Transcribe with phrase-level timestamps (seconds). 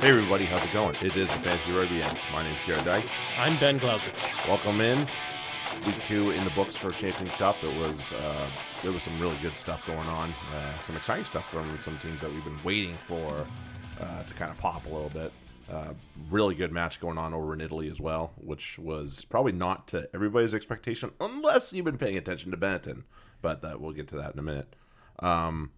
[0.00, 0.94] Hey everybody, how's it going?
[1.00, 2.20] It is the Fantasy Rugby Yanks.
[2.30, 3.08] My name's Jarrod Dyke.
[3.38, 4.12] I'm Ben Glauser.
[4.46, 4.98] Welcome in.
[5.86, 7.56] Week two in the books for Champions Cup.
[7.64, 8.46] It was uh,
[8.82, 10.34] there was some really good stuff going on.
[10.54, 13.46] Uh, some exciting stuff from some teams that we've been waiting for
[14.00, 15.32] uh, to kind of pop a little bit.
[15.72, 15.94] Uh,
[16.30, 20.08] really good match going on over in Italy as well, which was probably not to
[20.14, 23.04] everybody's expectation, unless you've been paying attention to Benetton.
[23.40, 24.76] But that we'll get to that in a minute.
[25.20, 25.70] Um,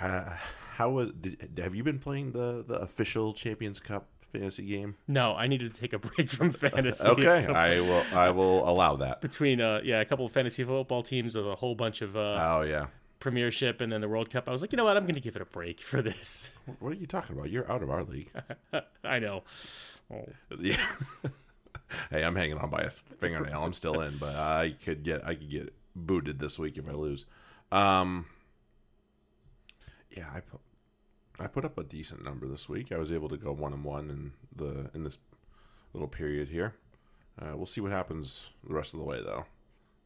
[0.00, 0.36] uh,
[0.76, 1.12] how was?
[1.12, 4.96] Did, have you been playing the the official Champions Cup fantasy game?
[5.06, 7.06] No, I needed to take a break from fantasy.
[7.06, 8.04] Okay, I will.
[8.12, 9.20] I will allow that.
[9.20, 12.58] between uh yeah a couple of fantasy football teams with a whole bunch of uh
[12.58, 12.86] Oh yeah.
[13.20, 15.20] Premiership and then the World Cup, I was like, you know what, I'm going to
[15.20, 16.50] give it a break for this.
[16.80, 17.50] What are you talking about?
[17.50, 18.32] You're out of our league.
[19.04, 19.44] I know.
[20.12, 20.26] Oh,
[20.58, 20.84] yeah.
[22.10, 23.62] hey, I'm hanging on by a fingernail.
[23.62, 26.92] I'm still in, but I could get I could get booted this week if I
[26.92, 27.26] lose.
[27.70, 28.26] Um.
[30.16, 30.60] Yeah, I put
[31.40, 32.92] I put up a decent number this week.
[32.92, 35.18] I was able to go one and one in the in this
[35.92, 36.74] little period here.
[37.40, 39.44] Uh, we'll see what happens the rest of the way, though.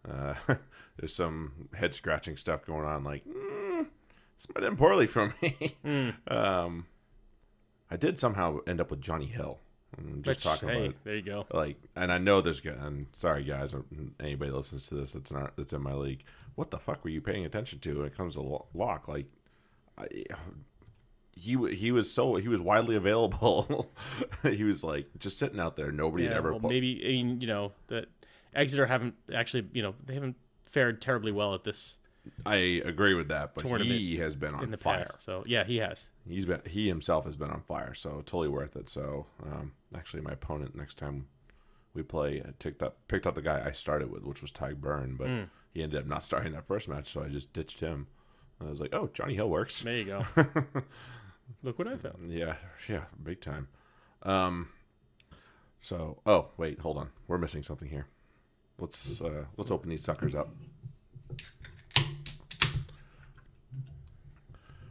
[0.09, 0.35] Uh,
[0.97, 3.03] there's some head scratching stuff going on.
[3.03, 3.87] Like, mm,
[4.37, 5.77] this might end poorly for me.
[6.29, 6.87] um,
[7.91, 9.59] I did somehow end up with Jonny Hill.
[9.99, 10.97] I'm just which, talking hey, about it.
[11.05, 11.47] there you go.
[11.53, 12.61] like, and I know there's.
[12.61, 13.85] good- And sorry, guys, or
[14.21, 16.23] anybody that listens to this that's in our, that's in my league.
[16.55, 19.09] What the fuck were you paying attention to when it comes to lock?
[19.09, 19.27] Like,
[21.33, 23.91] he he was so he was widely available.
[24.43, 25.93] he was like just sitting out there.
[25.93, 26.53] Nobody had ever.
[26.53, 28.07] well, pu- maybe I mean, you know that
[28.55, 31.97] Exeter haven't actually you know they haven't fared terribly well at this
[32.45, 35.05] I agree with that, but he has been on in the fire.
[35.05, 35.25] past.
[35.25, 36.09] So yeah, he has.
[36.29, 38.89] He's been he himself has been on fire, so totally worth it.
[38.89, 41.29] So um, actually, my opponent next time
[41.95, 44.73] we play I picked up picked up the guy I started with, which was Ty
[44.73, 45.49] Byrne, but Mm.
[45.73, 48.09] he ended up not starting that first match, so I just ditched him.
[48.61, 49.81] I was like, oh, Jonny Hill works.
[49.83, 50.23] There you go.
[51.63, 52.31] Look what I found.
[52.31, 52.57] Yeah,
[52.89, 53.69] yeah, big time.
[54.23, 54.71] Um,
[55.81, 58.07] so oh wait, hold on, we're missing something here.
[58.79, 60.49] Let's uh, let's open these suckers up.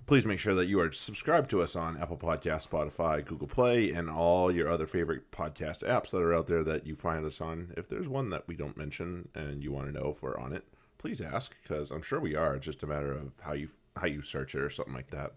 [0.05, 3.89] Please make sure that you are subscribed to us on Apple Podcast, Spotify, Google Play,
[3.89, 7.41] and all your other favorite podcast apps that are out there that you find us
[7.41, 7.73] on.
[7.75, 10.53] If there's one that we don't mention and you want to know if we're on
[10.53, 10.63] it,
[11.05, 12.55] please ask because I'm sure we are.
[12.55, 15.33] It's just a matter of how you how you search it or something like that,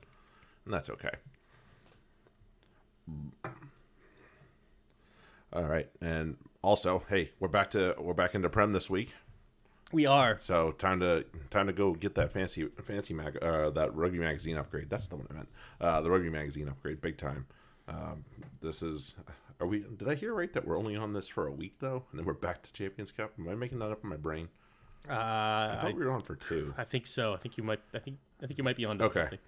[0.65, 1.11] and that's okay.
[5.53, 9.12] All right, and also, hey, we're back to we're back into Prem this week.
[9.93, 10.39] We are.
[10.39, 14.56] So time to time to go get that fancy fancy mag uh, that rugby magazine
[14.56, 14.89] upgrade.
[14.89, 15.49] That's the one I meant.
[15.79, 17.45] Uh, the rugby magazine upgrade, big time.
[17.89, 18.25] Um,
[18.62, 19.17] this is.
[19.61, 19.81] Are we?
[19.81, 22.25] Did I hear right that we're only on this for a week though, and then
[22.25, 23.33] we're back to Champions Cup?
[23.39, 24.49] Am I making that up in my brain?
[25.09, 26.75] Uh, I I, thought we were on for two.
[26.78, 27.34] I think so.
[27.34, 27.81] I think you might.
[27.94, 28.19] I think.
[28.42, 29.00] I think you might be on.
[29.03, 29.20] Okay.
[29.20, 29.38] something.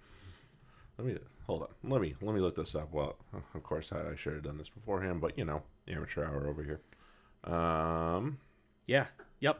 [0.97, 1.67] Let me hold on.
[1.91, 2.91] Let me let me look this up.
[2.93, 3.17] Well,
[3.53, 6.63] of course I, I should have done this beforehand, but you know, amateur hour over
[6.63, 6.81] here.
[7.53, 8.37] Um,
[8.87, 9.07] Yeah.
[9.39, 9.59] Yep.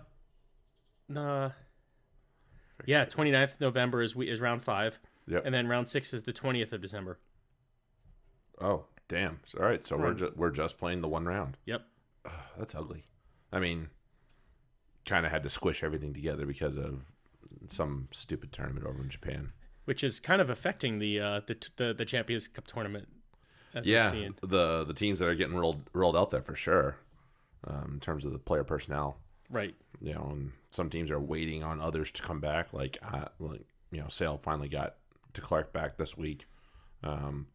[1.16, 1.50] Uh,
[2.86, 3.06] yeah.
[3.06, 5.44] 29th November is we is round five, Yep.
[5.46, 7.18] and then round six is the 20th of December.
[8.60, 9.40] oh, damn.
[9.60, 11.58] All right, so we're ju- we're just playing the one round.
[11.66, 11.82] Yep.
[12.58, 13.04] That's ugly.
[13.52, 13.90] I mean,
[15.06, 17.02] kind of had to squish everything together because of
[17.68, 19.52] some stupid tournament over in Japan.
[19.86, 23.08] Which is kind of affecting the uh the the, the Champions Cup tournament.
[23.74, 26.98] As Yeah, the the teams that are getting rolled rolled out there for sure.
[27.64, 29.18] Um, in terms of the player personnel,
[29.48, 29.76] Right.
[30.02, 32.74] you know, and some teams are waiting on others to come back.
[32.74, 34.96] Like, uh, like you know, Sale finally got
[35.34, 36.48] to Clark back this week.
[37.04, 37.46] Um,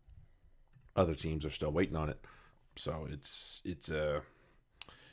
[0.94, 2.24] other teams are still waiting on it,
[2.76, 4.20] so it's it's uh,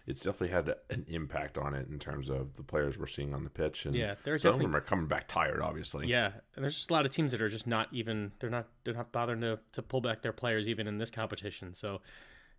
[0.06, 3.44] it's definitely had an impact on it in terms of the players we're seeing on
[3.44, 3.86] the pitch.
[3.86, 6.08] And Yeah, there's some of them are coming back tired, obviously.
[6.08, 8.68] Yeah, and there's just a lot of teams that are just not even they're not
[8.84, 11.74] they're not bothering to, to pull back their players even in this competition.
[11.74, 12.02] So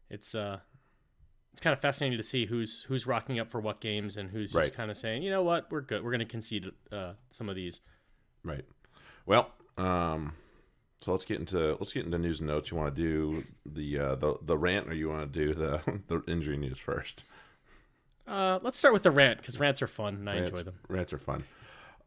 [0.09, 0.59] it's uh
[1.53, 4.53] it's kind of fascinating to see who's who's rocking up for what games and who's
[4.53, 7.49] just kind of saying, you know what, we're good, we're going to concede uh, some
[7.49, 7.81] of these.
[8.43, 8.65] Right.
[9.25, 10.33] Well, um,
[11.01, 12.71] so let's get into let's get into news and notes.
[12.71, 16.01] You want to do the uh, the the rant, or you want to do the
[16.09, 17.25] the injury news first?
[18.27, 20.75] Uh, let's start with the rant because rants are fun and I Rants, enjoy them.
[20.89, 21.45] Rants are fun.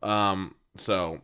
[0.02, 1.22] Um, so,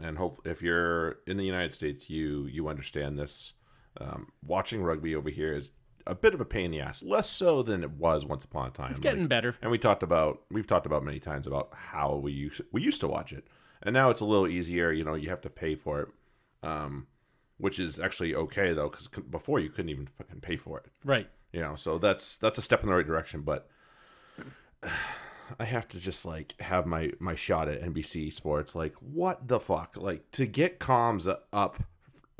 [0.00, 3.54] and hope if you're in the United States, you you understand this.
[4.00, 5.72] Um, watching rugby over here is
[6.06, 7.02] a bit of a pain in the ass.
[7.02, 8.92] Less so than it was once upon a time.
[8.92, 9.56] It's getting better.
[9.60, 13.00] And we talked about we've talked about many times about how we used we used
[13.00, 13.46] to watch it,
[13.82, 14.92] and now it's a little easier.
[14.92, 16.08] You know, you have to pay for it,
[16.62, 17.08] um,
[17.58, 20.86] which is actually okay though, because before you couldn't even fucking pay for it.
[21.04, 21.28] Right.
[21.52, 23.42] You know, so that's that's a step in the right direction.
[23.42, 23.68] But
[25.58, 28.74] I have to just like have my my shot at NBC Sports.
[28.74, 29.96] Like, what the fuck?
[29.96, 31.82] Like to get comms up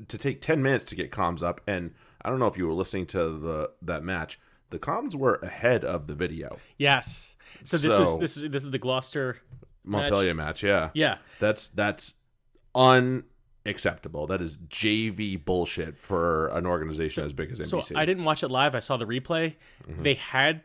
[0.09, 1.93] to take ten minutes to get comms up, and
[2.23, 4.39] I don't know if you were listening to the that match.
[4.71, 6.59] The comms were ahead of the video.
[6.79, 7.37] Yes.
[7.65, 9.39] So this So- this is this is the Gloucester.
[9.83, 10.91] Montpellier match, yeah.
[10.95, 11.19] Yeah.
[11.41, 12.15] That's that's
[12.75, 14.27] unacceptable.
[14.27, 17.83] That is JV bullshit for an organization as big as NBC.
[17.85, 17.97] So.
[17.99, 18.75] I didn't watch it live.
[18.75, 19.57] I saw the replay.
[19.89, 20.03] Mm-hmm.
[20.03, 20.63] They had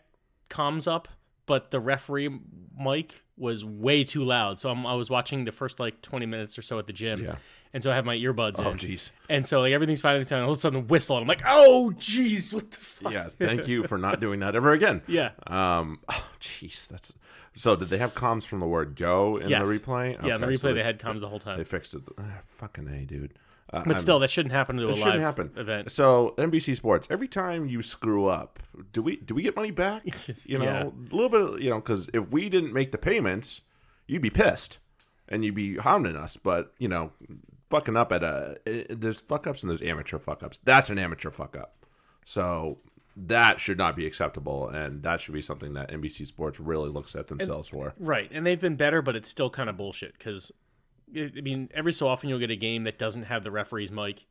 [0.50, 1.07] comms up,
[1.45, 2.30] but the referee
[2.77, 4.59] mic was way too loud.
[4.59, 7.24] So I'm, I was watching the first like 20 minutes or so at the gym.
[7.24, 7.36] Yeah.
[7.74, 8.77] And so I have my earbuds oh in.
[8.77, 9.12] jeez.
[9.30, 10.15] And so like everything's fine.
[10.15, 11.18] And all of a sudden, whistle.
[11.18, 13.12] And I'm like, oh, jeez, what the fuck?
[13.12, 15.01] Yeah, thank you for not doing that ever again.
[15.07, 15.31] Yeah.
[15.47, 16.00] Um.
[16.07, 16.88] Oh, jeez.
[16.88, 17.13] That's.
[17.57, 19.68] So did they have comms from the word "go" in Yes.
[19.68, 20.13] the replay?
[20.25, 21.57] Yeah, in the replay, so they had comms the whole time.
[21.57, 22.01] They fixed it.
[22.18, 22.24] Ah,
[22.57, 23.33] fucking a, dude.
[23.73, 25.51] Uh, but I'm- still, that shouldn't happen to a live shouldn't happen.
[25.57, 25.91] event.
[25.91, 28.59] So NBC Sports, every time you screw up,
[28.94, 30.03] do we do we get money back?
[30.45, 30.83] You know, Yeah.
[30.83, 31.62] a little bit.
[31.63, 33.62] You know, because if we didn't make the payments,
[34.07, 34.77] you'd be pissed
[35.27, 36.38] and you'd be hounding us.
[36.38, 37.12] But you know,
[37.71, 38.57] fucking up at a
[38.89, 40.59] there's fuck ups and there's amateur fuck ups.
[40.63, 41.85] That's an amateur fuck up.
[42.23, 42.77] So
[43.17, 47.15] that should not be acceptable, and that should be something that NBC Sports really looks
[47.15, 47.94] at themselves for.
[47.97, 48.29] Right.
[48.31, 50.51] And they've been better, but it's still kind of bullshit because,
[51.15, 54.25] I mean, every so often you'll get a game that doesn't have the referee's mic.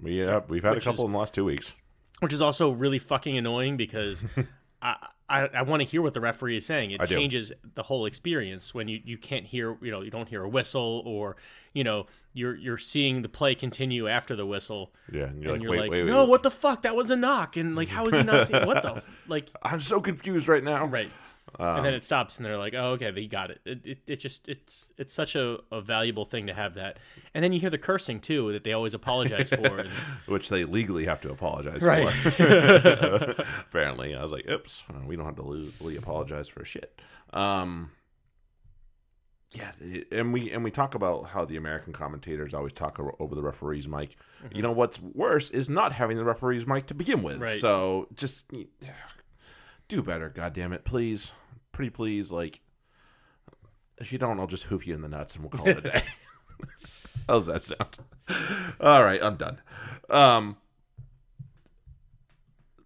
[0.00, 1.74] We have we've had a couple is- in the last two weeks.
[2.20, 4.24] which is also really fucking annoying because
[4.82, 4.96] I
[5.30, 6.92] I, I want to hear what the referee is saying.
[6.92, 7.14] It I do.
[7.14, 10.48] changes the whole experience when you, you can't hear you know you don't hear a
[10.48, 11.36] whistle or
[11.74, 15.62] you know you're you're seeing the play continue after the whistle Yeah, and you're and
[15.62, 17.74] like, you're wait, like wait, wait, no what the fuck that was a knock and
[17.76, 19.10] like how is he not seeing what the f-?
[19.26, 20.86] like I'm so confused right now.
[20.86, 21.10] right
[21.58, 23.98] Um, and then it stops and they're like oh okay they got it it, it,
[24.06, 26.98] it just it's it's such a, a valuable thing to have that
[27.34, 29.90] and then you hear the cursing too that they always apologize for and,
[30.26, 32.08] which they legally have to apologize Right.
[32.08, 33.34] for.
[33.68, 37.00] Apparently, I was like, "Oops, we don't have to legally apologize for shit."
[37.32, 37.90] Um,
[39.52, 39.72] yeah,
[40.12, 43.88] and we and we talk about how the American commentators always talk over the referee's
[43.88, 44.16] mic.
[44.54, 47.38] You know what's worse is not having the referee's mic to begin with.
[47.38, 47.52] Right.
[47.58, 48.52] So just
[49.88, 51.32] do better, God damn it, please,
[51.72, 52.30] pretty please.
[52.30, 52.60] Like,
[53.98, 55.80] if you don't, I'll just hoof you in the nuts and we'll call it a
[55.80, 56.02] day.
[57.28, 57.98] How's that sound?
[58.80, 59.60] All right, I'm done.
[60.08, 60.56] Um,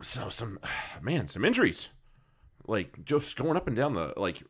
[0.01, 0.59] so some
[1.03, 1.91] man, some injuries,
[2.67, 4.43] like just going up and down the like.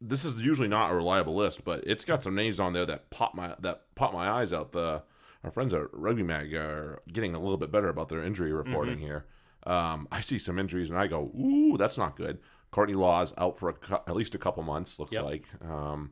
[0.00, 3.08] This is usually not a reliable list, but it's got some names on there that
[3.10, 4.72] pop my that pop my eyes out.
[4.72, 5.02] The
[5.42, 8.98] our friends at Rugby Mag are getting a little bit better about their injury reporting
[8.98, 9.24] here.
[9.66, 12.38] Um, I see some injuries and I go, ooh, that's not good.
[12.70, 14.98] Courtney Lawes out for a, cou- at least a couple months.
[14.98, 15.24] Looks Yep.
[15.24, 15.44] like.
[15.62, 16.10] Um,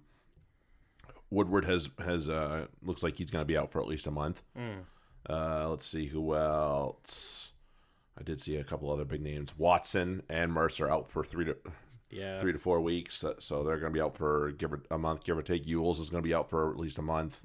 [1.31, 4.11] Woodward has has uh, looks like he's going to be out for at least a
[4.11, 4.43] month.
[5.29, 7.53] Uh, let's see who else.
[8.19, 9.57] I did see a couple other big names.
[9.57, 11.57] Watson and Mercer out for three to
[12.11, 14.99] yeah three to four weeks, so they're going to be out for give or, a
[14.99, 15.67] month, give or take.
[15.67, 17.41] Ewels is going to be out for at least a month.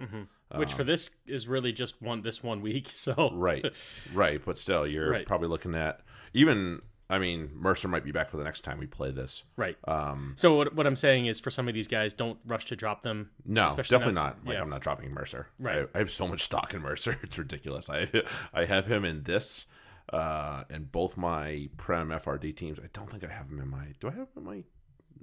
[0.56, 3.66] Which for this is really just one this one week so Right,
[4.14, 5.26] right, but still, you're Right.
[5.26, 6.02] probably looking at
[6.34, 6.82] even.
[7.10, 9.44] I mean, Mercer might be back for the next time we play this.
[9.56, 9.78] Right.
[9.88, 12.76] Um, So what, what I'm saying is, for some of these guys, don't rush to
[12.76, 13.30] drop them.
[13.46, 14.46] No, definitely not- not.
[14.46, 14.62] Like yeah.
[14.62, 15.48] I'm not dropping Mercer.
[15.58, 15.88] Right.
[15.94, 17.18] I, I have so much stock in Mercer.
[17.24, 17.90] It's ridiculous.
[17.90, 18.10] I
[18.54, 19.68] I have him in this,
[20.12, 22.78] uh, and both my Prem FRD teams.
[22.78, 23.94] I don't think I have him in my.
[24.02, 24.64] Do I have him in my?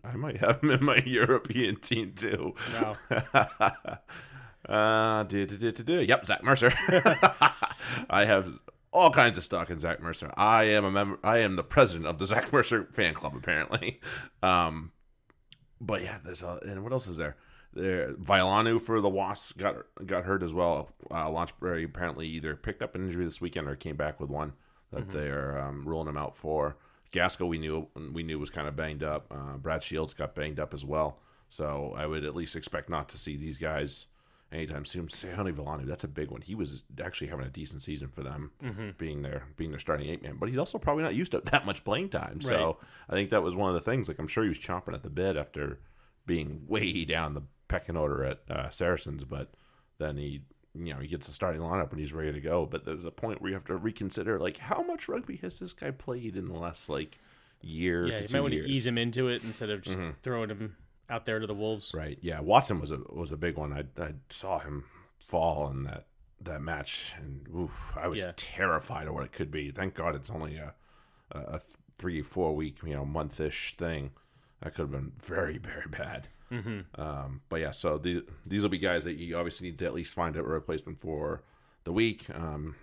[0.02, 2.54] I might have him in my European team too.
[2.72, 2.96] Wow.
[4.68, 6.02] Uh, do, do, do, do, do.
[6.02, 6.72] Yep, Zach Mercer.
[8.10, 8.58] I have
[8.92, 10.32] all kinds of stock in Zach Mercer.
[10.36, 11.18] I am a member.
[11.22, 14.00] I am the president of the Zach Mercer fan club, apparently.
[14.42, 14.92] Um,
[15.80, 17.36] but yeah, there's a, and what else is there?
[17.72, 20.90] There, Vailanu for the Wasps got got hurt as well.
[21.10, 24.52] Uh, Launchbury apparently either picked up an injury this weekend or came back with one
[24.92, 26.76] that they're um, ruling him out for.
[27.10, 29.26] Gasco we knew we knew was kind of banged up.
[29.30, 31.20] Uh, Brad Shields got banged up as well.
[31.48, 34.06] So I would at least expect not to see these guys
[34.54, 35.08] anytime soon.
[35.08, 36.40] Sione Vailanu, that's a big one.
[36.40, 38.52] He was actually having a decent season for them,
[38.98, 40.36] being their being their starting eight man.
[40.38, 42.40] But he's also probably not used to that much playing time.
[42.40, 44.08] So I think that was one of the things.
[44.08, 45.80] Like I'm sure he was chomping at the bit after
[46.26, 49.52] being way down the pecking order at uh, Saracens, but
[49.98, 50.42] then he.
[50.76, 52.66] You know, he gets the starting lineup and he's ready to go.
[52.66, 55.72] But there's a point where you have to reconsider, like, how much rugby has this
[55.72, 57.16] guy played in the last like
[57.60, 60.74] year Yeah, you might want to ease him into it instead of just throwing him
[61.10, 61.92] out there to the wolves.
[61.94, 62.18] Right.
[62.20, 62.40] Yeah.
[62.40, 63.72] Watson was a was a big one.
[63.72, 64.84] I I saw him
[65.18, 66.06] fall in that
[66.40, 68.32] that match, and oof, I was Yeah.
[68.36, 69.70] terrified of what it could be.
[69.70, 70.74] Thank God it's only a
[71.32, 71.60] a,
[71.98, 74.10] three four week you know month ish thing.
[74.60, 76.28] That could have been very very bad.
[76.52, 77.00] Mm-hmm.
[77.00, 79.94] Um, but yeah, so the, these will be guys that you obviously need to at
[79.94, 81.42] least find a replacement for
[81.84, 82.26] the week.
[82.32, 82.76] Um,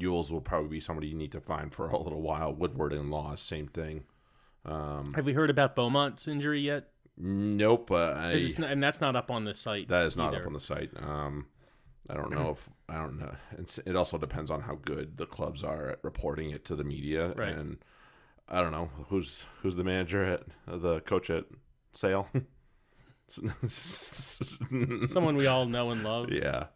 [0.00, 2.52] Ewels will probably be somebody you need to find for a little while.
[2.52, 4.04] Woodward and Law, same thing.
[4.64, 6.88] Um, Have we heard about Beaumont's injury yet?
[7.18, 7.90] Nope.
[7.90, 9.88] Uh, I, not- and that's not up on the site.
[9.88, 10.42] That is not either.
[10.42, 10.90] up on the site.
[10.96, 11.46] Um,
[12.08, 13.34] I don't know if I don't know.
[13.58, 16.84] It's, it also depends on how good the clubs are at reporting it to the
[16.84, 17.48] media, Right.
[17.54, 17.78] and
[18.48, 21.44] I don't know who's who's the manager at the coach at
[21.92, 22.28] Sale.
[23.68, 26.30] Someone we all know and love.
[26.30, 26.66] Yeah.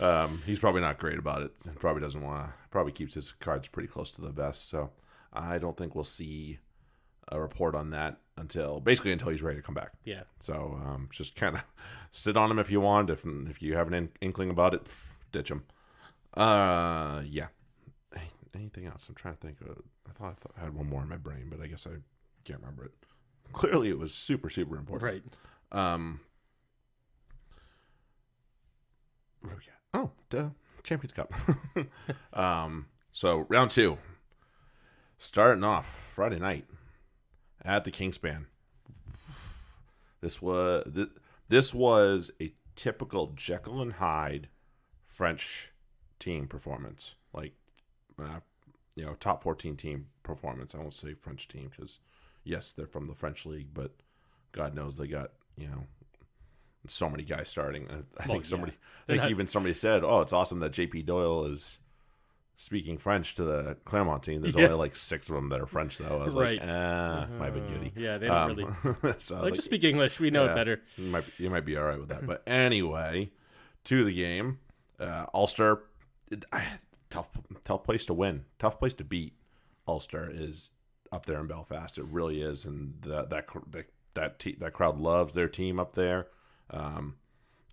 [0.00, 1.52] Um, he's probably not great about it.
[1.78, 2.52] Probably doesn't want to.
[2.70, 4.68] Probably keeps his cards pretty close to the vest.
[4.68, 4.90] So
[5.32, 6.58] I don't think we'll see
[7.28, 9.92] a report on that until basically until he's ready to come back.
[10.04, 10.22] Yeah.
[10.40, 11.62] So um, just kind of
[12.12, 13.10] sit on him if you want.
[13.10, 15.64] If if you have an in- inkling about it, pff, ditch him.
[16.34, 17.48] Uh, yeah.
[18.54, 19.08] Anything else?
[19.08, 19.60] I'm trying to think.
[19.62, 21.86] Of, I thought I, thought I had one more in my brain, but I guess
[21.86, 21.96] I
[22.44, 22.92] can't remember it.
[23.52, 25.24] Clearly, it was super super important.
[25.72, 25.92] Right.
[25.94, 26.20] Um.
[29.40, 30.04] What do we got?
[30.04, 31.32] Oh, the Champions Cup.
[32.34, 32.86] um.
[33.10, 33.96] So round two,
[35.16, 36.66] starting off Friday night
[37.64, 38.46] at the Kingspan.
[40.20, 41.08] This was this,
[41.48, 44.48] this was a typical Jekyll and Hyde
[45.08, 45.72] French
[46.18, 47.54] team performance, like
[48.20, 48.40] uh,
[48.94, 50.74] you know top fourteen team performance.
[50.74, 51.98] I won't say French team because
[52.44, 53.92] yes, they're from the French league, but
[54.52, 55.86] God knows they got you know
[56.88, 57.88] so many guys starting.
[57.90, 58.48] I, I Well, think yeah.
[58.50, 58.72] somebody,
[59.08, 61.80] I think even somebody said, "Oh, it's awesome that JP Doyle is."
[62.54, 64.64] Speaking French to the Clermont team, there's Yeah.
[64.66, 66.20] only like six of them that are French, though.
[66.20, 66.60] I was Right.
[66.60, 67.92] like, ah, my big Uh, giddy.
[67.96, 70.20] Yeah, they don't really Um, so I was like to speak English.
[70.20, 70.52] We know yeah.
[70.52, 70.82] it better.
[70.96, 72.24] you might you might be all right with that.
[72.26, 73.32] But anyway,
[73.84, 74.60] to the game,
[75.00, 75.82] uh, Ulster,
[77.10, 77.30] tough
[77.64, 79.34] tough place to win, tough place to beat.
[79.88, 80.70] Ulster is
[81.10, 81.98] up there in Belfast.
[81.98, 85.94] It really is, and that that that that, te- that crowd loves their team up
[85.94, 86.28] there.
[86.70, 87.16] Um,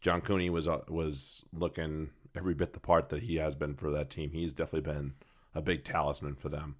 [0.01, 3.89] John Cooney was uh, was looking every bit the part that he has been for
[3.91, 4.31] that team.
[4.31, 5.13] He's definitely been
[5.55, 6.75] a big talisman for them,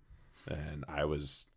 [0.47, 1.47] and I was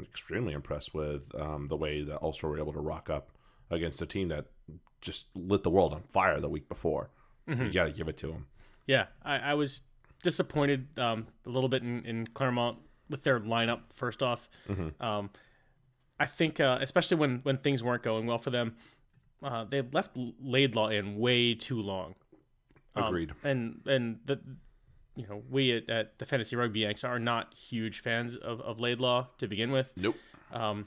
[0.00, 3.30] extremely impressed with um, the way that Ulster were able to rock up
[3.70, 4.46] against a team that
[5.00, 7.10] just lit the world on fire the week before.
[7.46, 8.46] You got to give it to them.
[8.86, 9.80] Yeah, I, I was
[10.22, 12.78] disappointed um, a little bit in, in Clermont
[13.08, 13.80] with their lineup.
[13.94, 15.02] First off, Mm-hmm.
[15.04, 15.30] um,
[16.20, 18.76] I think uh, especially when when things weren't going well for them,
[19.42, 22.14] uh, they left Laidlaw in way too long.
[22.96, 23.32] Um, Agreed.
[23.44, 24.40] and and the
[25.16, 28.80] you know we at, at the Fantasy Rugby Yanks are not huge fans of of
[28.80, 29.92] Laidlaw to begin with.
[29.96, 30.16] Nope.
[30.52, 30.86] Um,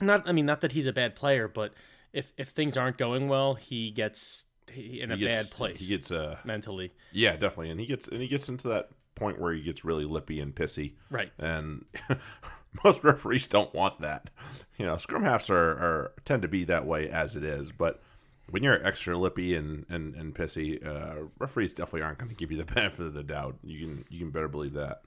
[0.00, 1.74] not I mean not that he's a bad player, but
[2.12, 6.10] if if things aren't going well, he gets in a gets- bad place He gets
[6.12, 6.92] uh mentally.
[7.12, 10.04] yeah, definitely, and he gets and he gets into that point where he gets really
[10.04, 10.94] lippy and pissy.
[11.10, 11.30] Right.
[11.38, 11.84] and
[12.84, 14.30] most referees don't want that.
[14.78, 18.02] You know, scrum halves are, are tend to be that way as it is, but
[18.50, 22.50] when you're extra lippy and and, and pissy, uh, referees definitely aren't going to give
[22.50, 23.56] you the benefit of the doubt.
[23.62, 25.02] You can you can better believe that.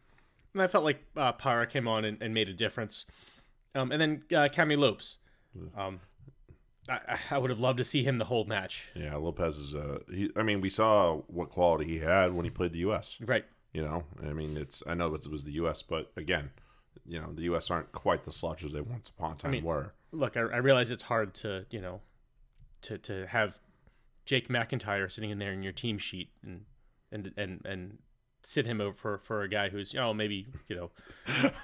[0.53, 3.05] And I felt like uh, Parra came on and, and made a difference.
[3.73, 5.17] Um, and then uh, Camille Lopez.
[5.77, 5.99] Um,
[6.87, 8.89] I, I would have loved to see him the whole match.
[8.95, 9.75] Yeah, Lopez is.
[9.75, 13.17] Uh, he, I mean, we saw what quality he had when he played the U.S.
[13.21, 13.45] Right.
[13.73, 14.83] You know, I mean, it's.
[14.87, 16.51] I know it was the U.S., but again,
[17.05, 17.69] you know, the U.S.
[17.71, 19.93] aren't quite the slouches they once upon a time mean, were.
[20.11, 22.01] Look, I, I realize it's hard to, you know,
[22.85, 23.57] to, to have
[24.25, 26.65] Jake McIntyre sitting in there in your team sheet and
[27.11, 27.97] and and and
[28.43, 30.91] sit him over for, for a guy who's you know maybe you know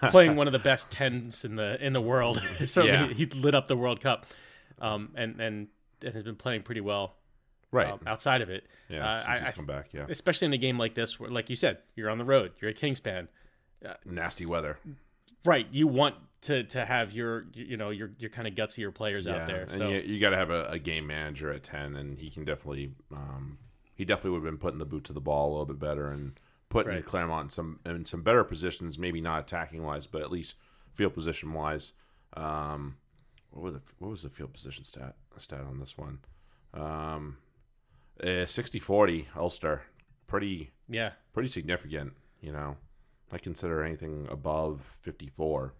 [0.09, 2.37] playing one of the best tens in the in the world.
[2.65, 3.13] Certainly, Yeah.
[3.13, 4.25] he lit up the World Cup,
[4.79, 5.67] um, and and
[6.03, 7.15] and has been playing pretty well
[7.71, 7.87] Right.
[7.91, 8.65] um, outside of it.
[8.89, 9.05] yeah.
[9.07, 9.89] uh, I- I- come back.
[9.93, 10.05] Yeah.
[10.09, 12.69] especially in a game like this where like you said you're on the road you're
[12.71, 13.27] at kingspan
[14.05, 14.77] Nasty weather.
[15.45, 19.27] Right you want to to have your you know your your kind of gutsier players
[19.27, 22.17] out there and you, you got to have a, a game manager at ten, and
[22.17, 23.60] he can definitely, um,
[23.95, 26.10] he definitely would have been putting the boot to the ball a little bit better
[26.10, 27.05] and putting Right.
[27.05, 30.55] Clermont in some in some better positions, maybe not attacking wise, but at least
[30.93, 31.93] field position wise.
[32.33, 32.98] Um,
[33.51, 36.19] what were the what was the field position stat stat on this one?
[36.74, 37.38] Um,
[38.24, 39.81] uh, 60-40 Ulster,
[40.27, 42.13] pretty yeah pretty significant.
[42.39, 42.77] You know,
[43.31, 45.73] I consider anything above fifty four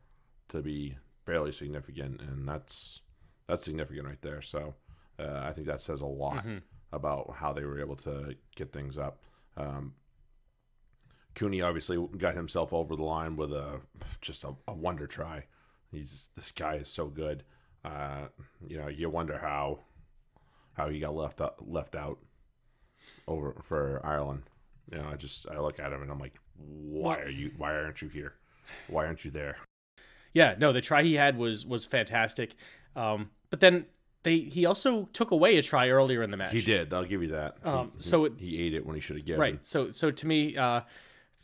[0.50, 3.02] to be fairly significant, and that's
[3.48, 4.42] that's significant right there.
[4.42, 4.76] So
[5.20, 6.62] uh, I think that says a lot Mhm.
[6.92, 9.20] about how they were able to get things up.
[9.58, 9.96] Um,
[11.36, 13.82] Cooney obviously got himself over the line with a
[14.22, 15.46] just a, a wonder try.
[15.92, 17.44] He's this guy is so good.
[17.84, 18.28] Uh,
[18.66, 19.80] you know, you wonder how
[20.74, 22.20] how he got left up, left out
[23.28, 24.44] over for Ireland.
[24.92, 27.52] You know, I just I look at him and I'm like, why are you?
[27.58, 28.34] Why aren't you here?
[28.88, 29.58] Why aren't you there?
[30.34, 32.56] yeah no the try he had was was fantastic
[32.96, 33.86] um but then
[34.24, 36.94] they he also took away a try earlier in the match He did.
[36.94, 37.58] I'll give you that.
[37.66, 39.42] Um, he, so he, it- he ate it when he should have given.
[39.42, 40.82] right so so to me uh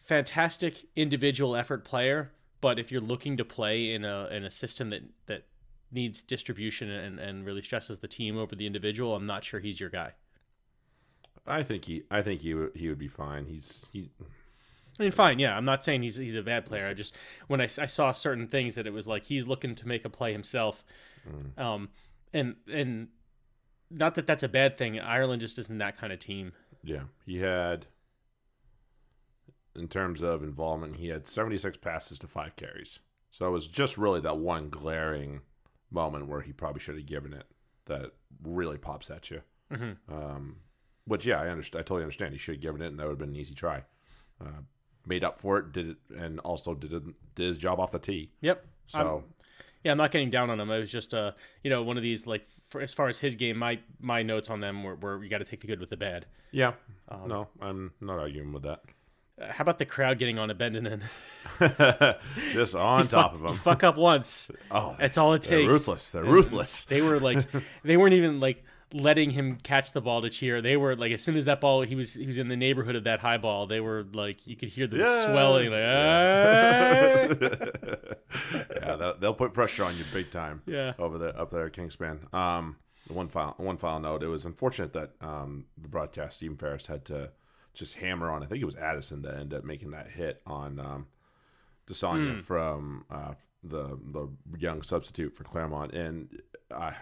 [0.06, 2.32] fantastic individual effort player
[2.62, 5.44] but if you're looking to play in a in a system that that
[5.92, 9.80] needs distribution and and really stresses the team over the individual i'm not sure he's
[9.82, 10.14] your guy
[11.46, 13.46] I think he I think he would he would be fine.
[13.46, 14.10] He's he
[15.00, 15.56] I mean, fine, yeah.
[15.56, 16.88] I'm not saying he's he's a bad player.
[16.88, 17.16] I just
[17.48, 20.32] when I saw certain things that it was like he's looking to make a play
[20.32, 20.84] himself,
[21.28, 21.60] Mm.
[21.62, 21.90] um,
[22.34, 23.10] and and
[23.92, 25.00] not that that's a bad thing.
[25.00, 26.54] Ireland just isn't that kind of team.
[26.84, 27.88] yeah he had
[29.76, 33.00] in terms of involvement he had 76 passes to five carries.
[33.30, 35.42] So it was just really that one glaring
[35.92, 37.46] moment where he probably should have given it
[37.86, 39.42] that really pops at you.
[39.74, 40.58] hmm Um,
[41.06, 41.82] which yeah, I understand.
[41.82, 42.34] I totally understand.
[42.34, 43.84] He should have given it, and that would have been an easy try.
[44.42, 44.62] Uh,
[45.08, 47.04] made up for it, did it, and also did it,
[47.36, 48.32] did his job off the tee.
[48.42, 48.66] Yep.
[48.88, 49.24] So
[49.84, 50.70] Yeah, I'm not getting down on him.
[50.70, 51.32] It was just uh,
[51.64, 54.50] you know, one of these like for, as far as his game, my my notes
[54.50, 56.26] on them were, were you got to take the good with the bad.
[56.52, 56.74] yeah,
[57.10, 58.82] Um, no, I'm not arguing with that.
[59.40, 61.02] Uh, How about the crowd getting on a Bendinen?
[62.54, 63.54] Just on You top fuck, of him.
[63.56, 64.50] fuck up once.
[64.72, 65.48] Oh, That's all it takes.
[65.50, 65.72] they're takes.
[65.72, 66.12] ruthless.
[66.12, 66.86] They're ruthless.
[66.86, 67.46] They were like,
[67.84, 70.62] they weren't even like letting him catch the ball to cheer.
[70.62, 72.96] They were like, as soon as that ball, he was he was in the neighborhood
[72.96, 73.68] of that high ball.
[73.68, 75.26] They were like, you could hear the Yeah.
[75.26, 75.66] swelling.
[75.72, 77.28] Like, Yeah.
[77.30, 77.36] "Ah."
[78.82, 80.62] yeah, they'll, they'll put pressure on you big time.
[80.66, 82.34] yeah, over there up there at Kingspan.
[82.34, 82.78] Um,
[83.08, 84.24] one final one final note.
[84.24, 87.32] It was unfortunate that um, the broadcast Stephen Ferris had to
[87.74, 88.44] just hammer on.
[88.44, 91.08] I think it was Addison that ended up making that hit on um,
[91.88, 92.42] Desanya Hmm.
[92.42, 96.42] from uh, the the young substitute for Clermont, and
[96.72, 96.96] I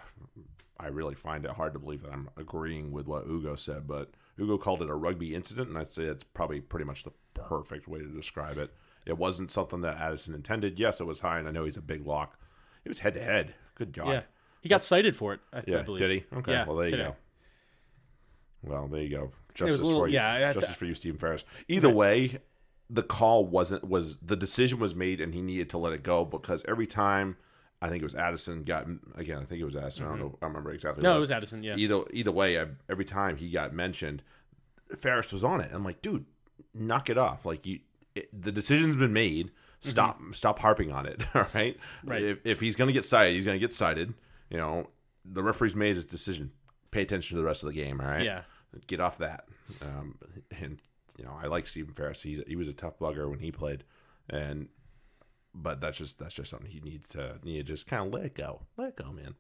[0.80, 4.12] I really find it hard to believe that I'm agreeing with what Ugo said, but
[4.40, 7.88] Ugo called it a rugby incident, and I'd say it's probably pretty much the perfect
[7.88, 8.74] way to describe it.
[9.06, 10.78] It wasn't something that Addison intended.
[10.80, 12.38] Yes, it was high, and I know he's a big lock.
[12.84, 13.56] It was head to head.
[13.76, 14.10] Good God.
[14.10, 14.22] yeah.
[14.62, 15.40] He got cited for it.
[15.54, 16.00] I, I Yeah, believe.
[16.00, 16.38] did he?
[16.38, 17.16] Okay, Yeah, well there you go.
[18.64, 19.32] Well, there you go.
[19.54, 20.16] Justice little- for you.
[20.16, 21.46] yeah, I Justice for you, Stephen Ferris.
[21.68, 22.40] Either way,
[22.90, 26.26] the call wasn't was the decision was made, and he needed to let it go
[26.26, 27.38] because every time
[27.82, 29.40] I think it was Addison got again.
[29.42, 30.06] I think it was Addison.
[30.06, 30.38] I don't know.
[30.42, 31.04] I remember exactly.
[31.04, 31.64] No, what it was Addison.
[31.64, 31.76] Yeah.
[31.76, 34.24] Either either way, I, every time he got mentioned,
[34.98, 35.72] Ferris was on it.
[35.74, 36.26] I'm like, dude,
[36.74, 37.46] knock it off.
[37.46, 37.80] Like you,
[38.16, 39.52] it, the decision's been made.
[39.82, 41.24] Stop stop harping on it.
[41.36, 41.78] All right.
[41.78, 42.10] Mm-hmm.
[42.10, 42.24] Right.
[42.24, 44.14] If, if he's gonna get cited, he's gonna get cited.
[44.50, 44.90] You know,
[45.24, 46.52] the referee's made his decision.
[46.92, 48.02] Pay attention to the rest of the game.
[48.02, 48.24] All right.
[48.24, 48.42] Yeah.
[48.88, 49.46] Get off that.
[49.82, 50.18] Um,
[50.60, 50.80] and
[51.18, 52.22] you know, I like Stephen Ferris.
[52.22, 53.84] He's he was a tough bugger when he played,
[54.30, 54.70] and
[55.56, 58.36] but that's just that's just something he needs to need to just kind of let
[58.36, 58.62] go.
[58.78, 59.36] Let go, man.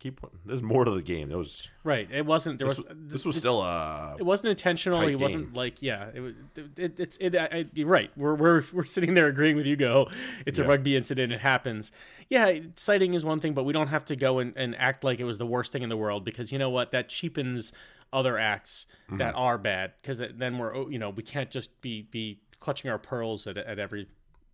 [0.00, 0.20] Keep.
[0.44, 1.28] There's more to the game.
[1.30, 2.10] There was Right.
[2.10, 2.58] It wasn't.
[2.58, 2.86] There this, was.
[2.90, 5.00] this was still a It wasn't intentional.
[5.06, 5.54] He wasn't game.
[5.54, 6.10] like, yeah.
[6.12, 6.34] It was.
[6.76, 7.16] It, it's.
[7.20, 7.34] It.
[7.36, 8.10] I, you're right.
[8.16, 9.76] We're we're we're sitting there agreeing with you.
[9.76, 10.10] Go.
[10.44, 11.32] It's a rugby incident.
[11.32, 11.90] It happens.
[12.28, 15.20] Yeah, citing is one thing, but we don't have to go and, and act like
[15.20, 16.90] it was the worst thing in the world because you know what?
[16.90, 17.72] That cheapens
[18.12, 19.18] other acts Mm-hmm.
[19.18, 22.90] that are bad because then we're oh, you know we can't just be be clutching
[22.90, 24.08] our pearls at, at every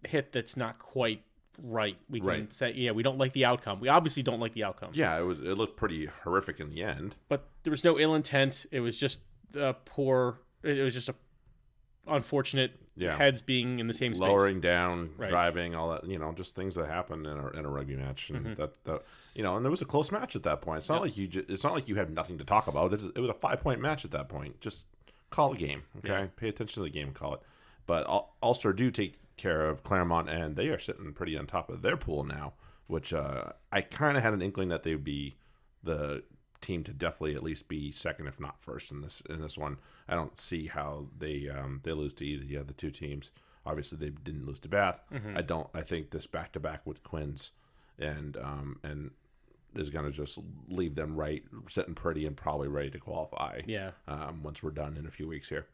[0.06, 1.22] hit that's not quite
[1.62, 1.96] right.
[2.08, 2.52] We can Right.
[2.52, 3.80] say yeah we don't like the outcome.
[3.80, 4.90] We obviously don't like the outcome.
[4.94, 5.18] yeah.
[5.18, 7.14] It was it looked pretty horrific in the end.
[7.28, 8.66] but there was no ill intent.
[8.70, 9.18] It was just
[9.58, 10.38] uh, poor.
[10.62, 11.14] It was just a
[12.06, 13.16] unfortunate Yeah.
[13.16, 14.20] heads being in the same space.
[14.28, 15.28] Lowering down, Right.
[15.28, 16.04] driving, all that.
[16.06, 18.54] You know, just things that happen in a, in a rugby match, and Mm-hmm.
[18.60, 19.02] that, that
[19.34, 20.78] you know, and there was a close match at that point.
[20.78, 21.28] It's not like you.
[21.28, 22.92] Ju- it's not like you have nothing to talk about.
[22.92, 24.60] It's, it was a five point match at that point.
[24.60, 24.86] Just
[25.30, 26.08] call the game, okay?
[26.08, 26.26] Yeah.
[26.36, 27.40] Pay attention to the game, and call it.
[27.86, 31.70] But Ul- Ulster do take care of Clermont, and they are sitting pretty on top
[31.70, 32.54] of their pool now.
[32.86, 35.36] Which uh, I kind of had an inkling that they would be
[35.82, 36.24] the
[36.60, 39.78] team to definitely at least be second, if not first, in this in this one.
[40.08, 43.30] I don't see how they um, they lose to either of the other two teams.
[43.64, 45.00] Obviously, they didn't lose to Bath.
[45.36, 45.68] I don't.
[45.74, 47.52] I think this back to back with Quins
[47.98, 49.12] and um, and
[49.76, 53.60] is going to just leave them right, sitting pretty, and probably ready to qualify.
[53.66, 53.92] Yeah.
[54.08, 55.66] Um, once we're done in a few weeks here.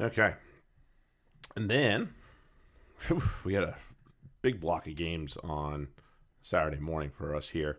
[0.00, 0.34] Okay,
[1.56, 2.14] and then
[3.44, 3.76] we had a
[4.42, 5.88] big block of games on
[6.42, 7.78] Saturday morning for us here.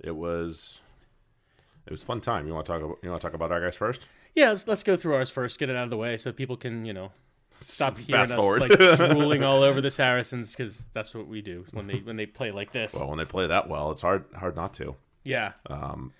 [0.00, 0.80] It was
[1.86, 2.46] it was fun time.
[2.46, 4.06] You want to talk about you want to talk about our guys first?
[4.34, 5.58] Yeah, let's, let's go through ours first.
[5.58, 7.12] Get it out of the way so people can you know
[7.60, 8.60] stop hearing Fast us forward.
[8.60, 12.26] like drooling all over the Saracens because that's what we do when they when they
[12.26, 12.94] play like this.
[12.94, 14.96] well, when they play that well, it's hard hard not to.
[15.24, 15.52] yeah.
[15.68, 16.12] Um,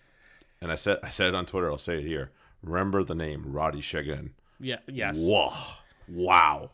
[0.63, 1.71] and I said I said it on Twitter.
[1.71, 2.31] I'll say it here.
[2.63, 4.31] Remember the name Roddy Segun.
[4.59, 4.79] Yeah.
[4.89, 5.19] Yes.
[5.21, 5.51] Whoa!
[6.09, 6.71] Wow,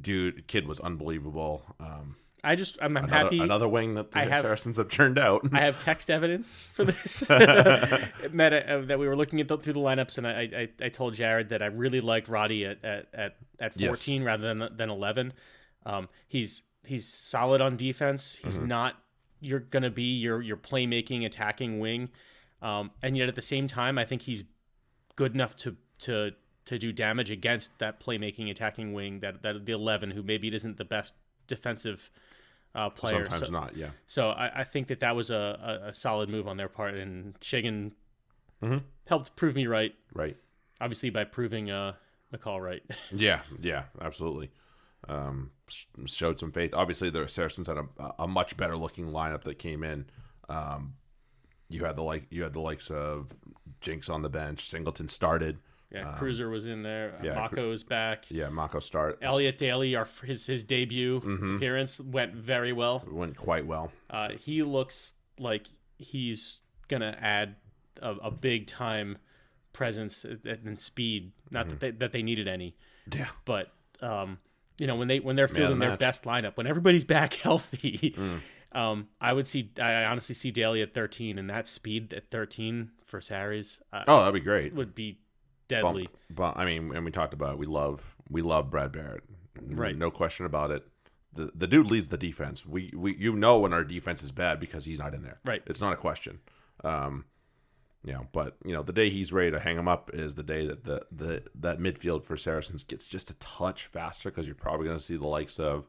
[0.00, 1.64] dude, kid was unbelievable.
[1.78, 3.38] Um, I just I'm, I'm another, happy.
[3.40, 5.42] another wing that the have- Saracens have churned out.
[5.52, 9.74] I have text evidence for this that, uh, that we were looking at the, through
[9.74, 13.06] the lineups, and I, I I told Jarrod that I really liked Roddy at at
[13.12, 13.88] at, at Yes.
[13.88, 15.32] 14 rather than than 11.
[15.86, 18.38] Um, he's he's solid on defense.
[18.42, 18.68] He's Mm-hmm.
[18.68, 18.94] not
[19.40, 22.08] you're gonna be your your playmaking attacking wing,
[22.62, 24.44] um, and yet at the same time, I think he's
[25.16, 26.30] good enough to to
[26.66, 30.76] to do damage against that playmaking attacking wing that that the 11 who maybe isn't
[30.76, 31.14] the best
[31.46, 32.10] defensive
[32.74, 33.24] uh, player.
[33.24, 33.76] Sometimes So- not.
[33.76, 33.90] Yeah.
[34.06, 36.94] so I, I think that that was a, a, a solid move on their part,
[36.94, 37.92] and Segun
[38.62, 38.82] Mhm.
[39.08, 39.94] helped prove me right.
[40.14, 40.36] Right.
[40.80, 41.94] obviously by proving uh,
[42.32, 42.82] McCall right.
[43.10, 44.50] Yeah, yeah, absolutely.
[45.08, 45.50] Um,
[46.04, 46.74] showed some faith.
[46.74, 47.86] Obviously, the Saracens had a,
[48.18, 50.06] a much better looking lineup that came in.
[50.48, 50.94] Um,
[51.70, 53.30] you had the like you had the likes of
[53.80, 54.68] Jinx on the bench.
[54.68, 55.58] Singleton started.
[55.92, 57.16] Yeah, Cruiser was in there.
[57.20, 58.24] Uh, yeah, Mako's back.
[58.30, 59.18] Yeah, Mako start.
[59.22, 61.56] Elliot Daly, our his his debut Mm-hmm.
[61.56, 63.04] appearance went very well.
[63.10, 63.90] went quite well.
[64.08, 65.66] Uh, he looks like
[65.98, 67.56] he's gonna add
[68.00, 69.18] a, a big time
[69.72, 71.32] presence and speed.
[71.50, 71.70] Not Mm-hmm.
[71.70, 72.76] that they, that they needed any,
[73.12, 74.38] Yeah, but um,
[74.78, 78.14] you know when they when they're of fielding their best lineup, when everybody's back healthy,
[78.16, 78.40] Mm.
[78.72, 82.90] um, I would see I honestly see Daly at 13, and that speed at 13
[83.06, 84.72] for Sarries uh, Oh, that'd be great.
[84.72, 85.18] would be
[85.70, 86.08] deadly.
[86.28, 89.22] but I mean, and we talked about it, we love we love Brad Barritt,
[89.60, 89.96] Right.
[89.96, 90.86] No question about it.
[91.32, 92.66] The the dude leads the defense.
[92.66, 95.38] We we you know when our defense is bad because he's not in there.
[95.44, 95.62] Right.
[95.66, 96.40] It's not a question.
[96.82, 97.24] Um,
[98.02, 100.42] you know, but you know the day he's ready to hang him up is the
[100.42, 104.54] day that the the that midfield for Saracens gets just a touch faster because you're
[104.54, 105.86] probably going to see the likes of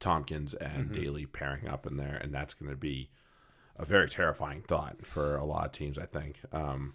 [0.00, 1.00] Tompkins and Mm-hmm.
[1.02, 3.10] Daly pairing up in there, and that's going to be
[3.76, 5.98] a very terrifying thought for a lot of teams.
[5.98, 6.40] I think.
[6.52, 6.94] Um,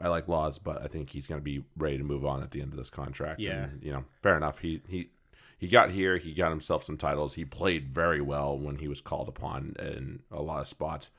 [0.00, 2.50] I like Laws, but I think he's going to be ready to move on at
[2.50, 3.40] the end of this contract.
[3.40, 3.64] Yeah.
[3.64, 4.60] and, you know, fair enough.
[4.60, 5.10] He he
[5.58, 6.18] he got here.
[6.18, 7.34] He got himself some titles.
[7.34, 11.10] He played very well when he was called upon in a lot of spots.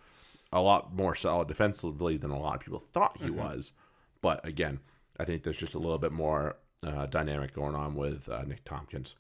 [0.52, 3.74] A lot more solid defensively than a lot of people thought he was.
[4.22, 4.80] But again,
[5.20, 8.64] I think there's just a little bit more uh, dynamic going on with uh, Nick
[8.64, 9.16] Tompkins.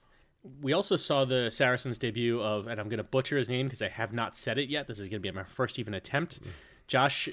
[0.61, 3.81] We also saw the Saracens debut of, and I'm going to butcher his name because
[3.81, 4.87] I have not said it yet.
[4.87, 6.39] This is going to be my first even attempt.
[6.87, 7.29] Josh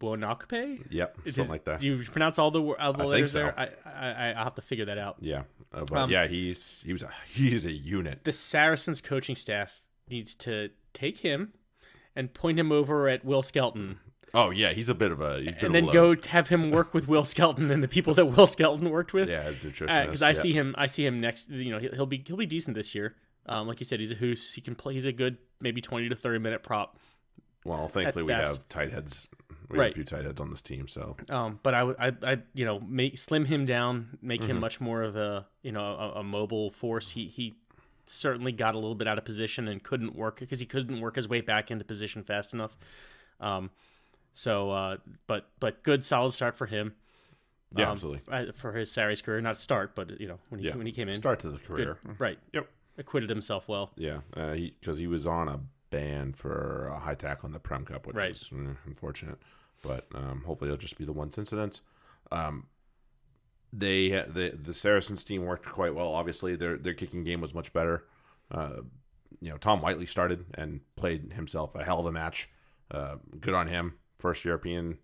[0.00, 0.86] Ibuanokpe?
[0.90, 1.80] Yep, Is something like that.
[1.80, 3.38] Do you pronounce all the, all the think letters so.
[3.38, 3.58] there?
[3.58, 5.16] I, I, I'll have to figure that out.
[5.20, 8.24] Yeah, uh, but Um, yeah, he's he was a he is a unit.
[8.24, 11.52] The Saracens coaching staff needs to take him
[12.16, 14.00] and point him over at Will Skelton
[14.32, 16.94] Oh yeah, he's a bit of a he's been and then go have him work
[16.94, 19.28] with Will Skelton and the people that Will Skelton worked with.
[19.28, 20.32] yeah as nutritionist because I yeah.
[20.34, 21.50] see him, I see him next.
[21.50, 23.16] You know, he'll, he'll be he'll be decent this year.
[23.46, 24.52] Um, like you said, he's a hoos.
[24.52, 24.94] He can play.
[24.94, 26.98] He's a good maybe twenty to thirty minute prop.
[27.64, 28.56] Well, thankfully we best.
[28.56, 29.28] have tight heads.
[29.70, 32.12] We have a few tight heads on this team, so Um, but I would, I,
[32.22, 34.50] I, you know, make slim him down, make Mm-hmm.
[34.50, 37.10] him much more of a, you know, a, a mobile force.
[37.10, 37.54] He he
[38.06, 41.14] certainly got a little bit out of position and couldn't work because he couldn't work
[41.16, 42.76] his way back into position fast enough.
[43.40, 43.70] Um,
[44.32, 46.94] so, uh, but but good solid start for him.
[47.76, 48.22] yeah, um, absolutely.
[48.32, 50.92] uh, for his Sarries career, not start, but you know when he Yeah, when he
[50.92, 51.98] came in, start to the good, career.
[52.18, 52.38] right?
[52.52, 52.68] Yep.
[52.98, 53.90] acquitted himself well.
[53.96, 57.58] Yeah, because he, 'cause he was on a ban for a high tackle in the
[57.60, 58.30] Prem Cup, which Right.
[58.30, 59.38] is mm, unfortunate.
[59.82, 61.80] But um, hopefully it'll just be the one incident.
[62.30, 62.66] Um,
[63.72, 66.08] they the the Saracens team worked quite well.
[66.08, 68.04] Obviously, their their kicking game was much better.
[68.50, 68.82] Uh,
[69.40, 72.50] you know, Tom Whiteley started and played himself a hell of a match.
[72.90, 73.94] Uh, good on him.
[74.18, 74.98] First European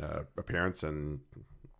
[0.00, 1.20] uh, appearance and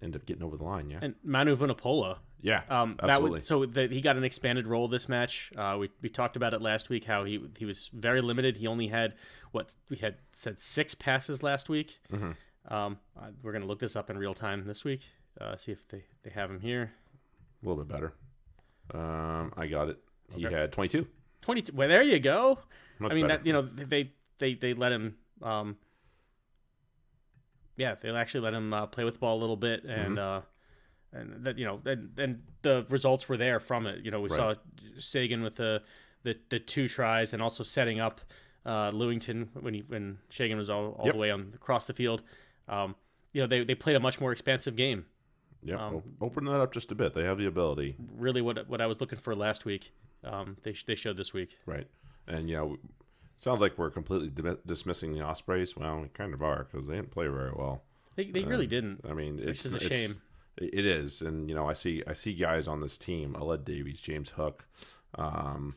[0.03, 0.91] ended up getting over the line.
[0.91, 3.31] Yeah, And Manu Vunipola, yeah, Um, that absolutely.
[3.39, 5.51] would, so that he got an expanded role this match.
[5.57, 8.59] Uh, we we talked about it last week how he he was very limited.
[8.59, 9.15] He only had
[9.53, 11.99] what we had said six passes last week.
[12.13, 12.33] Mm-hmm.
[12.75, 12.99] Um,
[13.43, 15.01] we're gonna look this up in real time this week.
[15.41, 16.93] Uh, see if they they have him here.
[17.63, 18.13] a little bit better.
[18.93, 19.99] Um, I got it.
[20.35, 20.55] He Okay.
[20.55, 21.07] had 22.
[21.41, 21.73] Twenty two.
[21.75, 22.59] Well, there you go.
[22.99, 23.39] Much I mean better.
[23.39, 25.17] that you know they they they let him.
[25.43, 25.77] Um,
[27.77, 30.43] yeah, they actually let him uh, play with the ball a little bit, and uh,
[31.15, 34.05] and that you know, and, and the results were there from it.
[34.05, 34.37] You know, we Right.
[34.37, 34.55] saw
[34.99, 35.83] Segun with the,
[36.25, 38.21] the the two tries, and also setting up
[38.67, 41.15] uh, Lewington when he when Segun was all, all Yep.
[41.15, 42.23] the way on across the field.
[42.69, 42.95] Um,
[43.33, 45.07] you know, they, they played a much more expansive game.
[45.63, 47.15] Yeah, Um, open that up just a bit.
[47.15, 50.75] They have the ability, Really, what what I was looking for last week, um, they
[50.87, 51.59] they showed this week.
[51.67, 51.87] right?
[52.27, 52.77] And yeah, know,
[53.39, 54.31] sounds like we're completely
[54.67, 55.77] dismissing the Ospreys.
[55.77, 57.83] Well, we kind of are because they didn't play very well.
[58.17, 59.05] They they really didn't.
[59.09, 60.15] I mean, it's is a shame.
[60.57, 64.01] It is, and you know, I see I see guys on this team: Aled Davies,
[64.01, 64.67] James Hook,
[65.17, 65.75] um,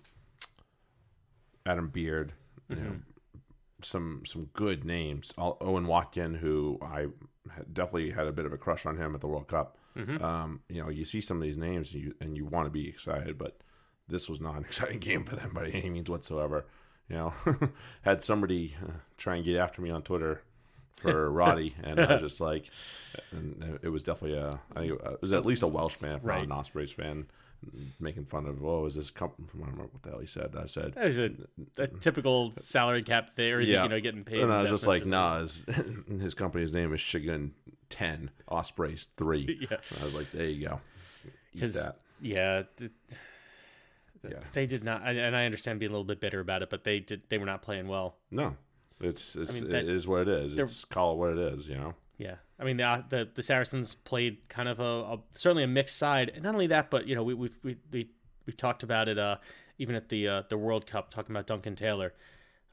[1.65, 2.33] Adam Beard.
[2.69, 2.95] You know,
[3.81, 5.33] some some good names.
[5.37, 7.07] Owen Watkin, who I
[7.71, 9.77] definitely had a bit of a crush on him at the World Cup.
[10.23, 12.71] Um, you know, you see some of these names and you and you want to
[12.71, 13.59] be excited, but
[14.07, 16.65] this was not an exciting game for them by any means whatsoever.
[17.09, 17.33] You know,
[18.01, 20.43] had somebody uh, try and get after me on Twitter
[21.01, 22.69] for Roddy, and I was just like,
[23.31, 26.37] and it was definitely a, I think it was at least a Welsh fan, Right.
[26.39, 27.25] not an Ospreys fan,
[27.99, 29.47] making fun of, oh, is this company?
[29.53, 30.55] I don't remember what the hell he said.
[30.59, 31.25] I said, That was a,
[31.77, 31.99] a mm.
[31.99, 33.59] typical salary cap there.
[33.59, 33.83] Is Yeah.
[33.83, 34.41] you know getting paid.
[34.41, 35.65] and I was just like, nah, his,
[36.21, 37.51] his company's name is Segun
[37.89, 39.39] 10, Ospreys 3.
[39.47, 39.57] something.
[39.71, 40.79] Yeah, I was like, there you go.
[41.25, 41.97] Eat because that.
[42.21, 42.91] yeah, th-
[44.27, 44.39] Yeah.
[44.53, 45.01] they did not.
[45.07, 47.21] And I understand being a little bit bitter about it, but they did.
[47.29, 48.17] They were not playing well.
[48.29, 48.55] No,
[48.99, 50.57] it's, it's mean, it that- is what it is.
[50.57, 51.93] It's call it what it is, you know?
[52.17, 55.67] Yeah, I mean the uh, the, the Saracens played kind of a, a, certainly a
[55.67, 58.09] mixed side, and not only that, but you know we we we we,
[58.47, 59.37] we talked about it uh,
[59.77, 62.13] even at the uh, the World Cup, talking about Duncan Taylor.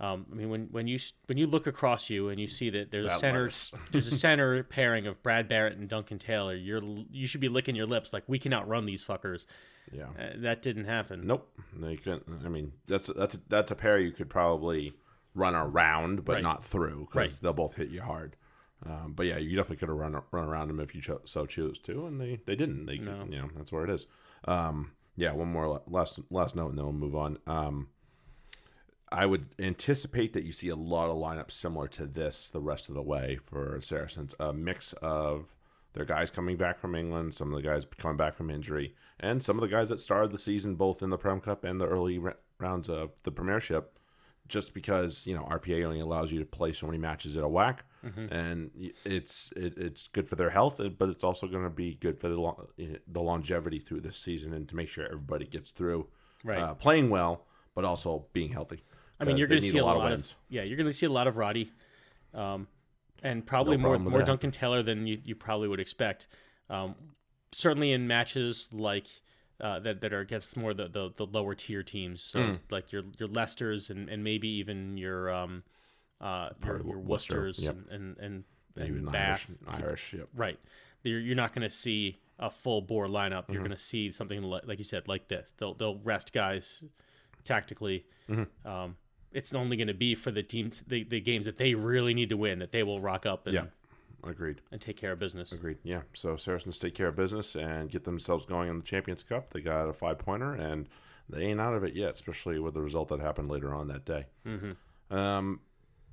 [0.01, 2.91] Um, I mean, when, when you when you look across you and you see that
[2.91, 3.51] there's That a center
[3.93, 7.77] there's a center pairing of Brad Barritt and Duncan Taylor, you're you should be licking
[7.77, 9.47] your lips like we can outrun these fuckers.
[9.93, 10.07] Yeah.
[10.19, 11.27] Uh, that didn't happen.
[11.27, 11.49] Nope.
[11.77, 12.25] They couldn't.
[12.45, 14.95] I mean, that's that's that's a pair you could probably
[15.35, 16.43] run around, but Right.
[16.43, 17.41] not through because Right.
[17.43, 18.37] they'll both hit you hard.
[18.87, 21.47] Um, but yeah, you definitely could have run run around them if you cho- so
[21.47, 22.87] choose to, and they they didn't.
[22.87, 23.25] They No.
[23.25, 24.07] you know that's where it is.
[24.47, 27.39] Um, yeah, one more last last note, and then we'll move on.
[27.47, 27.89] Um,
[29.13, 32.89] I would anticipate that you see a lot of lineups similar to this the rest
[32.89, 34.35] of the way for Saracens.
[34.41, 35.55] A mix of
[35.93, 39.43] their guys coming back from England, some of the guys coming back from injury, and
[39.43, 41.87] some of the guys that started the season both in the Prem Cup and the
[41.87, 42.21] early
[42.59, 43.99] rounds of the Premiership.
[44.47, 47.49] Just because you know RPA only allows you to play so many matches at a
[47.49, 48.71] whack, and
[49.05, 52.29] it's it, it's good for their health, but it's also going to be good for
[52.29, 52.69] the lo-
[53.09, 56.09] the longevity through this season and to make sure everybody gets through
[56.45, 56.59] Right.
[56.59, 58.85] uh, playing well, but also being healthy.
[59.19, 60.35] I mean, you're going to see a lot, of wins.
[60.51, 61.73] yeah, you're going to see a lot of Roddy,
[62.35, 62.67] um,
[63.23, 64.27] and probably No more more that.
[64.27, 66.27] Duncan Taylor than you, you probably would expect.
[66.69, 66.95] Um,
[67.53, 69.07] certainly in matches like
[69.61, 72.59] uh, that that are against more the, the, the lower tier teams, so Mm.
[72.71, 75.63] like your your Leicesters and, and maybe even your um,
[76.21, 77.77] uh, your, your Worcesters yep.
[77.91, 78.45] and and and,
[78.77, 79.47] and Bath.
[79.69, 80.29] Irish, Irish, yep.
[80.35, 80.59] Right.
[81.05, 83.43] You're, you're not going to see a full bore lineup.
[83.43, 83.53] Mm-hmm.
[83.53, 85.53] You're going to see something like, like you said, like this.
[85.59, 86.83] They'll they'll rest guys
[87.45, 88.07] tactically.
[88.29, 88.69] Mm-hmm.
[88.69, 88.97] Um,
[89.33, 92.31] it's only going to be for the teams, the, the games that they really need
[92.31, 93.65] to win, that they will rock up and, Yeah.
[94.27, 94.61] Agreed.
[94.73, 95.53] and take care of business.
[95.53, 95.79] Agreed.
[95.83, 96.03] Yeah.
[96.13, 99.53] So Saracens take care of business and get themselves going in the Champions Cup.
[99.53, 100.89] They got a five pointer and
[101.29, 104.05] they ain't out of it yet, especially with the result that happened later on that
[104.05, 104.27] day.
[104.47, 105.17] Mm-hmm.
[105.17, 105.61] Um,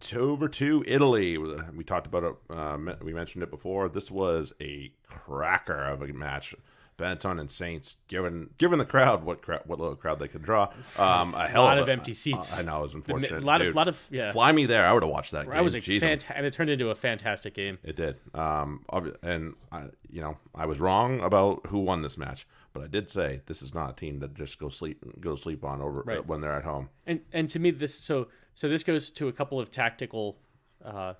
[0.01, 1.37] to over to Italy.
[1.37, 2.35] We talked about it.
[2.49, 3.87] Uh, we mentioned it before.
[3.87, 6.55] This was a cracker of a match.
[7.01, 10.71] Benetton and Saints, given given the crowd what crowd, what little crowd they could draw,
[10.97, 12.59] um, a hell lot of, of empty seats.
[12.59, 13.43] I know it was The unfortunate.
[13.43, 14.31] A lot Dude, of lot of yeah.
[14.31, 14.85] fly me there.
[14.85, 15.45] I would have watched that.
[15.47, 15.53] Game.
[15.55, 17.79] I was a Jeez, fant- and it turned into a fantastic game.
[17.83, 18.17] it did.
[18.35, 18.85] Um,
[19.23, 23.09] and I, you know, I was wrong about who won this match, but I did
[23.09, 26.25] say this is not a team that just go sleep go sleep on over Right.
[26.25, 26.89] when they're at home.
[27.07, 30.37] and and to me this so so this goes to a couple of tactical
[30.85, 31.13] uh,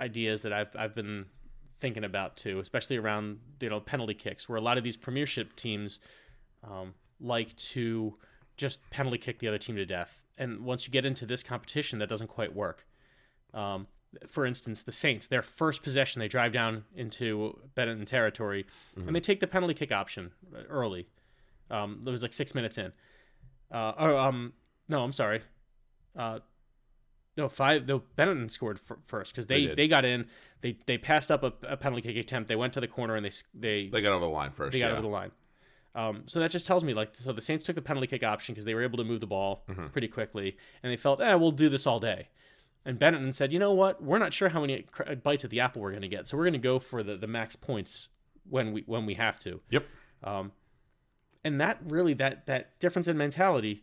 [0.00, 1.26] ideas that I've I've been
[1.78, 5.54] thinking about too, especially around you know penalty kicks, where a lot of these Premiership
[5.56, 6.00] teams
[6.68, 8.16] um, like to
[8.56, 11.98] just penalty kick the other team to death, and once you get into this competition,
[11.98, 12.86] that doesn't quite work.
[13.54, 13.86] Um,
[14.26, 18.66] for instance, the Saints, their first possession, they drive down into Benetton territory,
[19.06, 21.06] and they take the penalty kick option uh, early.
[21.70, 22.92] Um, it was like six minutes in.
[23.70, 24.54] Uh, or, um,
[24.88, 25.42] no, I'm sorry.
[26.16, 26.38] Uh,
[27.38, 27.86] no, five.
[27.86, 30.26] No, Benetton scored f- first because They they, they got in.
[30.60, 32.48] They they passed up a, a penalty kick attempt.
[32.48, 34.72] They went to the corner and they they They got over the line first.
[34.72, 34.92] they got yeah.
[34.92, 35.30] over the line.
[35.94, 38.54] Um, so that just tells me like so the Saints took the penalty kick option
[38.54, 39.86] because they were able to move the ball Mm-hmm.
[39.86, 42.28] pretty quickly and they felt eh we'll do this all day.
[42.84, 45.60] And Benetton said, you know what, we're not sure how many cr- bites at the
[45.60, 48.08] apple we're going to get, so we're going to go for the, the max points
[48.48, 49.60] when we when we have to.
[49.70, 49.84] Yep.
[50.24, 50.52] Um,
[51.44, 53.82] and that really that that difference in mentality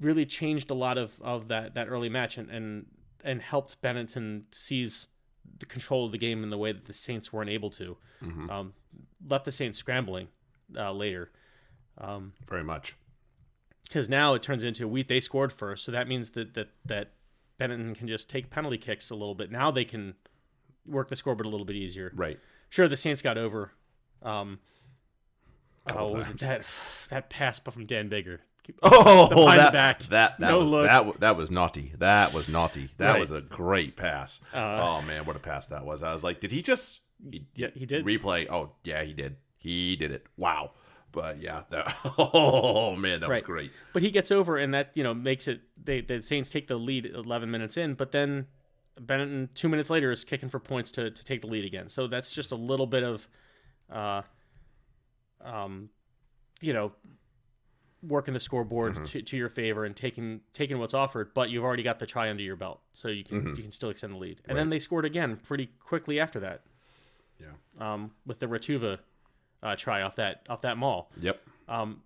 [0.00, 2.86] really changed a lot of, of that that early match and, and
[3.22, 5.08] and helped Benetton seize
[5.58, 7.96] the control of the game in the way that the Saints weren't able to.
[8.22, 8.50] Mhm.
[8.50, 8.72] Um,
[9.28, 10.28] left the Saints scrambling
[10.76, 11.30] uh, later.
[11.98, 12.96] Um, Very much.
[13.84, 17.12] because now it turns into we they scored first, so that means that that that
[17.60, 19.50] Benetton can just take penalty kicks a little bit.
[19.50, 20.14] Now they can
[20.86, 22.12] work the scoreboard a little bit easier.
[22.14, 22.38] Right.
[22.68, 23.70] Sure, the Saints got over.
[24.22, 24.58] Um,
[25.94, 26.64] oh, was it that
[27.10, 28.38] that pass from Dan Biggar?
[28.82, 30.00] Oh, that, back.
[30.04, 30.84] that that No was, look.
[30.86, 31.92] that that was naughty.
[31.98, 32.90] That was naughty.
[32.98, 33.20] That Right.
[33.20, 34.40] was a great pass.
[34.52, 36.02] Uh, oh man, what a pass that was!
[36.02, 37.00] I was like, did he just?
[37.30, 38.04] He, Yeah, he did.
[38.04, 38.46] replay.
[38.50, 39.36] Oh yeah, he did.
[39.56, 40.26] He did it.
[40.36, 40.72] Wow.
[41.12, 43.70] But yeah, that, oh man, that was great.
[43.92, 45.60] But he gets over, and that you know makes it.
[45.82, 48.46] They the Saints take the lead 11 minutes in, but then
[49.00, 51.88] Benetton two minutes later is kicking for points to to take the lead again.
[51.88, 53.28] So that's just a little bit of,
[53.92, 54.22] uh,
[55.44, 55.90] um,
[56.60, 56.92] you know,
[58.06, 59.04] working the scoreboard Mm-hmm.
[59.04, 61.32] to, to your favor and taking taking what's offered.
[61.34, 63.54] But you've already got the try under your belt, so you can Mm-hmm.
[63.56, 64.40] you can still extend the lead.
[64.46, 66.62] And then they scored again pretty quickly after that.
[67.40, 67.46] Yeah.
[67.92, 68.98] Um, with the Ratuva
[69.62, 71.40] uh, try off that off that mall Yep.
[71.68, 72.02] um,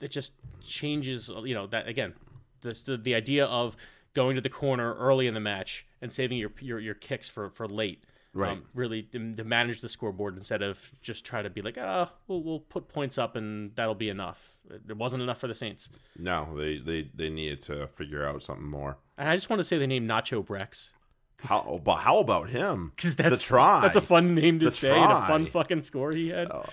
[0.00, 1.28] it just changes.
[1.44, 2.14] You know that again,
[2.60, 3.76] the, the the idea of
[4.14, 7.50] going to the corner early in the match and saving your your, your kicks for
[7.50, 8.02] for late.
[8.34, 8.52] Right.
[8.52, 12.12] Um, really to, to manage the scoreboard instead of just try to be like, ah,
[12.26, 14.52] we'll, we'll put points up and that'll be enough.
[14.88, 15.88] It wasn't enough for the Saints.
[16.18, 18.98] No, they they they needed to figure out something more.
[19.16, 20.90] And I just want to say the name Nacho Brex.
[21.40, 22.92] How, but how about him?
[22.96, 23.80] Because that's the try.
[23.80, 26.50] That's a fun name to The say and a fun fucking score he had.
[26.50, 26.64] Uh,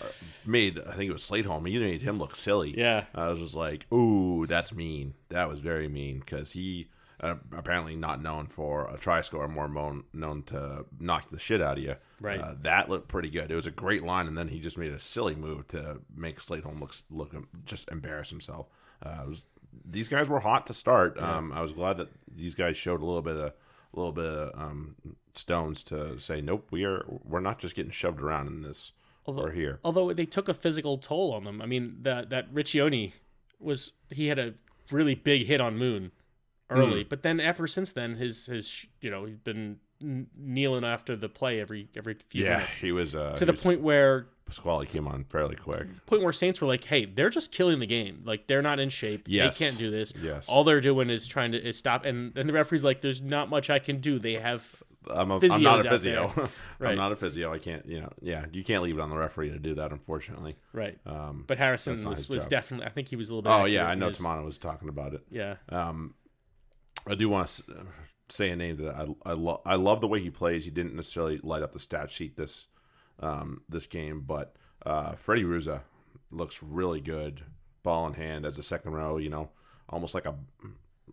[0.44, 1.66] made I think it was Slade Home.
[1.66, 2.76] He made him look silly.
[2.76, 3.06] Yeah.
[3.14, 5.14] I was just like, ooh, that's mean.
[5.30, 6.90] That was very mean because he
[7.26, 11.62] uh, apparently not known for a try score, more mo- known to knock the shit
[11.62, 11.96] out of you.
[12.20, 12.40] Right.
[12.40, 13.52] Uh, that looked pretty good.
[13.52, 16.40] It was a great line, and then he just made a silly move to make
[16.40, 17.34] Slade Home look look
[17.66, 18.68] just embarrass himself.
[19.04, 19.46] Uh, was
[19.84, 21.20] these guys were hot to start.
[21.20, 23.54] Um, I was glad that these guys showed a little bit of a
[23.96, 24.96] little bit of um,
[25.34, 28.94] stones to say, nope, we are we're not just getting shoved around in this.
[29.26, 29.80] we're here.
[29.84, 31.62] Although they took a physical toll on them.
[31.62, 33.14] I mean, that that Riccioni
[33.60, 34.54] was he had a
[34.92, 36.12] really big hit on Moon
[36.70, 37.10] early, Hmm.
[37.10, 39.80] but then ever since then, his his you know he's been
[40.38, 43.52] kneeling after the play every every few Yeah, minutes he was uh, to he the
[43.54, 45.88] was- point where Pasquali came on fairly quick.
[46.06, 48.22] point where Saints were like, hey, they're just killing the game.
[48.26, 49.24] Like they're not in shape.
[49.28, 49.58] Yes.
[49.58, 50.14] They can't do this.
[50.22, 50.48] Yes.
[50.48, 53.50] All they're doing is trying to is stop and and the referee's like, there's not
[53.50, 54.20] much I can do.
[54.20, 56.50] They have I'm, a, I'm not a physio.
[56.80, 56.92] Right.
[56.92, 57.54] I'm not a physio.
[57.54, 59.92] I can't, you know, yeah, you can't leave it on the referee to do that,
[59.92, 60.58] unfortunately.
[60.74, 60.98] right.
[61.06, 62.50] Um, But Harrison was, was job.
[62.50, 64.58] definitely I think he was a little bit oh yeah, I know his- Tamana was
[64.58, 65.22] talking about it.
[65.32, 65.56] Yeah.
[65.70, 66.14] Um,
[67.08, 67.64] I do want to
[68.30, 70.66] say a name that I I, lo- I love the way he plays.
[70.66, 72.68] He didn't necessarily light up the stat sheet this
[73.20, 75.82] um, this game, but uh, Freddie Ruzza
[76.32, 77.44] looks really good,
[77.84, 79.18] ball in hand as a second row.
[79.18, 79.50] You know,
[79.90, 80.36] almost like a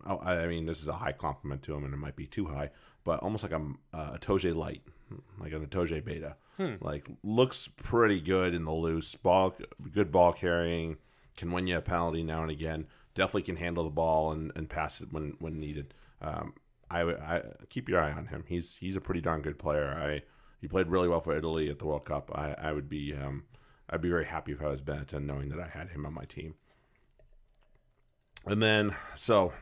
[0.05, 2.71] I mean, this is a high compliment to him, and it might be too high,
[3.03, 3.61] but almost like a,
[3.93, 4.81] a Itoje light,
[5.39, 6.35] like an Itoje beta.
[6.81, 9.55] Like looks pretty good in the loose ball,
[9.91, 10.97] good ball carrying,
[11.37, 12.87] can win you a penalty now and again.
[13.15, 15.93] Definitely can handle the ball and, and pass it when when needed.
[16.21, 16.53] Um,
[16.89, 18.43] I, I keep your eye on him.
[18.47, 19.87] He's he's a pretty darn good player.
[19.89, 20.21] I
[20.61, 22.31] he played really well for Italy at the World Cup.
[22.33, 23.43] I, I would be um,
[23.89, 26.25] I'd be very happy if I was Benetton knowing that I had him on my
[26.25, 26.55] team.
[28.45, 29.53] And then so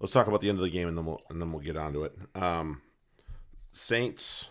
[0.00, 1.76] let's talk about the end of the game and then we'll and then we'll get
[1.76, 2.16] onto it.
[2.34, 2.82] Um,
[3.72, 4.50] Saints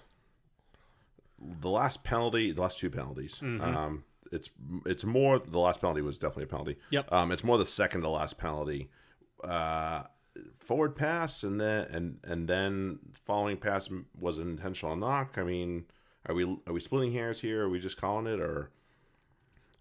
[1.40, 3.40] the last penalty, the last two penalties.
[3.62, 4.50] Um, it's
[4.86, 6.78] it's more the last penalty was definitely a penalty.
[6.90, 7.12] Yep.
[7.12, 8.90] Um, it's more the second to last penalty.
[9.44, 10.04] Uh,
[10.56, 15.38] forward pass and then and and then following pass was an intentional knock.
[15.38, 15.86] I mean,
[16.26, 17.64] are we are we splitting hairs here?
[17.64, 18.72] Are we just calling it or?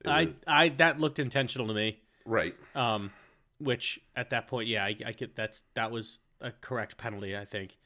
[0.07, 1.99] I I that looked intentional to me.
[2.27, 2.55] Right.
[2.75, 3.11] Um,
[3.59, 7.37] which at that point, yeah, I, I get that's that was a correct penalty.
[7.37, 7.79] I think.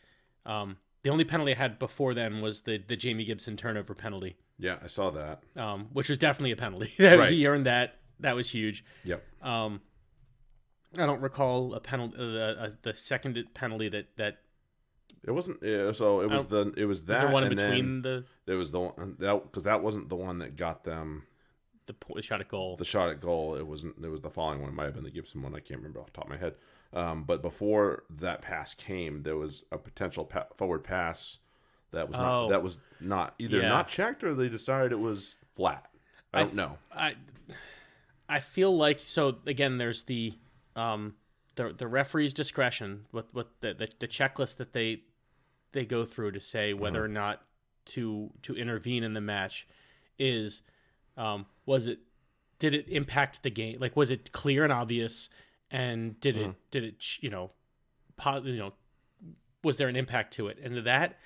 [0.44, 4.36] Um, the only penalty I had before then was the the Jamie Gibson turnover penalty,
[4.58, 5.42] Yeah, I saw that.
[5.56, 6.92] um, which was definitely a penalty.
[6.98, 7.32] Right.
[7.32, 7.96] he earned that.
[8.20, 8.84] That was huge.
[9.04, 9.22] Yep.
[9.42, 9.80] Um,
[10.98, 14.38] I don't recall a penalty, uh, uh, the second penalty that that
[15.24, 15.58] It wasn't.
[15.62, 16.64] Yeah, so it was Oh.
[16.64, 16.72] the.
[16.80, 17.12] It was that.
[17.14, 20.16] was there one in between the There was the one that because that wasn't the
[20.16, 21.24] one that got them
[21.86, 22.76] the po- shot at goal.
[22.76, 23.54] the shot at goal.
[23.54, 23.94] It wasn't.
[24.04, 24.70] It was the following one.
[24.70, 25.54] It might have been the Gibson one.
[25.54, 26.54] I can't remember off the top of my head.
[26.92, 31.38] Um, but before that pass came, there was a potential pa- forward pass
[31.92, 32.48] that was not Oh.
[32.50, 33.68] that was not either Yeah.
[33.68, 35.90] not checked or they decided it was flat.
[36.32, 36.78] I I don't know.
[36.92, 37.14] I
[38.28, 40.34] I feel like so again there's the
[40.76, 41.14] um
[41.54, 45.02] the the referee's discretion with what the, the the checklist that they
[45.72, 47.42] they go through to say whether or not
[47.86, 49.66] to to intervene in the match
[50.18, 50.62] is
[51.16, 51.98] um was it
[52.58, 55.30] did it impact the game like was it clear and obvious
[55.70, 57.50] and did it did it you know
[58.16, 58.72] po- you know
[59.64, 61.18] was there an impact to it and that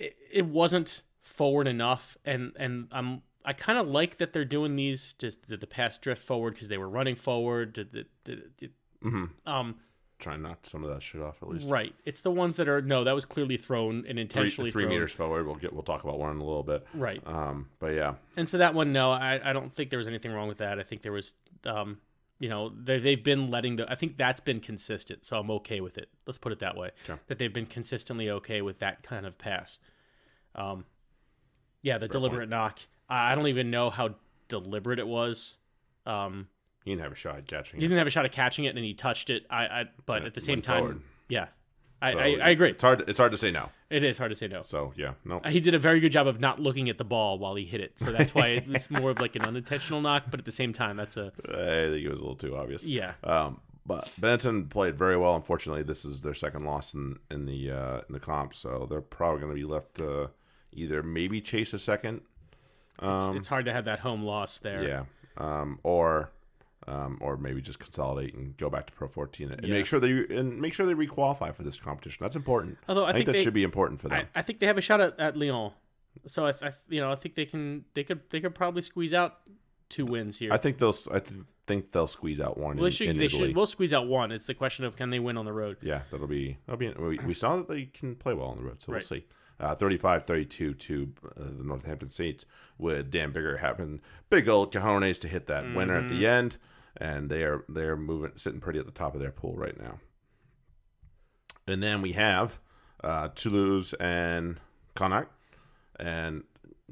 [0.00, 4.74] it, it wasn't forward enough and and i'm i kind of like that they're doing
[4.76, 8.56] these just the, the pass drift forward because they were running forward did, did, did,
[8.56, 9.76] did- hmm um
[10.18, 11.66] Try and knock some of that shit off at least.
[11.66, 14.82] right it's the ones that are no that was clearly thrown and Three, intentionally three
[14.82, 14.92] thrown.
[14.92, 15.46] meters forward.
[15.46, 15.72] We'll get.
[15.72, 16.86] We'll talk about one in a little bit.
[16.92, 20.08] right Um, but yeah, and so that one no i i don't think there was
[20.08, 21.32] anything wrong with that i think there was
[21.64, 21.96] um
[22.40, 25.80] you know they, they've been letting the i think that's been consistent so i'm okay
[25.80, 27.20] with it let's put it that way Okay.
[27.28, 29.78] that they've been consistently okay with that kind of pass
[30.56, 30.84] um
[31.82, 34.14] yeah the deliberate knock i don't even know how
[34.48, 35.56] deliberate it was
[36.06, 36.48] um
[36.84, 37.80] he didn't have a shot at catching it.
[37.80, 37.88] he it.
[37.88, 40.26] didn't have a shot at catching it and he touched it i i but Yeah,
[40.26, 41.00] at the same time forward.
[41.28, 41.46] yeah
[42.02, 43.08] I, So I i agree It's hard.
[43.08, 43.70] It's hard to say no.
[43.90, 45.40] it is hard to say no So yeah, no.
[45.46, 47.80] he did a very good job of not looking at the ball while he hit
[47.80, 50.72] it so that's why it's more of like an unintentional knock but at the same
[50.72, 52.86] time that's a I think it was a little too obvious.
[52.86, 55.34] yeah Um, but Benetton played very well.
[55.34, 59.00] Unfortunately, this is their second loss in in the uh, in the comp, so they're
[59.00, 60.30] probably going to be left to
[60.72, 62.20] either maybe chase a second,
[63.02, 65.04] it's, it's hard to have that home loss there yeah,
[65.38, 66.30] um, or
[66.90, 69.74] um, or maybe just consolidate and go back to Pro 14 and Yeah.
[69.74, 72.18] make sure they and make sure they requalify for this competition.
[72.24, 72.78] That's important.
[72.88, 74.26] Although I I think, think that they- should be important for them.
[74.34, 75.72] I, I think they have a shot at, at Lyon
[76.26, 79.14] so I, I you know I think they can they could they could probably squeeze
[79.14, 79.38] out
[79.88, 80.94] two wins here I think they'll.
[81.12, 83.18] I th- think they'll squeeze out one Well, in, they should.
[83.18, 83.54] They should.
[83.54, 84.32] We'll squeeze out one.
[84.32, 85.76] It's the question of can they win on the road.
[85.82, 86.88] Yeah, that'll be that'll be.
[86.98, 88.96] We, we saw that they can play well on the road, so Right.
[89.08, 89.26] we'll see.
[89.60, 92.46] Uh, 35-32 to uh, the Northampton Saints
[92.78, 96.18] with Dan Biggar having big old cojones to hit that winner at Mm-hmm.
[96.18, 96.56] the end,
[96.96, 99.78] and they are they are moving sitting pretty at the top of their pool right
[99.80, 99.98] now.
[101.66, 102.58] And then we have
[103.04, 104.58] uh, Toulouse and
[104.94, 105.30] Connacht,
[105.98, 106.44] and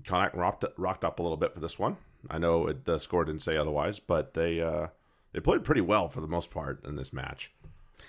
[0.05, 1.96] Connacht rocked rocked up a little bit for this one.
[2.30, 4.88] I know it, the score didn't say otherwise, but they uh,
[5.32, 7.53] they played pretty well for the most part in this match.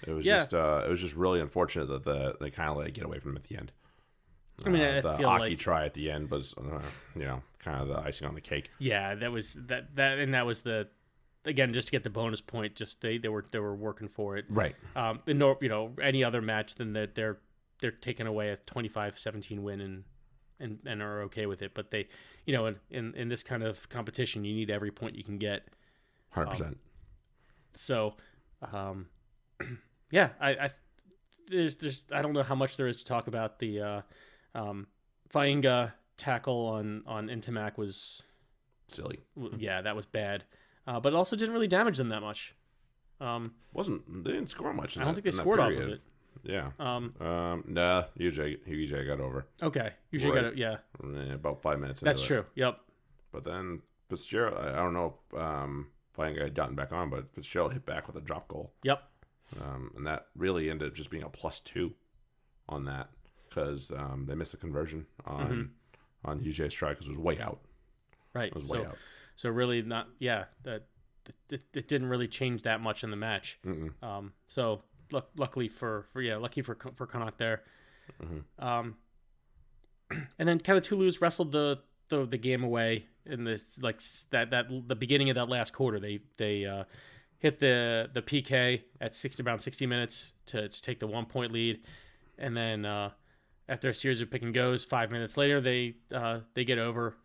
[0.06, 0.38] It was Yeah.
[0.38, 3.06] just uh, it was just really unfortunate that the they kind of let it get
[3.06, 3.72] away from them at the end.
[4.66, 6.82] I mean, Uh, I the Aki like try at the end was uh,
[7.16, 8.70] you know kind of the icing on the cake.
[8.78, 10.88] yeah, that was that that and that was the
[11.46, 12.76] again just to get the bonus point.
[12.76, 14.46] Just they they were they were working for it.
[14.50, 14.76] Right.
[14.96, 17.40] Um, in no, you know any other match than that they're
[17.82, 20.04] they're taking away a 25-17 win and
[20.60, 21.74] and and are okay with it.
[21.74, 22.08] But they,
[22.46, 25.38] you know, in in, in this kind of competition, you need every point you can
[25.38, 25.68] get.
[26.32, 26.78] Hundred percent.
[27.74, 28.16] So,
[28.74, 29.08] um,
[30.12, 30.70] yeah, I, I
[31.48, 34.02] there's there's I don't know how much there is to talk about the uh,
[34.56, 34.88] um,
[35.34, 38.22] Fainga'a tackle on on Ntamack was
[38.90, 39.20] Silly.
[39.36, 40.44] w- yeah that was bad,
[40.88, 42.56] uh, but it also didn't really damage them that much.
[43.22, 44.98] Um, Wasn't they didn't score much?
[44.98, 46.02] I don't that- think they scored off of it.
[46.44, 46.72] Yeah.
[46.80, 47.64] Um, Um.
[47.68, 48.06] Nah.
[48.18, 50.36] UJ UJ got over okay, UJ Right.
[50.36, 50.58] got it.
[50.58, 52.00] Yeah, eh, about five minutes.
[52.00, 52.38] that's into it.
[52.38, 52.46] true.
[52.56, 52.80] Yep.
[53.34, 57.30] But then Fitzgerald, I I don't know if um, Flanagan had gotten back on, but
[57.34, 58.72] Fitzgerald hit back with a drop goal.
[58.84, 59.04] Yep.
[59.60, 61.94] Um, and that really ended up just being a plus two
[62.70, 63.10] on that
[63.50, 65.72] because um, they missed a conversion on
[66.24, 67.60] on UJ's try because it was way out.
[68.34, 68.48] Right.
[68.48, 68.98] It was way So out.
[69.40, 70.84] So really not yeah that
[71.50, 73.58] it, it didn't really change that much in the match.
[74.04, 74.82] Um, so
[75.14, 77.62] luck, luckily for, for yeah, lucky for for Connacht there.
[78.22, 78.44] Mhm.
[78.62, 78.98] Um,
[80.38, 81.80] and then kind of Toulouse wrestled the,
[82.10, 86.02] the the game away in this like that that the beginning of that last quarter.
[86.02, 86.84] They they uh,
[87.38, 91.54] hit the the PK at sixty around sixty minutes to, to take the one point
[91.54, 91.80] lead,
[92.38, 93.12] and then uh,
[93.70, 97.16] after a series of pick and goes, five minutes later they uh, they get over.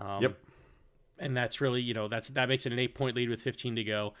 [0.00, 0.38] Um, Yep.
[1.18, 3.76] And that's really you know that's that makes it an eight point lead with fifteen
[3.76, 4.14] to go,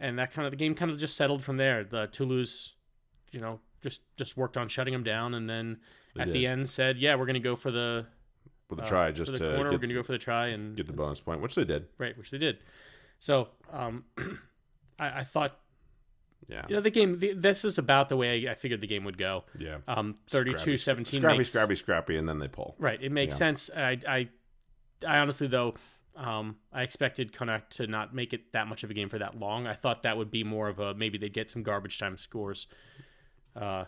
[0.00, 1.84] and that kind of the game kind of just settled from there.
[1.84, 2.74] The Toulouse,
[3.32, 5.78] you know, just just worked on shutting them down, and then
[6.14, 6.34] They at did.
[6.34, 8.06] the end said, "Yeah, we're going to go for the
[8.70, 9.70] with a uh, try just the to corner.
[9.70, 11.86] we're going to go for the try and get the bonus point, which they did.
[11.98, 12.58] right, which they did.
[13.18, 14.04] So, um,
[14.98, 15.58] I, I thought,
[16.48, 16.64] Yeah.
[16.68, 17.18] you know, the game.
[17.18, 19.44] The, this is about the way I figured the game would go.
[19.58, 19.78] Yeah.
[19.88, 22.74] Um, 32-17 Scrappy, makes, scrappy, scrappy, and then they pull.
[22.78, 23.38] Right, it makes Yeah.
[23.38, 23.70] sense.
[23.76, 24.28] I, I,
[25.06, 25.74] I honestly though,
[26.16, 29.38] um, I expected Connacht to not make it that much of a game for that
[29.38, 29.66] long.
[29.66, 32.66] I thought that would be more of a maybe they'd get some garbage time scores,
[33.54, 33.84] uh,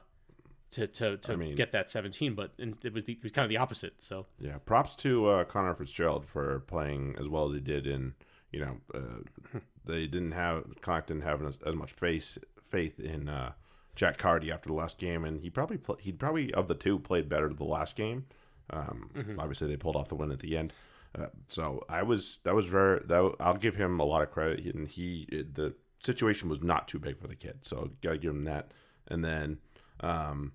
[0.72, 2.34] to to to I mean- get that seventeen.
[2.34, 4.00] But it was the, it was kind of the opposite.
[4.02, 7.86] So Yeah, props to uh, Conor Fitzgerald for playing as well as he did.
[7.86, 8.14] In
[8.52, 13.28] you know, uh, they didn't have Connacht didn't have as, as much faith faith in
[13.30, 13.52] uh,
[13.96, 16.98] Jack Carty after the last game, and he probably pl- he probably of the two
[16.98, 18.26] played better the last game.
[18.70, 20.74] Um, Obviously, they pulled off the win at the end.
[21.16, 24.74] Uh, so I was that was very that I'll give him a lot of credit,
[24.74, 28.30] and he it, the situation was not too big for the kid, so gotta give
[28.32, 28.72] him that.
[29.06, 29.58] And then
[30.00, 30.52] um,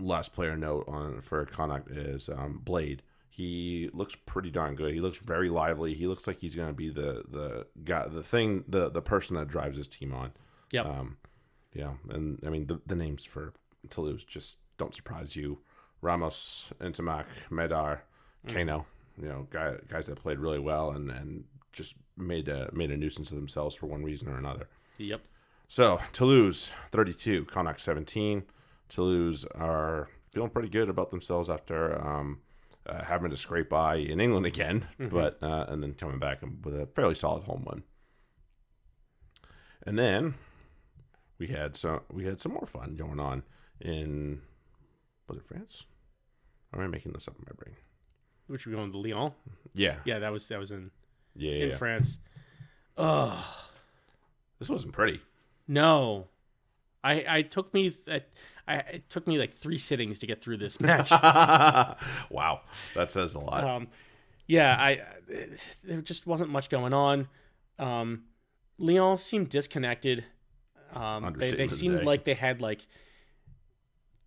[0.00, 3.02] last player note on for Connacht is um, Blade.
[3.30, 4.94] He looks pretty darn good.
[4.94, 5.94] He looks very lively.
[5.94, 9.36] He looks like he's going to be the the guy, the thing, the the person
[9.36, 10.32] that drives his team on.
[10.72, 10.86] Yep.
[10.86, 11.16] Um,
[11.72, 13.54] yeah, and I mean the the names for
[13.90, 15.60] Toulouse just don't surprise you.
[16.00, 18.00] Ramos, Ntamack, Médard,
[18.46, 18.84] Kaino.
[19.20, 22.96] You know, guy, guys that played really well and and just made a made a
[22.96, 24.68] nuisance of themselves for one reason or another.
[24.98, 25.20] yep.
[25.68, 28.44] So Toulouse, 32, Connacht 17.
[28.88, 32.40] Toulouse are feeling pretty good about themselves after um,
[32.86, 36.74] uh, having to scrape by in England again, but uh, and then coming back with
[36.74, 37.82] a fairly solid home win.
[39.86, 40.34] And then
[41.38, 43.42] we had some we had some more fun going on
[43.80, 44.40] in
[45.28, 45.84] was it France?
[46.72, 47.76] Am I making this up in my brain?
[48.48, 49.32] Which we going to Lyon?
[49.74, 50.90] Yeah, Yeah, that was that was in
[51.36, 51.76] yeah, in yeah.
[51.76, 52.18] France.
[52.96, 53.56] Oh
[54.58, 55.20] This wasn't pretty.
[55.68, 56.26] no,
[57.04, 58.22] I I took me I,
[58.66, 61.10] I it took me like three sittings to get through this match.
[62.30, 62.62] wow,
[62.94, 63.62] that says a lot.
[63.64, 63.88] um,
[64.46, 65.02] yeah, I
[65.84, 67.28] there just wasn't much going on.
[67.78, 68.24] Um,
[68.78, 70.24] Lyon seemed disconnected.
[70.94, 72.86] Um, they, they of the seemed like they had like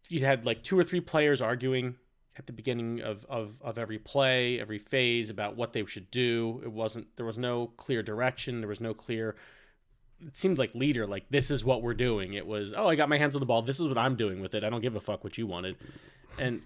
[0.10, 1.96] you had like two or three players arguing
[2.42, 6.60] at the beginning of, of, of every play, every phase about what they should do.
[6.64, 8.62] It wasn't there was no clear direction.
[8.62, 9.36] There was no clear.
[10.26, 12.34] It seemed like leader, like this is what we're doing.
[12.34, 13.62] It was oh, I got my hands on the ball.
[13.62, 14.64] This is what I'm doing with it.
[14.64, 15.76] I don't give a fuck what you wanted,
[16.40, 16.62] and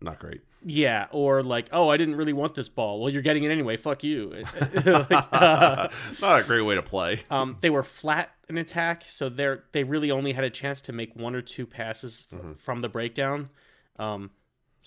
[0.00, 0.40] not great.
[0.64, 3.00] Yeah, or like, oh, I didn't really want this ball.
[3.00, 3.76] Well, you're getting it anyway.
[3.76, 4.44] Fuck you.
[4.86, 5.88] like, uh,
[6.22, 7.20] not a great way to play.
[7.30, 10.92] um, they were flat in attack, so they're they really only had a chance to
[10.94, 12.52] make one or two passes f- Mm-hmm.
[12.54, 13.50] from the breakdown.
[13.98, 14.30] Um,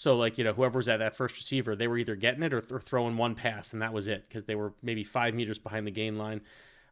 [0.02, 2.54] so like you know, whoever was at that first receiver, they were either getting it
[2.54, 5.36] or, th- or throwing one pass, and that was it because they were maybe five
[5.36, 6.42] meters behind the gain line.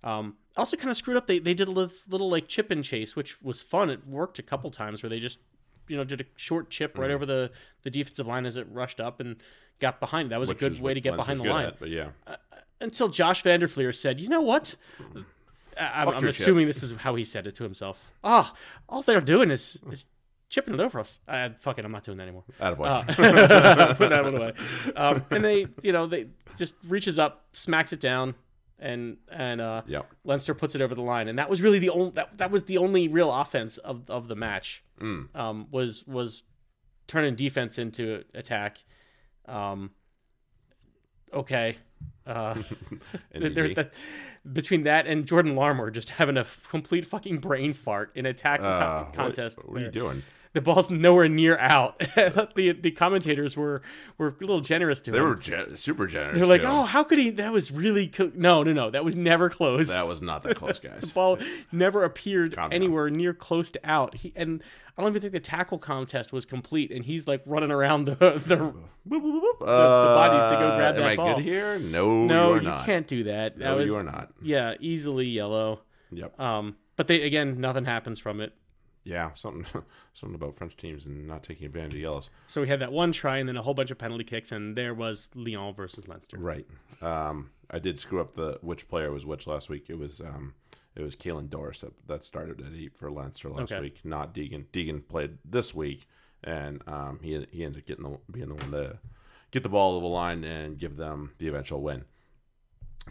[0.03, 1.26] Um, also, kind of screwed up.
[1.26, 3.89] They they did a little, little like chip and chase, which was fun.
[3.89, 5.39] It worked a couple times where they just
[5.88, 7.01] you know did a short chip Mm-hmm.
[7.01, 7.49] right over the
[7.82, 9.38] the defensive line as it rushed up and
[9.80, 10.30] got behind.
[10.32, 12.10] That was which a good way to get behind the line at, but yeah,
[12.80, 14.76] until Josh van der Flier said, "You know what?"
[15.80, 16.41] I- I'm, I'm your chip.
[16.41, 17.97] assuming this is how he said it to himself.
[18.24, 18.53] Ah,
[18.88, 20.05] all they're doing is, is
[20.50, 21.20] chipping it over us.
[21.28, 22.43] Uh, fuck it, I'm not doing that anymore.
[22.60, 22.86] Attaboy.
[22.88, 24.54] Uh, put that one away.
[24.95, 26.28] Um, and they, you know, they
[26.58, 28.36] just reaches up, smacks it down,
[28.80, 30.12] and and uh, Yep.
[30.24, 31.28] Leinster puts it over the line.
[31.28, 34.28] And that was really the only that, that was the only real offense of, of
[34.28, 34.84] the match.
[35.00, 35.34] Mm.
[35.36, 36.43] Um, was was
[37.08, 38.78] turning defense into attack.
[39.47, 39.91] Um,
[41.34, 41.78] okay.
[42.26, 42.56] Uh,
[43.34, 43.93] there, that,
[44.54, 49.04] between that and Jordan Larmour just having a complete fucking brain fart in attack Uh,
[49.06, 49.60] co- contest.
[49.66, 50.24] What, are you doing?
[50.54, 52.00] The ball's nowhere near out.
[52.16, 53.84] the the commentators were
[54.18, 55.24] were a little generous to They him.
[55.24, 55.36] They were
[55.68, 56.38] ge- super generous.
[56.39, 57.30] They're like, oh, how could he?
[57.30, 58.32] That was really co-.
[58.34, 58.89] no, no, no.
[58.89, 59.89] That was never close.
[59.89, 61.02] that was not that close, guys.
[61.04, 61.38] the ball
[61.72, 62.74] never appeared Calm down.
[62.76, 64.16] anywhere near close to out.
[64.16, 64.64] He and
[64.97, 68.16] I don't even think the tackle contest was complete, and he's like running around the
[68.45, 68.74] the.
[69.08, 69.60] Boop, boop.
[69.60, 71.36] bodies to go grab Uh, that Am I ball.
[71.36, 71.80] good here?
[71.80, 73.58] No, No, you are you can't do that.
[73.58, 74.32] That No, was you are not.
[74.41, 75.82] yeah, easily yellow.
[76.12, 76.39] Yep.
[76.39, 78.54] Um, but they again, nothing happens from it.
[79.10, 79.66] Yeah, something
[80.14, 82.30] something about French teams and not taking advantage of yellows.
[82.47, 84.76] So we had that one try and then a whole bunch of penalty kicks, and
[84.76, 86.38] there was Lyon versus Leinster.
[86.38, 86.68] Right.
[87.01, 89.86] Um, I did screw up the which player was which last week.
[89.89, 90.53] It was um,
[90.95, 93.82] it was Caelan Doris that, that started at eight for Leinster last Okay.
[93.82, 94.66] week, not Deegan.
[94.74, 96.07] Deegan played this week,
[96.43, 98.99] and um, he he ends up getting the, being the one to
[99.51, 102.05] get the ball to the line and give them the eventual win.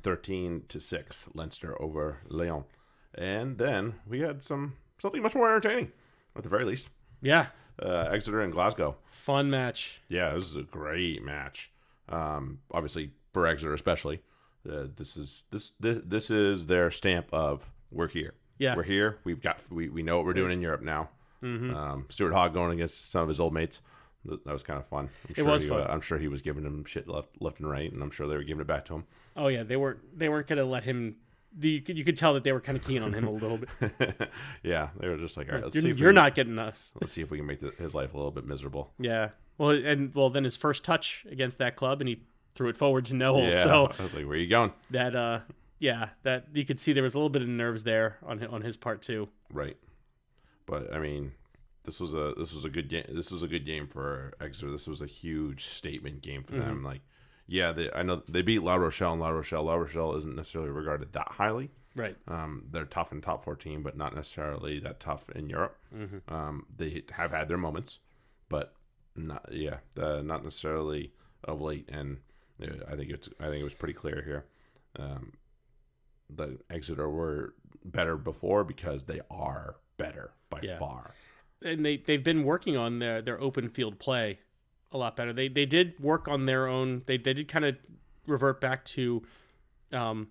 [0.03, 2.65] Thirteen to six, Leinster over Lyon,
[3.15, 5.93] and then we had some something much more entertaining,
[6.37, 6.89] at the very least.
[7.21, 7.47] Yeah,
[7.81, 8.97] Uh, Exeter and Glasgow.
[9.11, 10.01] fun match.
[10.09, 11.71] Yeah, this is a great match.
[12.09, 14.23] Um, obviously for Exeter, especially.
[14.69, 18.35] Uh, this is this, this this is their stamp of we're here.
[18.59, 18.75] Yeah.
[18.75, 19.19] we're here.
[19.25, 21.11] We've got we, we know what we're doing in Europe now.
[21.43, 21.75] Mm-hmm.
[21.75, 23.81] Um, Stuart Hogg going against some of his old mates.
[24.25, 25.09] That was kind of fun.
[25.29, 25.81] I'm sure was he, fun.
[25.83, 28.27] Uh, I'm sure he was giving him shit left left and right, and I'm sure
[28.27, 29.05] they were giving it back to him.
[29.37, 31.17] Oh yeah, they weren't they weren't gonna let him.
[31.57, 33.31] The, you, could, you could tell that they were kind of keen on him a
[33.31, 34.31] little bit.
[34.63, 36.59] yeah, they were just like, all right, let's You're, see if you're can- not getting
[36.59, 36.93] us.
[37.01, 38.93] let's see if we can make the, his life a little bit miserable.
[38.99, 39.31] Yeah.
[39.57, 42.23] Well, and well, then his first touch against that club, and he
[42.55, 43.45] threw it forward to Nowell.
[43.51, 44.73] Yeah, So I was like, where are you going?
[44.91, 45.41] that, uh,
[45.81, 48.63] yeah, that you could see there was a little bit of nerves there on on
[48.63, 49.29] his part too.
[49.53, 49.77] Right.
[50.67, 51.33] But I mean,
[51.85, 53.05] this was a this was a good game.
[53.09, 54.71] This was a good game for Exeter.
[54.71, 56.83] This was a huge statement game for them.
[56.85, 57.01] Like,
[57.49, 59.65] yeah, they, I know they beat La Rochelle and La Rochelle.
[59.65, 61.71] La Rochelle isn't necessarily regarded that highly.
[61.97, 62.17] Right.
[62.29, 65.77] Um, they're tough in top fourteen, but not necessarily that tough in Europe.
[66.29, 67.99] Um, they have had their moments,
[68.49, 68.75] but
[69.17, 71.89] not yeah, uh, not necessarily of late.
[71.91, 72.19] And
[72.63, 74.45] uh, I think it's I think it was pretty clear here.
[74.99, 75.33] Um,
[76.37, 80.79] that Exeter were better before because they are better by Yeah.
[80.79, 81.15] far.
[81.65, 84.39] and they they've been working on their their open field play
[84.93, 85.33] a lot better.
[85.33, 87.03] They they did work on their own.
[87.07, 87.77] They they did kind of
[88.27, 89.23] revert back to,
[89.93, 90.29] um,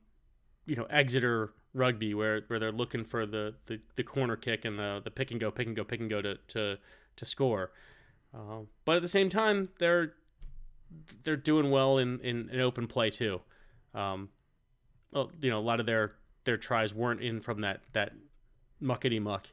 [0.65, 4.77] you know, Exeter rugby where where they're looking for the the, the corner kick and
[4.79, 6.77] the the pick and go pick and go pick and go to to
[7.15, 7.71] to score.
[8.33, 10.13] Uh, but at the same time, they're
[11.23, 13.41] they're doing well in in, in open play too.
[13.93, 14.29] Um,
[15.11, 18.13] well, you know, a lot of their their tries weren't in from that that
[18.81, 19.47] muckety muck.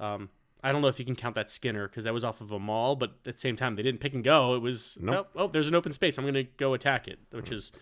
[0.00, 0.30] Um,
[0.62, 2.58] I don't know if you can count that Skinner because that was off of a
[2.58, 4.54] mall, but at the same time they didn't pick and go.
[4.54, 5.28] It was Nope.
[5.36, 6.18] oh, oh, there's an open space.
[6.18, 7.72] I'm going to go attack it, which is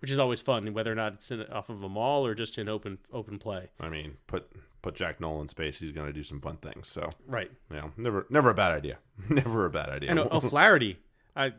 [0.00, 2.58] which is always fun, whether or not it's in, off of a mall or just
[2.58, 3.70] in open open play.
[3.80, 4.50] I mean, put
[4.82, 6.88] put Jack Nowell in space, he's going to do some fun things.
[6.88, 7.50] So, Right.
[7.70, 8.98] you know, never never a bad idea.
[9.30, 10.10] never a bad idea.
[10.10, 10.98] And O'Flaherty,
[11.36, 11.52] I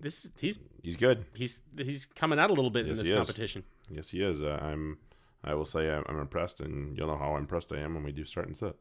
[0.00, 1.24] this he's he's good.
[1.34, 3.16] he's he's coming out a little bit Yes, in this is.
[3.16, 3.62] competition.
[3.90, 4.42] Yes, he is.
[4.42, 4.98] Uh, I'm.
[5.44, 8.10] I will say I'm, I'm impressed, and you'll know how impressed I am when we
[8.10, 8.74] do start and sit.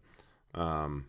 [0.55, 1.05] Um,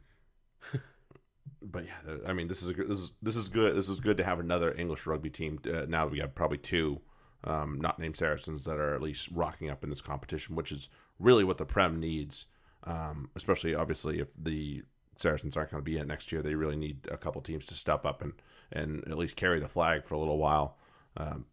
[1.63, 3.77] but yeah, I mean, this is a, this is this is good.
[3.77, 5.59] This is good to have another English rugby team.
[5.67, 7.01] Uh, now we have probably two,
[7.45, 10.89] um, not named Saracens that are at least rocking up in this competition, which is
[11.19, 12.47] really what the Prem needs.
[12.85, 14.83] Um, especially obviously if the
[15.17, 17.75] Saracens aren't going to be in next year, they really need a couple teams to
[17.75, 18.33] step up and
[18.71, 20.77] and at least carry the flag for a little while.
[21.17, 21.47] Um,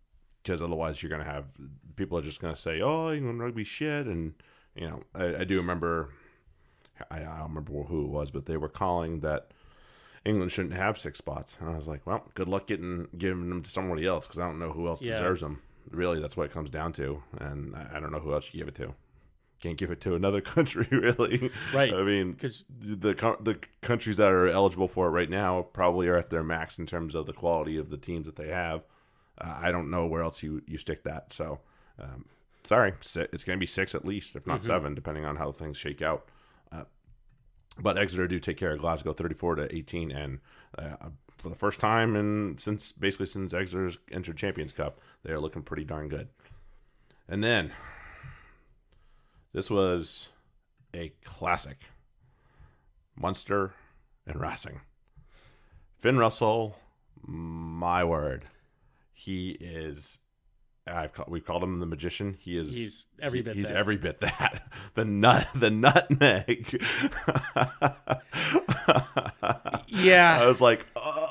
[0.44, 1.46] because otherwise you're going to have
[1.96, 4.34] people are just going to say, "Oh, England rugby shit," and
[4.76, 6.10] you know, I, I do remember,
[7.12, 9.52] I, I don't remember who it was, but they were calling that
[10.24, 11.58] England shouldn't have six spots.
[11.60, 14.46] And I was like, well, good luck getting giving them to somebody else because I
[14.48, 15.14] don't know who else Yeah.
[15.14, 15.62] deserves them.
[15.92, 18.60] Really, that's what it comes down to, and I I don't know who else you
[18.60, 18.96] give it to.
[19.62, 21.52] Can't give it to another country, really.
[21.74, 21.94] Right.
[21.94, 26.18] I mean, because the the countries that are eligible for it right now probably are
[26.18, 28.84] at their max in terms of the quality of the teams that they have.
[29.40, 31.32] Uh, I don't know where else you you stick that.
[31.32, 31.60] So,
[32.00, 32.26] um,
[32.64, 35.78] sorry, it's going to be six at least, if not seven, depending on how things
[35.78, 36.26] shake out.
[37.78, 40.40] But Exeter do take care of Glasgow, thirty-four to eighteen, and
[40.78, 45.40] uh, for the first time in since basically since Exeter's entered Champions Cup, they are
[45.40, 46.30] looking pretty darn good.
[47.28, 47.74] And then
[49.52, 50.30] this was
[50.94, 51.78] a classic.
[53.18, 53.74] Munster
[54.28, 54.82] and Racing.
[56.00, 56.78] Finn Russell,
[57.26, 58.46] my word,
[59.14, 60.20] he is.
[60.88, 62.38] I've call, we've called him the magician.
[62.40, 62.76] He is.
[62.76, 63.78] He's every bit He's that.
[63.78, 64.68] every bit that.
[64.96, 65.48] The nut.
[65.56, 66.82] The nutmeg.
[69.88, 71.28] yeah, I was like, uh,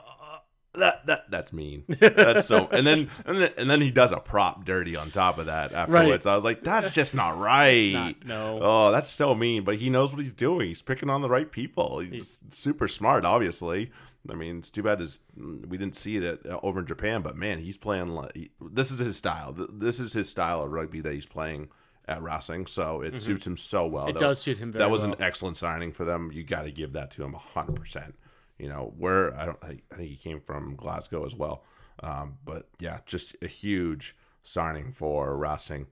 [0.75, 1.85] that that that's mean.
[1.89, 2.67] That's so.
[2.73, 5.73] And then and then and then he does a prop dirty on top of that
[5.73, 6.27] afterwards.
[6.27, 7.93] I was like, that's just not right.
[7.93, 8.59] not- no.
[8.61, 9.65] Oh, that's so mean.
[9.65, 10.67] But he knows what he's doing.
[10.69, 12.01] He's picking on the right people.
[12.01, 13.93] He's super smart, obviously.
[14.31, 17.23] I mean, it's too bad is we didn't see it at, over in Japan.
[17.23, 18.09] But man, he's playing.
[18.09, 19.53] like This is his style.
[19.57, 21.69] This is his style of rugby that he's playing
[22.07, 22.67] at Racing.
[22.67, 24.05] So it suits him so well.
[24.05, 24.11] Mm-hmm.
[24.11, 25.13] It That- does suit him very That was well.
[25.13, 26.31] an excellent signing for them.
[26.33, 28.15] You got to give that to him hundred percent.
[28.59, 29.59] You know where I don't.
[29.63, 31.65] I I think he came from Glasgow as well.
[32.03, 35.87] Um, but yeah, just a huge signing for Racing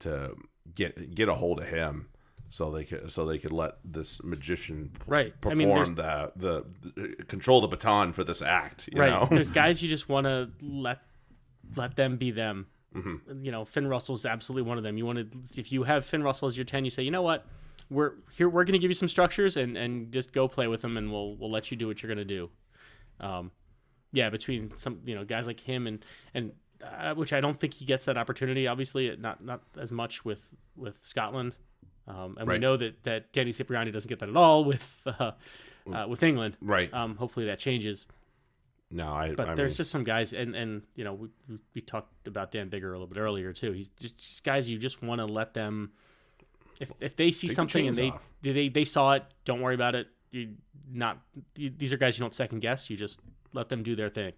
[0.00, 0.34] to
[0.74, 2.08] get get a hold of him,
[2.48, 5.32] so they could so they could let this magician Right.
[5.36, 8.88] I perform mean, the, the the control the baton for this act.
[8.92, 9.10] You right.
[9.10, 9.28] know?
[9.30, 11.00] There's guys you just want to let
[11.76, 12.66] let them be them.
[12.94, 13.44] Mm-hmm.
[13.44, 14.96] You know, Finn Russell's absolutely one of them.
[14.96, 17.22] You want to if you have Finn Russell as your ten, you say, you know
[17.22, 17.44] what,
[17.90, 18.48] we're here.
[18.48, 21.10] We're going to give you some structures and and just go play with them, and
[21.10, 22.50] we'll we'll let you do what you're going to do.
[23.20, 23.50] Um,
[24.12, 27.74] yeah, between some you know guys like him and and uh, which I don't think
[27.74, 28.66] he gets that opportunity.
[28.66, 31.54] Obviously, not not as much with with Scotland.
[32.08, 35.32] Um, and we know that, that Danny Cipriani doesn't get that at all with uh,
[35.92, 36.56] uh, with England.
[36.60, 36.92] right.
[36.94, 38.06] Um, hopefully that changes.
[38.90, 39.34] no, I.
[39.34, 41.28] But I there's mean, just some guys, and and you know we,
[41.74, 43.72] we- talked about Dan Biggar a little bit earlier too.
[43.72, 45.92] He's just, just guys you just want to let them.
[46.78, 48.28] If if they see Take the something and they off.
[48.42, 50.08] they they saw it, don't worry about it.
[50.30, 50.54] You
[50.90, 51.18] not
[51.54, 52.90] these are guys you don't second guess.
[52.90, 53.20] You just
[53.52, 54.32] let them do their thing.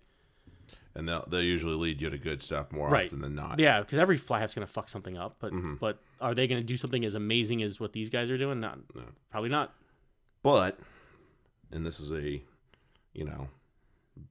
[0.95, 3.07] And they'll they usually lead you to good stuff more Right.
[3.07, 3.59] often than not.
[3.61, 5.37] Yeah, because every fly half's gonna fuck something up.
[5.39, 5.75] But Mm-hmm.
[5.75, 8.61] but are they gonna do something as amazing as what these guys are doing?
[8.61, 8.79] Not
[9.31, 9.73] probably not.
[10.43, 10.79] But,
[11.73, 12.43] and this is a,
[13.13, 13.49] you know,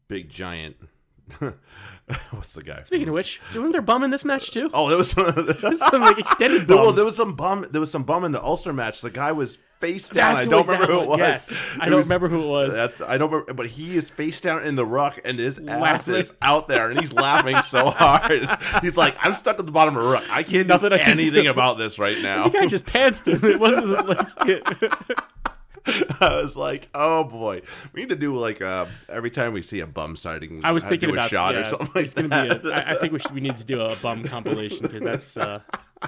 [0.07, 0.77] big giant.
[2.31, 2.83] what's the guy?
[2.85, 4.69] Speaking of which, wasn't there bum in this match too?
[4.73, 5.25] Oh, there was Some
[6.01, 6.95] like extended well, bum.
[6.95, 7.65] there was some bum.
[7.71, 9.01] There was some bum in the Ulster match.
[9.01, 10.35] The guy was face down.
[10.35, 11.17] That's I don't remember who it was.
[11.19, 11.57] Yes.
[11.79, 12.73] I don't was- remember who it was.
[12.73, 15.81] That's I don't remember, but he is face down in the ruck, and his ass
[16.07, 16.13] Laughing.
[16.15, 18.49] is out there, and he's laughing so hard.
[18.81, 20.23] He's like, "I'm stuck at the bottom of the ruck.
[20.31, 22.85] I can't Nothing do I can anything do." about this right now." the guy just
[22.85, 23.43] pantsed him.
[23.43, 25.56] It wasn't like
[26.19, 27.61] I was like, "Oh boy,
[27.93, 30.83] we need to do like uh, every time we see a bum sighting, I was
[30.83, 32.95] uh, thinking do a about shot yeah, or something like that." Be a, I, I
[32.95, 33.31] think we should.
[33.31, 35.61] We need to do a bum compilation because that's uh,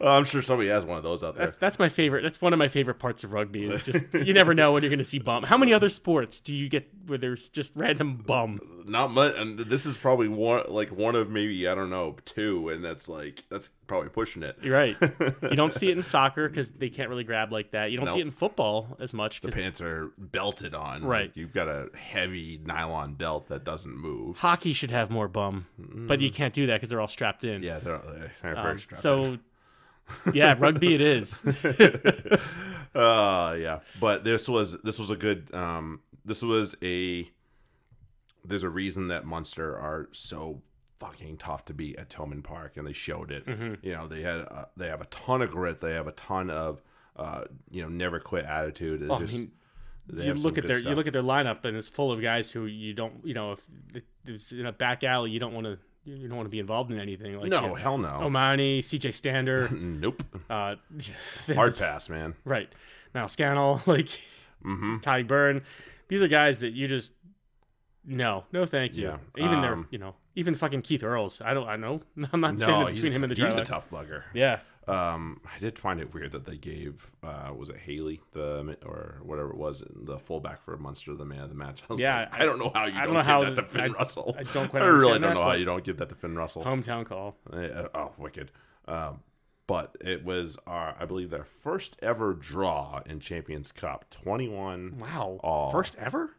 [0.00, 1.46] Oh, I'm sure somebody has one of those out there.
[1.46, 2.22] that's that's my favorite.
[2.22, 3.64] That's one of my favorite parts of rugby.
[3.66, 5.42] Is just you never know when you're going to see bum.
[5.42, 8.60] How many other sports do you get where there's just random bum?
[8.86, 12.70] Not much, and this is probably one like one of maybe I don't know two,
[12.70, 14.56] and that's like that's probably pushing it.
[14.62, 14.96] You're right.
[15.42, 17.90] You don't see it in soccer because they can't really grab like that.
[17.90, 19.40] You don't see it in football as much.
[19.42, 21.04] The pants are belted on.
[21.04, 21.22] Right.
[21.26, 24.38] Like, you've got a heavy nylon belt that doesn't move.
[24.38, 27.62] Hockey should have more bum, but you can't do that because they're all strapped in.
[27.62, 27.98] Yeah, they're,
[28.42, 29.02] they're very Um, strapped.
[29.02, 29.27] so,
[30.34, 31.42] yeah, rugby it is.
[32.94, 37.28] uh yeah but this was this was a good um this was a
[38.44, 40.62] there's a reason that munster are so
[40.98, 43.74] fucking tough to beat at Thomond Park and they showed it Mm-hmm.
[43.86, 46.50] you know they had uh, they have a ton of grit they have a ton
[46.50, 46.82] of
[47.16, 49.52] uh you know never quit attitude They Well, I just- mean,
[50.10, 50.88] you look at their stuff.
[50.88, 53.52] you look at their lineup and it's full of guys who you don't you know
[53.52, 53.60] if
[54.26, 55.78] it's in a back alley you don't want to
[56.16, 58.22] you don't want to be involved in anything like no you know, hell no.
[58.22, 60.22] O'Mahony, CJ Stander, nope.
[60.48, 60.76] Uh,
[61.54, 62.34] hard pass man.
[62.44, 62.68] Right.
[63.14, 64.06] Niall Scannell, like
[64.64, 64.96] mm-hmm.
[64.96, 65.62] Tadhg Beirne.
[66.08, 67.12] These are guys that you just
[68.04, 69.04] no, no, thank you.
[69.04, 71.42] Yeah, Even their, um, you know, even fucking Keith Earls.
[71.44, 72.00] I don't, I know.
[72.32, 74.22] I'm not no standing between him and the he's a tough bugger.
[74.32, 78.76] Yeah, Um, I did find it weird that they gave uh, was it Haley the
[78.84, 81.82] or whatever it was the fullback for Munster the man of the match.
[81.88, 83.26] I was Yeah, like, I, I- don't know how you I don't, don't know give
[83.26, 84.36] how that to Finn I- Russell.
[84.38, 86.64] I don't quite I really don't know how you don't give that to Finn Russell.
[86.64, 87.36] hometown call.
[87.52, 88.50] Uh, oh, wicked.
[88.86, 89.20] Um,
[89.66, 94.06] but it was our, I believe, their first ever draw in Champions Cup.
[94.10, 94.98] Twenty-one.
[94.98, 95.38] Wow.
[95.42, 95.70] all.
[95.70, 96.30] First ever?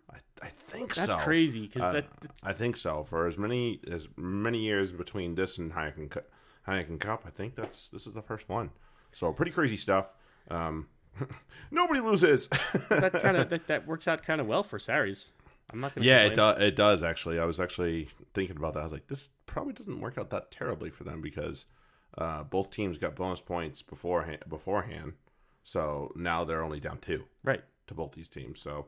[0.41, 1.17] I, think That's so.
[1.19, 3.03] crazy because Uh, that that's, I think so.
[3.03, 6.23] For as many as many years between this and Heineken,
[6.69, 8.71] Heineken Cup, I think that's this is the first one.
[9.11, 10.07] So pretty crazy stuff.
[10.49, 10.87] Um,
[11.71, 12.47] nobody loses.
[12.89, 15.31] that kind of that, that works out kind of well for Sarries.
[15.71, 16.05] I'm not gonna.
[16.07, 16.61] yeah, it does.
[16.61, 17.39] It does actually.
[17.39, 18.79] I was actually thinking about that.
[18.81, 21.65] I was like, this probably doesn't work out that terribly for them because
[22.17, 24.39] uh, both teams got bonus points beforehand.
[24.49, 25.13] Beforehand,
[25.63, 27.61] so now they're only down two Right.
[27.87, 28.59] to both these teams.
[28.59, 28.87] So,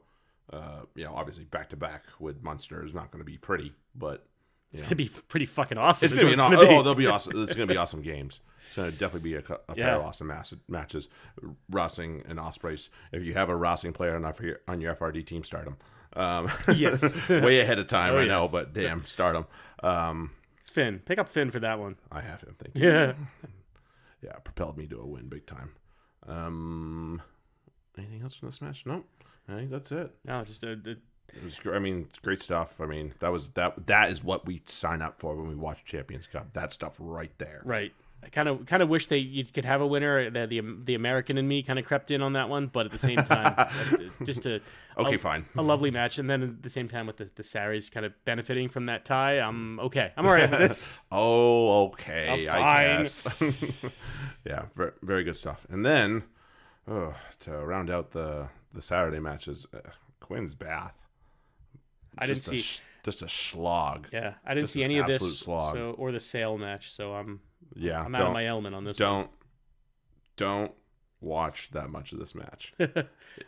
[0.52, 3.74] uh, you know, obviously back to back with Munster is not going to be pretty,
[3.94, 4.26] but
[4.74, 4.88] It's Yeah.
[4.88, 6.06] gonna be pretty fucking awesome.
[6.06, 7.44] It's gonna be, an, gonna oh, they'll be awesome.
[7.44, 8.40] It's gonna be awesome games.
[8.68, 11.10] It's gonna definitely be a, a pair of awesome mass- matches.
[11.70, 12.90] Racing and Ospreys.
[13.12, 15.78] If you have a Racing player on your on your FRD team, start them.
[16.14, 17.16] Um, Yes.
[17.30, 18.14] way ahead of time.
[18.16, 18.52] Oh, I know, yes.
[18.52, 19.46] but damn, start them.
[19.84, 20.32] Um,
[20.72, 21.00] Finn.
[21.06, 21.98] Pick up Finn for that one.
[22.12, 22.56] I have him.
[22.58, 22.90] Thank you.
[22.90, 23.14] Yeah.
[24.24, 25.72] Yeah, propelled me to a win big time.
[26.28, 27.22] Um,
[27.98, 28.84] anything else from this match?
[28.86, 29.06] Nope.
[29.50, 30.12] I think that's it.
[30.24, 30.96] No, just a, a
[31.36, 31.60] It was.
[31.72, 32.80] I mean, it's great stuff.
[32.82, 33.88] I mean, that was that.
[33.88, 36.54] That is what we sign up for when we watch Champions Cup.
[36.54, 37.62] That stuff right there.
[37.66, 37.94] right.
[38.24, 40.30] I kind of kind of wish they you could have a winner.
[40.30, 42.92] The the, the American in me kind of crept in on that one, but at
[42.92, 43.68] the same time, uh,
[44.24, 44.62] just a
[44.96, 45.46] Okay, a, fine.
[45.58, 46.20] a lovely match.
[46.20, 49.06] And then at the same time, with the the Sarries kind of benefiting from that
[49.06, 50.12] tie, I'm okay.
[50.16, 51.02] I'm all right with this.
[51.12, 52.48] Oh, okay.
[52.48, 52.98] I fine.
[53.00, 53.26] guess.
[54.46, 55.66] yeah, very, very good stuff.
[55.72, 56.22] And then,
[56.88, 59.80] oh, to round out the the Saturday matches, uh,
[60.20, 60.94] Quins Bath.
[62.18, 62.58] I didn't see.
[62.58, 64.08] sh- just a slog.
[64.14, 65.40] Yeah, I didn't Just see any of this.
[65.40, 65.74] slog.
[65.76, 66.92] So or the sale match.
[66.92, 67.42] So I'm
[67.76, 68.98] Yeah, I'm out of my element on this.
[68.98, 69.30] Don't one.
[70.38, 70.72] don't
[71.22, 72.74] watch that much of this match.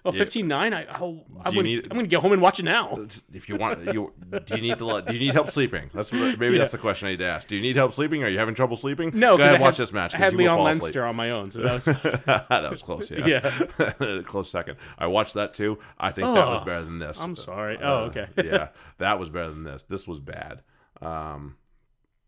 [0.05, 2.41] Well, 15-9, I, oh, I Do you would, need- I'm going to go home and
[2.41, 3.05] watch it now.
[3.33, 4.13] if you want, you
[4.45, 5.89] do you need to do you need help sleeping?
[5.93, 6.59] That's maybe Yeah.
[6.59, 7.49] that's the question I need to ask.
[7.49, 8.23] Do you need help sleeping?
[8.23, 9.11] Are you having trouble sleeping?
[9.13, 10.15] No, go ahead I and watch this match.
[10.15, 10.83] I had Leon asleep.
[10.83, 13.11] Leinster on my own, so that was that was close.
[13.11, 14.21] Yeah, Yeah.
[14.25, 14.77] close second.
[14.97, 15.79] I watched that too.
[15.99, 17.21] I think that was Oh, better than this.
[17.21, 17.75] I'm sorry.
[17.77, 18.27] Uh, Oh, okay.
[18.37, 18.69] yeah,
[18.99, 19.83] that was better than this.
[19.83, 20.61] This was bad.
[21.01, 21.57] Um,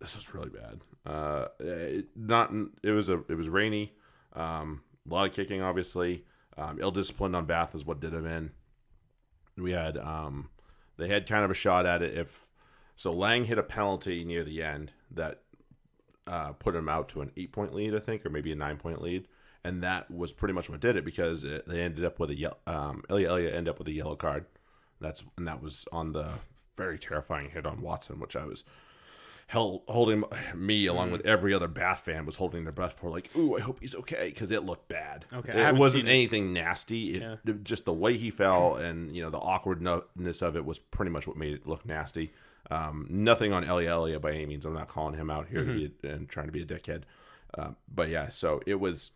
[0.02, 0.82] this was really bad.
[1.06, 2.52] Uh, it, not.
[2.84, 3.24] It was a.
[3.30, 3.94] It was rainy.
[4.34, 6.26] Um, a lot of kicking, obviously.
[6.58, 8.52] Um, ill disciplined on Bath is what did him in.
[9.58, 9.98] We had.
[9.98, 10.50] Um,
[10.98, 12.18] they had kind of a shot at it.
[12.18, 12.48] If
[12.96, 15.42] so, Lang hit a penalty near the end that
[16.28, 18.78] uh, put him out to an eight point lead, I think, or maybe a nine
[18.78, 19.28] point lead.
[19.64, 22.36] And that was pretty much what did it because it, they ended up with a
[22.36, 22.58] yellow.
[22.68, 24.46] Um, ended up with a yellow card.
[25.02, 26.30] That's and that was on the
[26.78, 28.64] very terrifying hit on Watson, which I was
[29.48, 30.24] held holding
[30.56, 33.60] me along with every other Bath fan was holding their breath for like, ooh, I
[33.62, 35.26] hope he's okay because it looked bad.
[35.32, 36.14] Okay, I it haven't wasn't seen it.
[36.14, 37.16] anything nasty.
[37.16, 37.36] It, Yeah.
[37.46, 41.12] it- just the way he fell and you know the awkwardness of it was pretty
[41.12, 42.34] much what made it look nasty.
[42.72, 44.66] Um, nothing on Elia Elia by any means.
[44.66, 47.04] I'm not calling him out here to be a, and trying to be a dickhead.
[47.56, 49.12] Uh, but yeah, so it was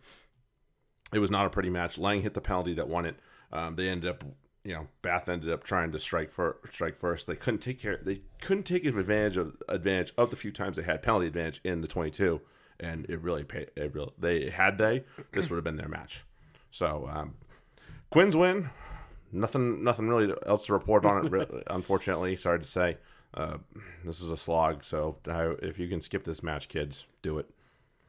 [1.11, 1.97] it was not a pretty match.
[1.97, 3.15] Lang hit the penalty that won it.
[3.51, 4.23] Um, they ended up,
[4.63, 7.27] you know, Bath ended up trying to strike for strike first.
[7.27, 7.99] They couldn't take care.
[8.01, 11.81] They couldn't take advantage of advantage of the few times they had penalty advantage in
[11.81, 12.41] the 22,
[12.79, 13.71] and it really paid.
[13.75, 16.23] It really, they had they this would have been their match.
[16.71, 17.35] So um,
[18.09, 18.69] Quins win.
[19.31, 21.63] Nothing, nothing really else to report on it.
[21.67, 22.97] Unfortunately, sorry to say,
[23.35, 23.57] uh,
[24.03, 24.83] this is a slog.
[24.83, 27.47] So uh, if you can skip this match, kids, do it.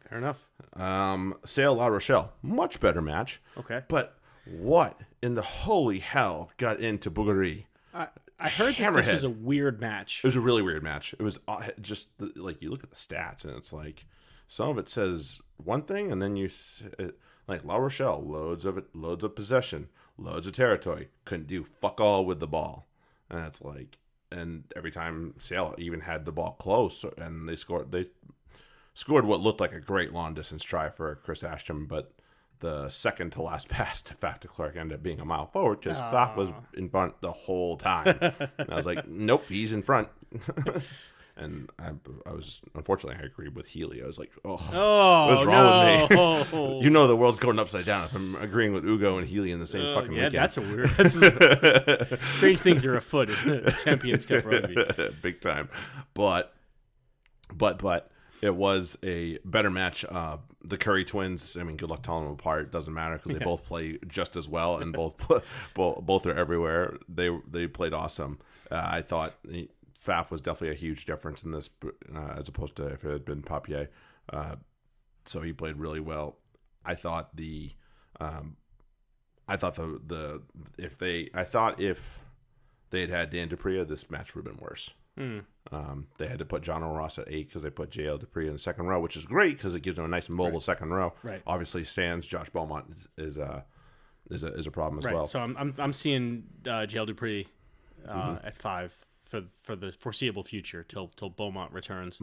[0.08, 0.46] Fair enough.
[0.74, 3.42] Um, Sale La Rochelle, much better match.
[3.58, 3.82] Okay.
[3.88, 4.16] But
[4.50, 7.64] what in the holy hell got into Bourgarit?
[7.94, 10.20] I, I heard that this was a weird match.
[10.24, 11.14] It was a really weird match.
[11.18, 14.04] It was uh, just the, like you look at the stats and it's like
[14.46, 18.64] some of it says one thing and then you s- it, like La Rochelle, loads
[18.64, 22.86] of it, loads of possession, loads of territory, couldn't do fuck all with the ball,
[23.28, 23.98] and it's like
[24.32, 28.04] and every time Sale even had the ball close and they scored they
[28.94, 32.12] scored what looked like a great long distance try for Chris Ashton, but
[32.60, 35.80] the second to last pass to Faf de Klerk ended up being a mile forward
[35.80, 38.06] because Faf was in front the whole time.
[38.20, 40.08] and I was like, nope, he's in front.
[41.36, 41.92] and I,
[42.26, 44.02] I was, unfortunately, I agreed with Healey.
[44.02, 46.38] I was like, oh, Oh, what's wrong no.
[46.40, 46.80] with me?
[46.82, 49.60] you know the world's going upside down if I'm agreeing with Ugo and Healey in
[49.60, 50.42] the same Uh, fucking yeah, weekend.
[50.42, 50.90] that's a weird.
[50.90, 54.76] That's strange things are afoot in the Champions Cup rugby.
[55.22, 55.70] big time.
[56.14, 56.52] But,
[57.54, 58.09] but, but
[58.42, 60.04] it was a better match.
[60.04, 61.56] Uh, the Curry twins.
[61.56, 62.70] I mean, good luck telling them apart.
[62.70, 65.16] Doesn't matter because they both play just as well and both
[65.74, 66.96] both both are everywhere.
[67.08, 68.38] They they played awesome.
[68.70, 69.34] Uh, I thought
[70.04, 71.70] Faf was definitely a huge difference in this
[72.14, 73.88] uh, as opposed to if it had been Papier.
[74.32, 74.56] Uh,
[75.24, 76.36] so he played really well.
[76.84, 77.72] I thought the,
[78.20, 78.56] um,
[79.46, 80.42] I thought the the
[80.78, 82.20] if they I thought if
[82.90, 84.90] they had had Dan du Preez, this match would have been worse.
[85.72, 88.18] Um, they had to put Jono Ross at eight because they put J.L.
[88.18, 90.28] du Preez in the second row, which is great because it gives them a nice
[90.28, 91.12] mobile second row.
[91.22, 91.42] Right.
[91.46, 93.64] Obviously, Sands, Josh Beaumont is, is a
[94.30, 95.14] is a is a problem as Right.
[95.14, 95.26] well.
[95.26, 97.46] So I'm I'm, I'm seeing uh, JL du Preez
[98.08, 98.92] uh, at five
[99.24, 102.18] for for the foreseeable future till till Beaumont returns.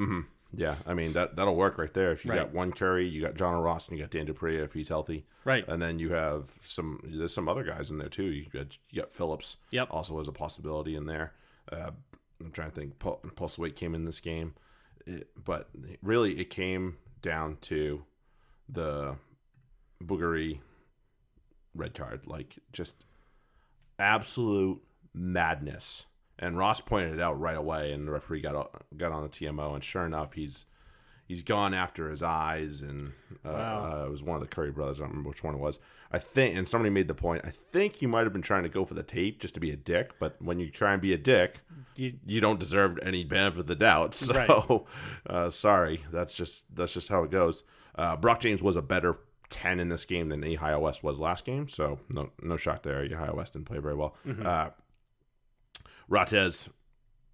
[0.52, 2.12] yeah, I mean that that'll work right there.
[2.12, 2.40] If you Right.
[2.40, 4.90] got one Curry, you got John Ross, and you got Dan du Preez if he's
[4.90, 5.26] healthy.
[5.46, 5.64] Right.
[5.68, 7.00] And then you have some.
[7.06, 8.26] There's some other guys in there too.
[8.26, 9.58] You got you got Phillips.
[9.72, 9.88] Yep.
[9.92, 11.34] Also as a possibility in there.
[11.72, 11.92] Uh,
[12.40, 13.00] I'm trying to think.
[13.00, 14.54] Pul- Pulseweight came in this game,
[15.06, 15.70] it, but
[16.02, 18.04] really it came down to
[18.70, 19.16] the
[20.04, 20.60] Bourgarit
[21.74, 22.28] red card.
[22.28, 23.06] Like just
[24.00, 24.82] absolute
[25.14, 26.06] madness.
[26.40, 29.74] And Ross pointed it out right away, and the referee got got on the TMO,
[29.74, 30.66] and sure enough, he's
[31.28, 33.12] he's gone after his eyes, and
[33.46, 33.92] uh, Wow.
[34.02, 34.98] uh, it was one of the Curry brothers.
[34.98, 35.80] I don't remember which one it was.
[36.12, 37.44] I think, and somebody made the point.
[37.46, 39.72] I think he might have been trying to go for the tape just to be
[39.72, 41.60] a dick, but when you try and be a dick,
[41.96, 44.16] You, you don't deserve any benefit of the doubt.
[44.28, 45.36] So, Right.
[45.36, 47.64] uh, sorry, that's just that's just how it goes.
[47.96, 49.18] Uh, Brock James was a better
[49.50, 53.04] ten in this game than Ihaia West was last game, so no no shock there.
[53.08, 54.16] Ihaia West didn't play very well.
[54.46, 54.70] Uh,
[56.08, 56.70] Rattez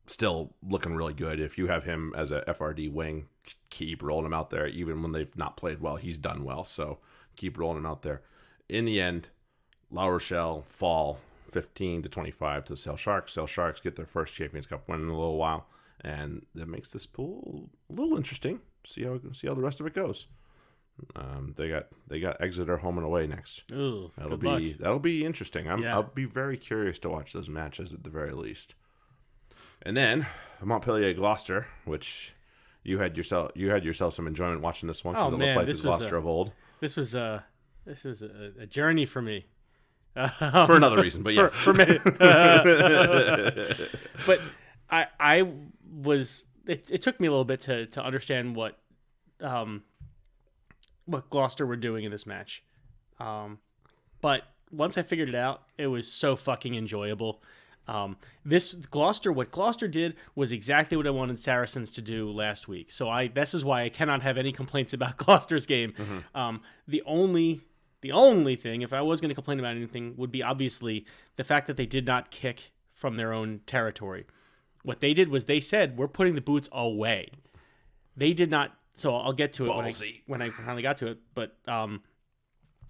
[0.05, 1.39] still looking really good.
[1.39, 3.27] If you have him as a FRD wing,
[3.69, 4.67] keep rolling him out there.
[4.67, 6.65] Even when they've not played well, he's done well.
[6.65, 6.99] So
[7.35, 8.21] keep rolling him out there.
[8.69, 9.29] In the end,
[9.91, 11.19] La Rochelle fall
[11.51, 13.33] 15 to 25 to the Sale Sharks.
[13.33, 15.67] Sale Sharks get their first Champions Cup win in a little while,
[16.01, 18.59] and that makes this pool a little interesting.
[18.85, 20.27] See how see how the rest of it goes.
[21.15, 23.63] Um, they got they got Exeter home and away next.
[23.71, 24.63] ooh, That'll be luck.
[24.79, 25.67] that'll be interesting.
[25.69, 25.93] I'm, Yeah.
[25.95, 28.75] I'll be very curious to watch those matches at the very least.
[29.83, 30.25] And then
[30.61, 32.33] Montpellier Gloucester, which
[32.83, 35.47] you had yourself you had yourself some enjoyment watching this one because Oh, it man,
[35.49, 37.43] looked like this the Gloucester a- of old This was a
[37.85, 39.45] this was a, a journey for me.
[40.13, 41.23] for another reason.
[41.23, 41.85] But yeah, for, for me.
[44.25, 44.39] but
[44.89, 45.47] I I
[45.91, 48.77] was it, it took me a little bit to to understand what
[49.41, 49.83] um
[51.05, 52.63] what Gloucester were doing in this match.
[53.19, 53.59] Um
[54.21, 57.43] but once I figured it out, it was so fucking enjoyable.
[57.87, 62.67] Um, this Gloucester, what Gloucester did was exactly what I wanted Saracens to do last
[62.67, 62.91] week.
[62.91, 65.93] So I, this is why I cannot have any complaints about Gloucester's game.
[66.33, 67.61] Um, the only,
[68.01, 71.05] the only thing, if I was going to complain about anything, would be obviously
[71.35, 74.25] the fact that they did not kick from their own territory.
[74.83, 77.29] What they did was they said, "We're putting the boots away."
[78.15, 78.75] They did not.
[78.95, 79.91] So I'll get to it when I,
[80.27, 81.17] when I finally got to it.
[81.33, 82.01] But um,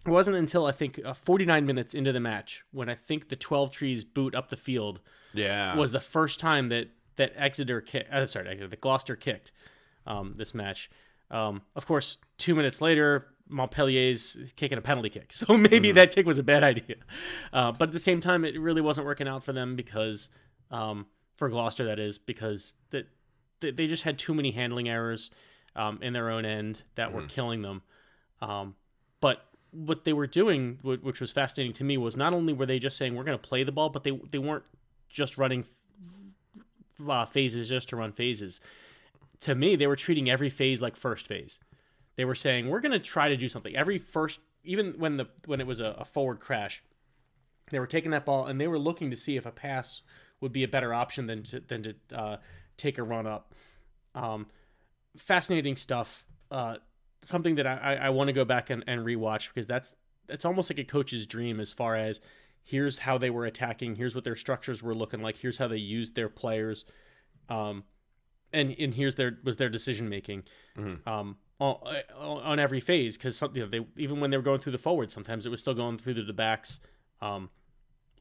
[0.05, 3.35] it wasn't until I think uh, 49 minutes into the match when I think the
[3.35, 4.99] Twelvetrees boot up the field
[5.33, 8.07] yeah, was the first time that that Exeter kick.
[8.11, 9.51] Uh, sorry, Exeter, the Gloucester kicked
[10.05, 10.89] um, this match.
[11.31, 16.25] Um, of course, two minutes later, Montpellier's kicking a penalty kick, so maybe that kick
[16.25, 16.95] was a bad idea.
[17.51, 20.29] Uh, but at the same time, it really wasn't working out for them because
[20.69, 21.05] um,
[21.37, 23.07] for Gloucester, that is because that
[23.61, 25.31] they, they just had too many handling errors
[25.75, 27.81] um, in their own end that were killing them.
[28.41, 28.75] Um,
[29.21, 32.79] but what they were doing, which was fascinating to me, was not only were they
[32.79, 34.63] just saying we're going to play the ball, but they they weren't
[35.09, 35.65] just running
[37.07, 38.61] uh, phases just to run phases.
[39.41, 41.59] To me, they were treating every phase like first phase.
[42.15, 43.75] They were saying we're going to try to do something.
[43.75, 46.83] Every first, even when the when it was a, a forward crash,
[47.71, 50.01] they were taking that ball and they were looking to see if a pass
[50.41, 52.37] would be a better option than to than to uh,
[52.77, 53.53] take a run up.
[54.15, 54.47] Um,
[55.17, 56.23] fascinating stuff.
[56.51, 56.75] Uh,
[57.23, 59.95] something that I, I, want to go back and, and rewatch because that's
[60.27, 62.21] that's almost like a coach's dream as far as
[62.63, 65.77] here's how they were attacking, here's what their structures were looking like, here's how they
[65.77, 66.85] used their players,
[67.49, 67.83] um,
[68.51, 70.43] and and here's their was their decision making,
[71.05, 71.77] um, on,
[72.19, 74.77] on every phase because something you know, they even when they were going through the
[74.77, 76.79] forwards, sometimes it was still going through the backs.
[77.21, 77.49] Um,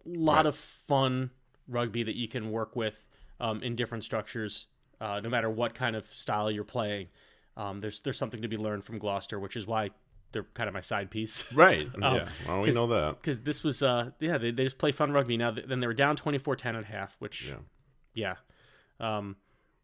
[0.04, 0.46] lot Right.
[0.46, 1.30] of fun
[1.68, 3.06] rugby that you can work with
[3.40, 4.66] um, in different structures,
[5.00, 7.08] uh, no matter what kind of style you're playing.
[7.56, 9.90] Um, there's there's something to be learned from Gloucester, which is why
[10.32, 11.50] they're kind of my side piece.
[11.54, 11.86] right.
[12.00, 13.16] yeah, well, we know that.
[13.20, 15.36] Because this was, uh, yeah, they, they just play fun rugby.
[15.36, 17.48] Now, then they were down 24 10 at half, which,
[18.14, 18.34] Yeah.
[19.00, 19.16] yeah.
[19.18, 19.36] Um,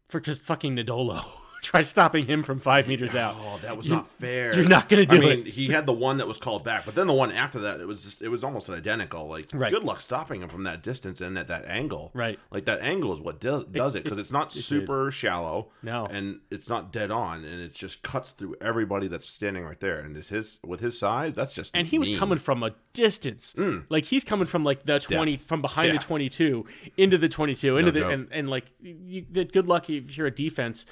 [0.07, 1.23] for just fucking Nadolo
[1.61, 3.35] tried stopping him from five meters out.
[3.37, 4.55] Oh, that was not fair.
[4.55, 5.17] you're not gonna do it.
[5.17, 5.47] I mean, it.
[5.47, 7.87] he had the one that was called back, but then the one after that, it
[7.87, 9.27] was just it was almost identical.
[9.27, 9.71] Like, Right.
[9.71, 12.11] good luck stopping him from that distance and at that angle.
[12.13, 12.39] Right.
[12.51, 15.69] Like that angle is what does does it because it's not super shallow.
[15.83, 16.05] No.
[16.05, 19.99] and it's not dead on, and it just cuts through everybody that's standing right there.
[19.99, 23.53] And is his with his size, that's just And he was coming from a distance.
[23.57, 23.85] Mm.
[23.89, 25.43] Like he's coming from like the 20, Depth.
[25.47, 25.99] from behind Yeah.
[25.99, 26.65] the 22
[26.97, 28.11] into the 22, into the, joke.
[28.13, 30.85] and, and like, you, the good luck if you're a defense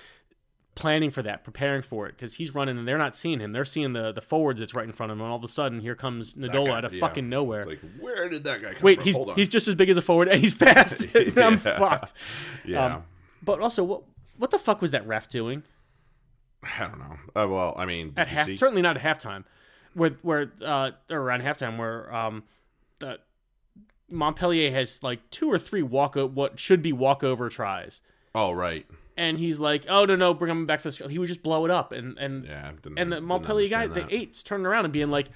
[0.78, 3.51] planning for that, preparing for it, because he's running and they're not seeing him.
[3.51, 5.21] They're seeing the, the forwards that's right in front of him.
[5.23, 6.99] And all of a sudden, here comes Nadolo guy- out of yeah.
[7.01, 7.59] fucking nowhere.
[7.59, 9.03] It's like, where did that guy come Wait, from?
[9.05, 11.07] he's he's just as big as a forward and he's fast.
[11.15, 11.57] I'm Yeah.
[11.57, 12.13] fucked.
[12.65, 12.95] yeah.
[12.97, 13.03] Um,
[13.43, 14.03] But also, what
[14.38, 15.63] what the fuck was that ref doing
[16.63, 17.17] I don't know.
[17.43, 18.45] Uh, well, I mean, at half?
[18.47, 18.55] see?
[18.55, 19.43] Certainly not at halftime,
[19.93, 22.43] where where uh or around halftime where um
[22.99, 23.19] the
[24.09, 28.01] Montpellier has like two or three walk what should be walkover tries,
[28.34, 28.86] Oh, right.
[29.18, 31.43] And he's like, oh no no, bring him back to the sc-" He would just
[31.43, 32.72] blow it up, and and Yeah.
[32.95, 34.22] And the Montpellier guy, understand the that.
[34.22, 35.28] eights, turning around and being like,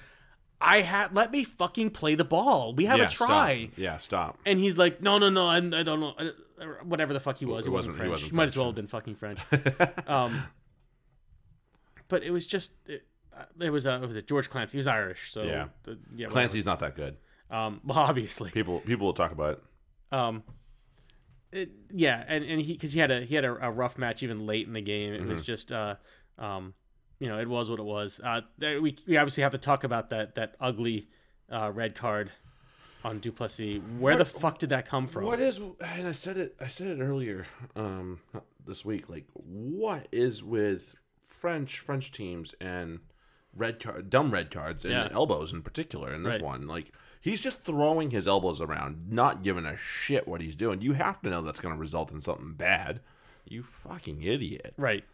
[0.60, 2.72] I had let me fucking play the ball.
[2.74, 3.64] We have yeah, a try.
[3.66, 3.78] Stop.
[3.78, 4.38] Yeah, stop.
[4.46, 6.30] And he's like, no, no, no, I, I don't know, I-
[6.84, 7.66] whatever the fuck he was.
[7.66, 8.10] It He wasn't, wasn't- he French.
[8.12, 9.40] wasn't He might as well have been fucking French.
[10.06, 10.44] um,
[12.08, 13.04] but it was just, it,
[13.60, 14.72] it was uh, it was a George Clancy.
[14.72, 15.68] He was Irish, so Yeah.
[15.84, 16.26] the, yeah.
[16.26, 16.32] whatever.
[16.32, 17.16] Clancy's not that good.
[17.50, 18.50] Um, well, obviously.
[18.50, 19.62] People people will talk about it.
[20.16, 20.42] Um,
[21.52, 24.22] it, yeah, and and he because he had a he had a, a rough match
[24.22, 25.12] even late in the game.
[25.12, 25.30] It Mm-hmm.
[25.30, 25.96] was just uh,
[26.38, 26.74] um,
[27.18, 28.20] you know, it was what it was.
[28.24, 31.08] Uh, we we obviously have to talk about that that ugly
[31.50, 32.32] uh, red card
[33.04, 33.80] on du Plessis.
[33.98, 35.24] Where the fuck did that come from?
[35.24, 37.46] What is and I said it I said it earlier
[37.76, 38.20] um
[38.66, 40.94] this week like what is with
[41.26, 43.00] French French teams and
[43.54, 45.08] red card dumb red cards and Yeah.
[45.12, 46.42] elbows in particular in this Right.
[46.42, 46.90] one like
[47.20, 51.20] he's just throwing his elbows around not giving a shit what he's doing you have
[51.22, 53.00] to know that's going to result in something bad
[53.44, 55.04] you fucking idiot Right.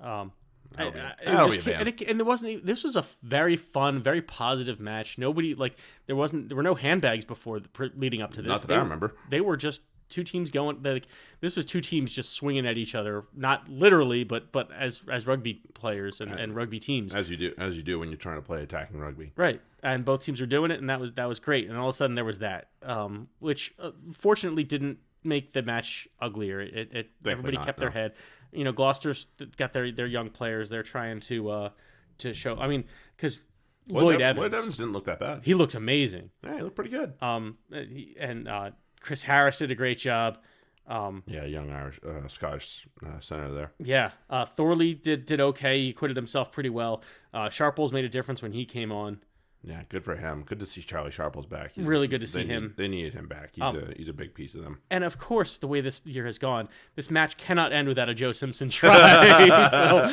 [0.00, 0.32] Um,
[0.76, 1.74] I, I- just be a can't- ban.
[1.80, 2.50] and, it, and there wasn't.
[2.52, 5.18] even- This was a very fun, very positive match.
[5.18, 6.48] Nobody like there wasn't.
[6.48, 8.48] There were no handbags before the, leading up to this.
[8.48, 9.14] Not that They I remember.
[9.28, 9.82] They were just
[10.12, 10.82] two teams going.
[10.82, 11.06] Like
[11.40, 15.26] this was two teams just swinging at each other, not literally, but but as as
[15.26, 17.14] rugby players and, and rugby teams.
[17.14, 20.04] as you do as you do when you're trying to play attacking rugby Right, and
[20.04, 21.68] both teams were doing it, and that was that was great.
[21.68, 25.62] And all of a sudden, there was that, um, which uh, fortunately didn't make the
[25.62, 26.60] match uglier.
[26.60, 28.12] It, it everybody not, kept their head.
[28.52, 30.68] You know, Gloucester's got their their young players.
[30.68, 31.68] They're trying to uh,
[32.18, 32.56] to show.
[32.56, 32.84] I mean,
[33.16, 33.38] because
[33.88, 36.30] Lloyd, Ev- Evans, Lloyd Evans didn't look that bad he looked amazing.
[36.44, 38.70] yeah he looked pretty good Um, he- and uh,
[39.02, 40.38] Chris Harris did a great job.
[40.86, 45.80] Um, yeah young Irish uh, Scottish uh, center there yeah, uh, Thorley did did okay.
[45.80, 47.02] He acquitted himself pretty well.
[47.32, 49.20] Uh, Sharples made a difference when he came on.
[49.64, 50.42] Yeah, good for him.
[50.44, 51.72] Good to see Charlie Sharples back.
[51.74, 52.64] He's- Really good to see need- him.
[52.64, 53.50] Um, They needed him back.
[53.54, 54.80] He's a he's a big piece of them.
[54.90, 58.14] And of course, the way this year has gone, this match cannot end without a
[58.14, 59.68] Joe Simpson try.
[59.70, 60.10] so,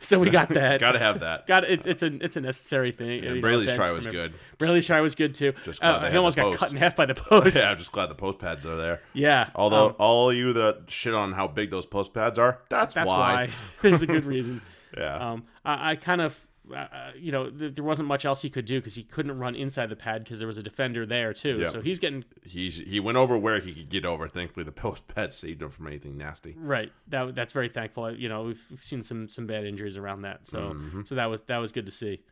[0.00, 0.80] so we got that.
[0.80, 1.46] Got to have that.
[1.46, 1.70] Got it.
[1.70, 3.22] It's, it's a it's a necessary thing.
[3.22, 4.34] know, Braley's try was good.
[4.58, 5.52] Braley's try was good too.
[5.64, 7.54] Just glad Uh, they he almost got cut in half by the post.
[7.56, 9.02] yeah, I'm just glad the post pads are there.
[9.12, 9.50] Yeah.
[9.54, 13.08] Although um, all you that shit on how big those post pads are, that's, that's
[13.08, 13.46] why.
[13.46, 13.50] why.
[13.82, 14.62] There's a good reason.
[14.98, 15.32] Yeah.
[15.32, 16.36] Um, I, I kind of,
[16.74, 19.54] uh, you know, th- there wasn't much else he could do because he couldn't run
[19.54, 21.58] inside the pad because there was a defender there too.
[21.60, 21.68] Yeah.
[21.68, 24.28] So he's getting He's he went over where he could get over.
[24.28, 26.54] Thankfully, the post pad saved him from anything nasty.
[26.58, 26.92] right.
[27.08, 28.12] That that's very thankful.
[28.14, 30.46] You know, we've, we've seen some some bad injuries around that.
[30.46, 31.02] So Mm-hmm.
[31.04, 32.22] so that was that was good to see.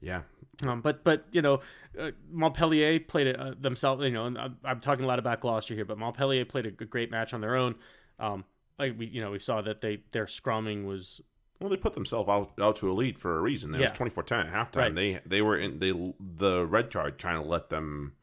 [0.00, 0.22] Yeah.
[0.66, 1.60] Um, but but you know,
[1.98, 4.02] uh, Montpellier played it uh, themselves.
[4.02, 6.70] You know, and I'm, I'm talking a lot about Gloucester here, but Montpellier played a
[6.70, 7.74] great match on their own.
[8.18, 8.44] Um,
[8.78, 11.20] like we you know we saw that they their scrumming was
[11.60, 13.74] Well, they put themselves out, out to a lead for a reason.
[13.74, 13.96] It was Yeah.
[13.96, 14.76] 24-10 at halftime.
[14.76, 14.94] Right.
[14.94, 18.14] They they were in they the red card kind of let them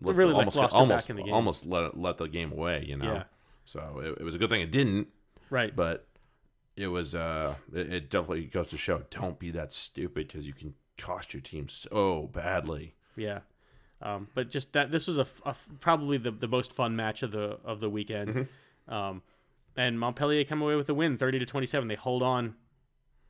[0.00, 1.34] let, really almost back almost in the game.
[1.34, 2.84] almost let let the game away.
[2.86, 3.12] You know.
[3.12, 3.22] Yeah.
[3.66, 5.08] So it, it was a good thing it didn't.
[5.50, 5.74] right.
[5.76, 6.06] but
[6.76, 10.54] it was uh it, it definitely goes to show don't be that stupid because you
[10.54, 13.40] can cost your team so badly Yeah.
[14.00, 17.32] Um, but just that this was a, a probably the, the most fun match of
[17.32, 18.28] the of the weekend.
[18.88, 18.94] Mm-hmm.
[18.94, 19.22] Um,
[19.76, 21.88] and Montpellier come away with a win, thirty to twenty seven.
[21.88, 22.54] They hold on.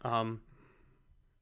[0.04, 0.40] Um,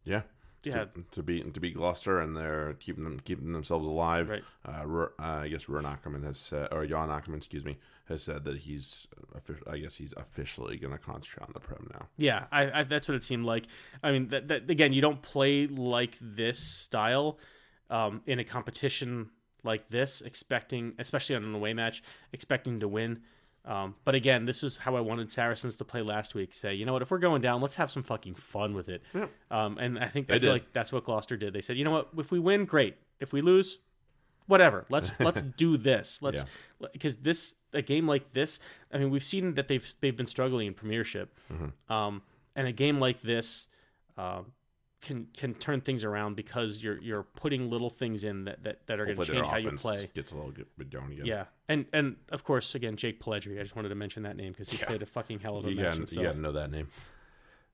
[0.05, 0.23] yeah
[0.63, 4.43] yeah, to, to beat to beat Gloucester and they're keeping them keeping themselves alive Right.
[4.67, 8.45] uh, uh I guess Ruan Ackermann has said or Johan Ackermann excuse me has said
[8.45, 9.07] that he's
[9.71, 12.47] I guess he's officially going to concentrate on the prem now yeah.
[12.51, 13.67] I, I that's what it seemed like.
[14.03, 17.39] I mean, that, that again, you don't play like this style
[17.91, 19.31] um, in a competition
[19.63, 22.03] like this, expecting, especially on an away match,
[22.33, 23.21] expecting to win.
[23.67, 26.55] Um, but again, this was how I wanted Saracens to play last week.
[26.55, 29.03] Say, you know what, if we're going down, let's have some fucking fun with it.
[29.13, 29.31] Yep.
[29.51, 30.53] Um, and I think I feel did.
[30.53, 31.53] like that's what Gloucester did.
[31.53, 32.97] They said, you know what, if we win, great.
[33.19, 33.79] If we lose,
[34.47, 34.87] whatever.
[34.89, 36.21] Let's let's do this.
[36.23, 36.45] Let's
[36.93, 38.61] because this a game like this.
[38.93, 41.93] I mean, we've seen that they've they've been struggling in Premiership, Mm-hmm.
[41.93, 42.23] um,
[42.55, 43.67] and a game like this.
[44.17, 44.43] Uh,
[45.03, 48.99] can can turn things around because you're you're putting little things in that that, that
[49.01, 50.11] are going to change how you play.
[50.15, 53.59] gets a little bit again Yeah, and and of course, again, Jake Polledri.
[53.61, 54.87] I just wanted to mention that name because he Yeah.
[54.87, 56.89] played a fucking hell of a you match gotta, you gotta know that name.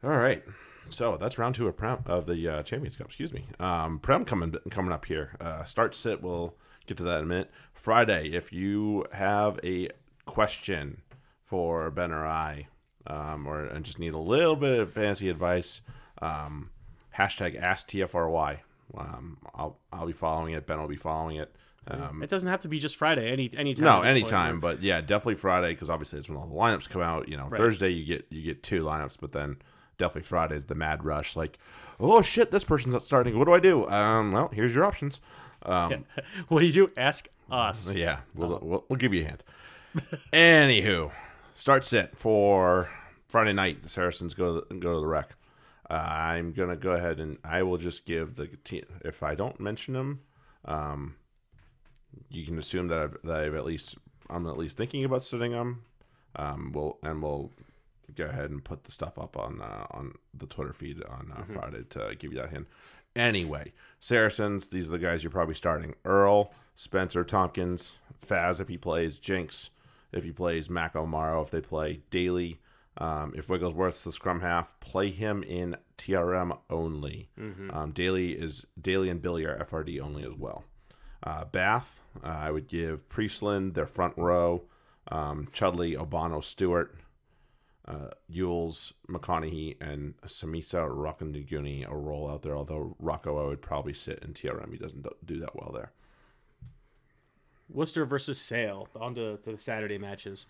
[0.04, 0.42] All right,
[0.88, 3.06] so that's round two of Prem of the uh, Champions Cup.
[3.06, 3.46] Excuse me.
[3.60, 5.36] Um, Prem coming coming up here.
[5.40, 6.22] Uh, start sit.
[6.22, 6.56] We'll
[6.86, 7.50] get to that in a minute.
[7.72, 9.88] Friday, if you have a
[10.26, 11.02] question
[11.44, 12.66] for Ben or I,
[13.06, 15.82] um, or and just need a little bit of fancy advice,
[16.20, 16.70] um,
[17.16, 18.58] hashtag Ask TFRY.
[18.96, 20.66] Um, I'll I'll be following it.
[20.66, 21.54] Ben will be following it.
[21.88, 23.30] Um, It doesn't have to be just Friday.
[23.32, 24.06] Any no, at this point.
[24.06, 27.28] anytime, but yeah, definitely Friday because obviously it's when all the lineups come out.
[27.28, 29.56] You know, Thursday you get you get two lineups, but then
[29.98, 31.34] definitely Friday is the mad rush.
[31.36, 31.58] Like,
[31.98, 33.38] oh shit, this person's not starting.
[33.38, 33.88] What do I do?
[33.88, 35.20] Um, well, here's your options.
[35.64, 36.04] Um,
[36.48, 36.90] What do you do?
[36.96, 37.92] Ask us.
[37.94, 39.42] yeah, we'll, we'll we'll give you a hint.
[40.32, 41.10] Anywho,
[41.54, 42.90] start sit for
[43.28, 43.82] Friday night.
[43.82, 45.30] The Saracens go to the, go to the wreck.
[45.92, 48.84] Uh, I'm gonna go ahead and I will just give the team.
[49.04, 50.20] If I don't mention them,
[50.64, 51.16] um,
[52.30, 53.96] you can assume that I've, that I've at least
[54.30, 55.84] I'm at least thinking about sitting them.
[56.34, 57.50] Um, we'll and we'll
[58.16, 61.42] go ahead and put the stuff up on uh, on the Twitter feed on uh,
[61.52, 62.68] Friday to give you that hint.
[63.14, 64.68] Anyway, Saracens.
[64.68, 69.68] These are the guys you're probably starting: Earl, Spencer, Tompkins, Faz if he plays, Jinx
[70.10, 72.58] if he plays, Mac O'Mara if they play, Daly.
[72.98, 77.30] Um, if Wigglesworth's the scrum half, play him in TRM only.
[77.70, 80.64] Um, Daly is Daly and Billy are FRD only as well.
[81.22, 84.64] Uh, Bath, uh, I would give Priestland their front row,
[85.08, 86.94] um, Chudley, Obano, Stewart,
[87.88, 92.56] uh, Ewels, McConnochie, and Semesa Rokoduguni a roll out there.
[92.56, 94.70] Although Rocco, I would probably sit in TRM.
[94.72, 95.92] He doesn't do- do that well there.
[97.68, 98.88] Worcester versus Sale.
[98.96, 100.46] On to, to the Saturday matches.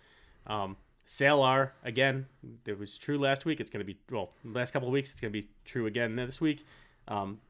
[0.47, 0.77] Um,
[1.07, 2.27] Sale are again.
[2.67, 3.61] It was true last week.
[3.61, 4.31] It's going to be well.
[4.45, 6.65] Last couple of weeks, it's going to be true again this week.
[7.09, 7.41] Um,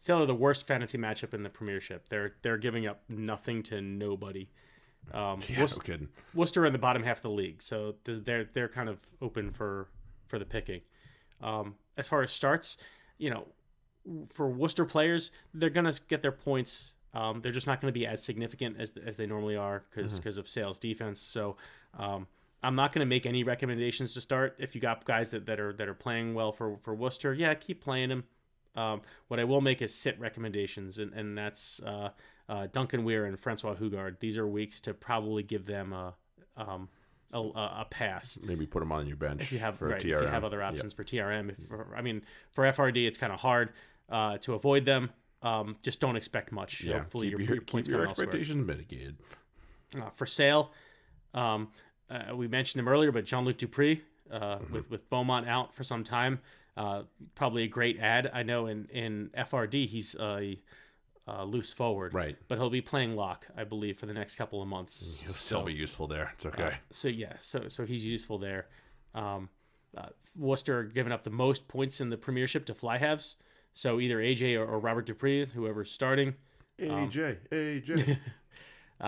[0.00, 2.08] Sale are the worst fantasy matchup in the Premiership.
[2.08, 4.48] They're they're giving up nothing to nobody.
[5.12, 6.08] Um, Yeah, Worc- no kidding.
[6.34, 9.88] Worcester in the bottom half of the league, so they're they're kind of open for
[10.26, 10.80] for the picking.
[11.40, 12.76] Um, as far as starts,
[13.18, 13.46] you know,
[14.32, 16.94] for Worcester players, they're gonna get their points.
[17.14, 20.16] Um, they're just not going to be as significant as as they normally are because
[20.18, 21.20] because of sales defense.
[21.20, 21.56] So
[21.98, 22.26] um,
[22.62, 24.56] I'm not going to make any recommendations to start.
[24.58, 27.54] If you got guys that, that are that are playing well for for Worcester, yeah,
[27.54, 28.24] keep playing them.
[28.74, 32.10] Um, what I will make is sit recommendations, and and that's uh,
[32.48, 34.18] uh, Duncan Weir and Francois Hougaard.
[34.20, 36.14] These are weeks to probably give them a
[36.56, 36.88] um,
[37.32, 40.16] a, a pass Maybe put them on your bench if you have for right, TRM.
[40.16, 41.50] if you have other options for TRM.
[41.50, 43.70] If for, I mean for FRD, it's kind of hard
[44.10, 45.10] uh, to avoid them.
[45.42, 46.82] Um, just don't expect much.
[46.82, 48.26] Yeah, Hopefully, keep your, your, your keep your come elsewhere.
[48.26, 49.16] expectations mitigated.
[50.00, 50.72] Uh, for sale,
[51.34, 51.68] um,
[52.10, 54.00] uh, we mentioned him earlier, but Jean Luc du Preez
[54.30, 54.74] uh, Mm-hmm.
[54.74, 56.40] with with Beaumont out for some time,
[56.76, 57.02] uh,
[57.34, 58.30] probably a great ad.
[58.32, 60.58] I know in in FRD he's a,
[61.28, 62.36] uh loose forward, Right.
[62.48, 65.20] But he'll be playing lock, I believe, for the next couple of months.
[65.24, 66.30] He'll still be useful there.
[66.34, 66.78] It's okay.
[66.90, 68.66] So yeah, so so he's useful there.
[69.14, 69.48] Um,
[69.96, 73.36] uh, Worcester are giving up the most points in the Premiership to fly halves.
[73.74, 76.34] So either AJ or, or Robert du Preez, whoever's starting.
[76.80, 78.18] AJ, AJ.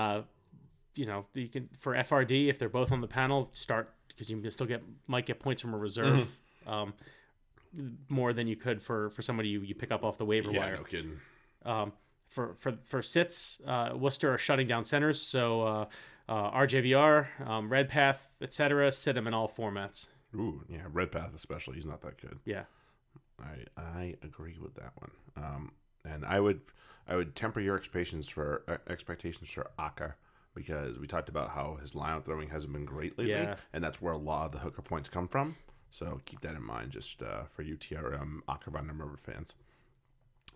[0.95, 4.41] You know, you can for FRD if they're both on the panel, start because you
[4.41, 6.37] can still get might get points from a reserve.
[6.67, 6.95] Um,
[8.09, 10.61] more than you could for for somebody you, you pick up off the waiver yeah,
[10.61, 10.77] wire.
[10.77, 11.21] no kidding.
[11.65, 11.93] Um,
[12.29, 15.85] for for for sits, uh, Worcester are shutting down centers, so uh,
[16.29, 18.91] uh, RJVR, um, Redpath, etc.
[18.93, 20.07] Sit them in all formats.
[20.35, 21.77] Ooh, yeah, Redpath especially.
[21.77, 22.39] He's not that good.
[22.45, 22.65] Yeah,
[23.41, 25.11] I I agree with that one.
[25.37, 25.73] Um,
[26.05, 26.61] and I would
[27.09, 30.15] I would temper your expectations for uh, expectations for Akker
[30.55, 33.57] because we talked about how his line throwing hasn't been great lately, Yeah.
[33.73, 35.57] and that's where a lot of the hooker points come from.
[35.91, 39.55] So keep that in mind, just uh, for you TRM Van der fans.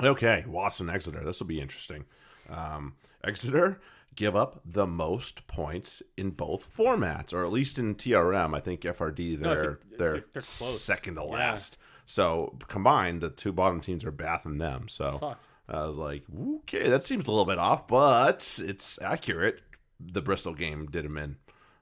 [0.01, 1.25] Okay, Watson Exeter.
[1.25, 2.05] This will be interesting.
[2.49, 2.95] Um,
[3.25, 3.81] Exeter
[4.15, 8.55] give up the most points in both formats, or at least in TRM.
[8.57, 10.81] I think FRD they're think they're, they're- they're close.
[10.83, 11.27] second to Yeah.
[11.29, 11.79] last.
[12.07, 14.89] So combined, the two bottom teams are Bath and them.
[14.89, 15.39] So Fuck.
[15.69, 16.25] I was like,
[16.63, 19.61] okay, that seems a little bit off, but it's accurate.
[20.01, 21.37] The Bristol game did him in.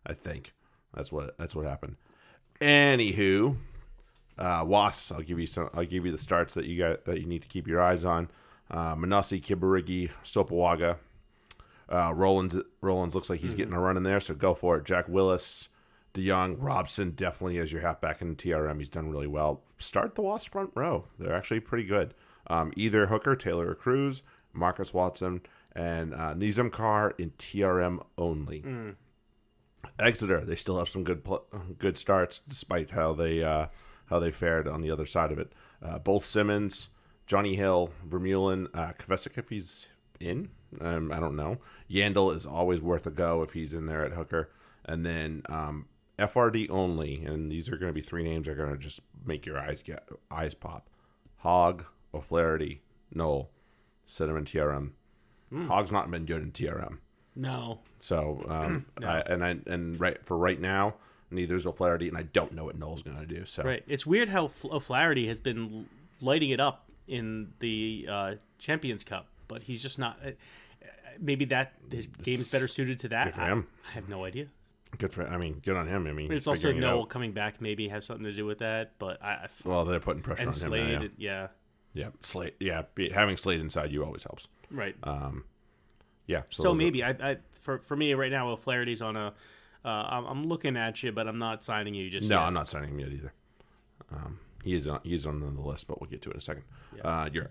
[0.06, 0.52] I think
[0.94, 1.96] that's what that's what happened.
[2.60, 3.56] Anywho,
[4.38, 5.70] uh, Was, I'll give you some.
[5.74, 8.04] I'll give you the starts that you got that you need to keep your eyes
[8.04, 8.28] on.
[8.70, 10.96] Uh, Manasi, Kibirige, Sopoaga.
[11.88, 14.84] Uh, Rollins, Rollins looks like he's getting a run in there, so go for it.
[14.84, 15.68] Jack Willis,
[16.14, 18.78] DeYoung, Robson, definitely as your halfback in TRM.
[18.78, 19.62] He's done really well.
[19.78, 21.04] Start the Wasp front row.
[21.18, 22.12] They're actually pretty good.
[22.48, 24.22] Um, either Hooker, Taylor, or Cruse,
[24.52, 25.42] Marcus Watson,
[25.76, 28.64] and uh, Nizaam Carr in TRM only.
[29.98, 31.46] Exeter, they still have some good pl-
[31.78, 33.66] good starts despite how they uh,
[34.06, 35.52] how they fared on the other side of it.
[35.82, 36.88] Uh, both Simmonds,
[37.26, 39.86] Jonny Hill, Vermeulen, uh, Kvesic if he's
[40.18, 40.48] in,
[40.80, 41.58] um, I don't know.
[41.90, 44.50] Yeandle is always worth a go if he's in there at hooker,
[44.84, 45.86] and then um,
[46.18, 49.00] FRD only, and these are going to be three names that are going to just
[49.24, 50.88] make your eyes get eyes pop.
[51.38, 52.80] Hogg, O'Flaherty,
[53.14, 53.50] Nowell,
[54.06, 54.92] Cinnamon TRM.
[55.52, 56.98] Hogg's not been good in TRM.
[57.34, 60.94] no, So, um, I, and I and right for right now,
[61.30, 63.44] neither is O'Flaherty, and I don't know what Nowell's going to do.
[63.44, 63.84] So, right.
[63.86, 65.86] It's weird how O'Flaherty has been
[66.20, 70.18] lighting it up in the uh, Champions Cup, but he's just not.
[70.24, 70.30] uh,
[71.20, 73.24] maybe that his game is better suited to that.
[73.24, 73.66] Good for I, him.
[73.88, 74.46] I have no idea.
[74.98, 75.26] Good for.
[75.26, 76.06] I mean, good on him.
[76.06, 78.58] I mean, It's also figuring it Noel coming back maybe has something to do with
[78.58, 80.70] that, but I, I Well, they're putting pressure on him.
[80.70, 81.08] Now, yeah.
[81.16, 81.48] yeah,
[81.96, 82.52] yeah, Slade.
[82.60, 82.82] Yeah,
[83.12, 84.48] having Slade inside you always helps.
[84.70, 84.94] right.
[85.02, 85.44] Um,
[86.26, 86.42] yeah.
[86.50, 89.32] So, so those are- maybe I, I for for me right now, O'Flaherty's on a.
[89.84, 92.46] Uh, I'm, I'm looking at you, but I'm not signing you just no, yet.
[92.46, 93.32] I'm not signing him yet either.
[94.12, 95.00] Um, he is on.
[95.04, 96.64] He's on the list, but we'll get to it in a second.
[97.02, 97.50] Uh, you're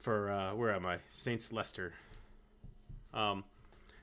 [0.00, 0.98] for uh, where am I?
[1.10, 1.92] Saints Leicester.
[3.12, 3.44] Um,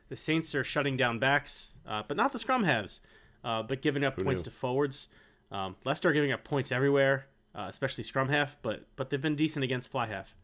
[0.10, 3.02] the Saints are shutting down backs, uh, but not the scrum halves,
[3.44, 4.46] uh, but giving up points knew?
[4.46, 5.08] to forwards.
[5.52, 7.26] Um, Leicester are giving up points everywhere,
[7.56, 10.36] uh, especially scrum half, but but they've been decent against fly half.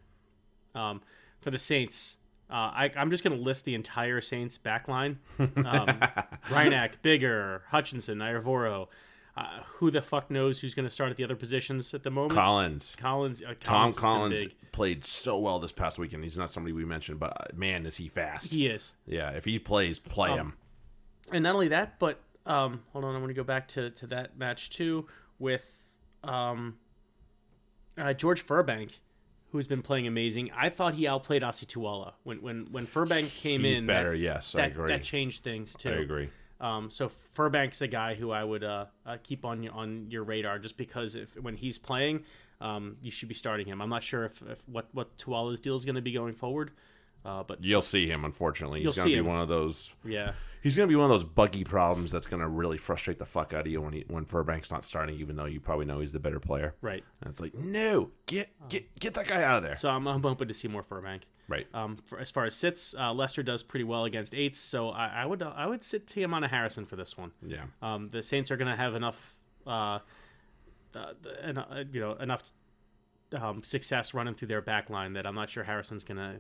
[0.74, 1.02] Um,
[1.42, 2.18] for the Saints,
[2.50, 5.20] uh, I, I'm just going to list the entire Saints back line.
[5.40, 5.50] Um,
[7.04, 8.88] Biggar, Hutchinson, Naiyaravoro.
[9.38, 12.12] Uh, who the fuck knows who's going to start at the other positions at the
[12.12, 12.34] moment?
[12.34, 12.96] Collins.
[12.98, 16.26] Collins, uh, Tom Collins been Collins played so well this past weekend.
[16.26, 18.54] He's not somebody we mentioned, but uh, man, is he fast.
[18.54, 18.94] He is.
[19.08, 20.54] yeah, if he plays, play him.
[21.32, 24.08] and not only that, but um, hold on, I'm going to go back to, to
[24.08, 25.08] that match too
[25.40, 25.64] with
[26.26, 26.76] um,
[27.98, 28.92] uh, George Furbank,
[29.52, 30.52] who's been playing amazing.
[30.56, 33.86] I thought he outplayed Ahsee Tuala when when when Furbank came He's in.
[33.86, 34.12] better.
[34.12, 34.88] that, yes, I that, agree.
[34.88, 35.90] that changed things too.
[35.90, 36.30] I agree.
[36.60, 40.24] Um, so Furbank's a guy who I would uh, uh, keep on your on your
[40.24, 42.24] radar just because if when he's playing,
[42.62, 43.82] um, you should be starting him.
[43.82, 46.72] I'm not sure if, if what what Tuala's deal is going to be going forward,
[47.26, 48.26] uh, but You'll see him.
[48.26, 49.26] Unfortunately, he's going to be him.
[49.26, 49.93] one of those.
[50.03, 50.34] yeah,
[50.64, 53.26] He's going to be one of those buggy problems that's going to really frustrate the
[53.26, 55.99] fuck out of you when he when Furbank's not starting, even though you probably know
[56.02, 56.76] he's the better player.
[56.81, 57.03] right.
[57.22, 59.76] And it's like, no, get get get that guy out of there.
[59.76, 61.22] So I'm, I'm hoping to see more Furbank.
[61.48, 61.65] right.
[61.73, 65.07] Um, for, as far as sits, uh, Leicester does pretty well against eights, so I,
[65.07, 67.31] I would I would sit Teimana Harrison for this one.
[67.43, 67.64] Yeah.
[67.81, 69.35] Um, the Saints are going to have enough,
[69.65, 69.98] uh,
[70.95, 72.43] uh, en- uh, you know, enough
[73.35, 76.35] um, success running through their back line that I'm not sure Harrison's going to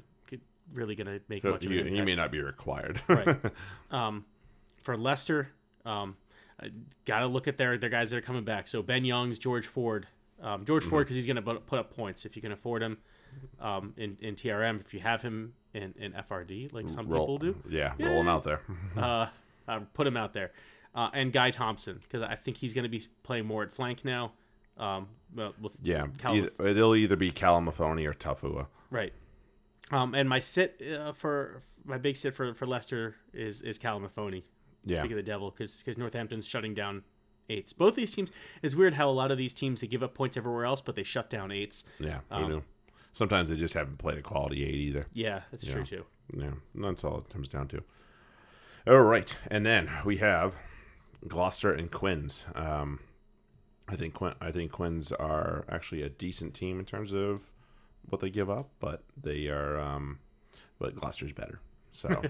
[0.73, 3.01] really going to make much of an You, he may not be required.
[3.07, 3.37] Right.
[3.91, 4.25] um,
[4.83, 5.49] for Leicester,
[5.85, 6.15] um,
[7.05, 8.67] got to look at their their guys that are coming back.
[8.67, 10.07] So Ben Youngs, George Ford,
[10.41, 10.89] um, George Mm-hmm.
[10.89, 12.97] Ford because he's going to put up points if you can afford him
[13.59, 14.79] um, in in TRM.
[14.81, 18.27] If you have him in, in FRD, like some roll, people do, Yeah, roll him
[18.27, 18.61] out there.
[18.97, 19.27] uh,
[19.67, 20.51] uh, put him out there.
[20.93, 24.03] Uh, and Guy Thompson because I think he's going to be playing more at flank
[24.03, 24.33] now.
[24.77, 28.67] Um, with Yeah, either, it'll either be Kalamafoni or Tafua.
[28.89, 29.13] Right.
[29.91, 34.43] Um, and my sit uh, for my big sit for, for Leicester is is Kalamafoni.
[34.83, 37.03] Yeah, Speak of the devil, because Northampton's shutting down
[37.49, 37.71] eights.
[37.73, 38.31] Both these teams.
[38.63, 40.95] It's weird how a lot of these teams they give up points everywhere else, but
[40.95, 41.83] they shut down eights.
[41.99, 42.19] yeah.
[42.31, 42.63] Um, knew?
[43.11, 45.05] Sometimes they just haven't played a quality eight either.
[45.13, 45.73] Yeah, that's Yeah.
[45.73, 46.05] true too.
[46.35, 47.83] Yeah, that's all it comes down to.
[48.87, 50.55] All right, and then we have
[51.27, 52.45] Gloucester and Quins.
[52.55, 53.01] Um,
[53.87, 57.51] I think Quin- I think Quins are actually a decent team in terms of
[58.09, 59.79] what they give up, but they are.
[59.79, 60.19] Um,
[60.79, 61.59] but Gloucester's better.
[61.91, 62.21] So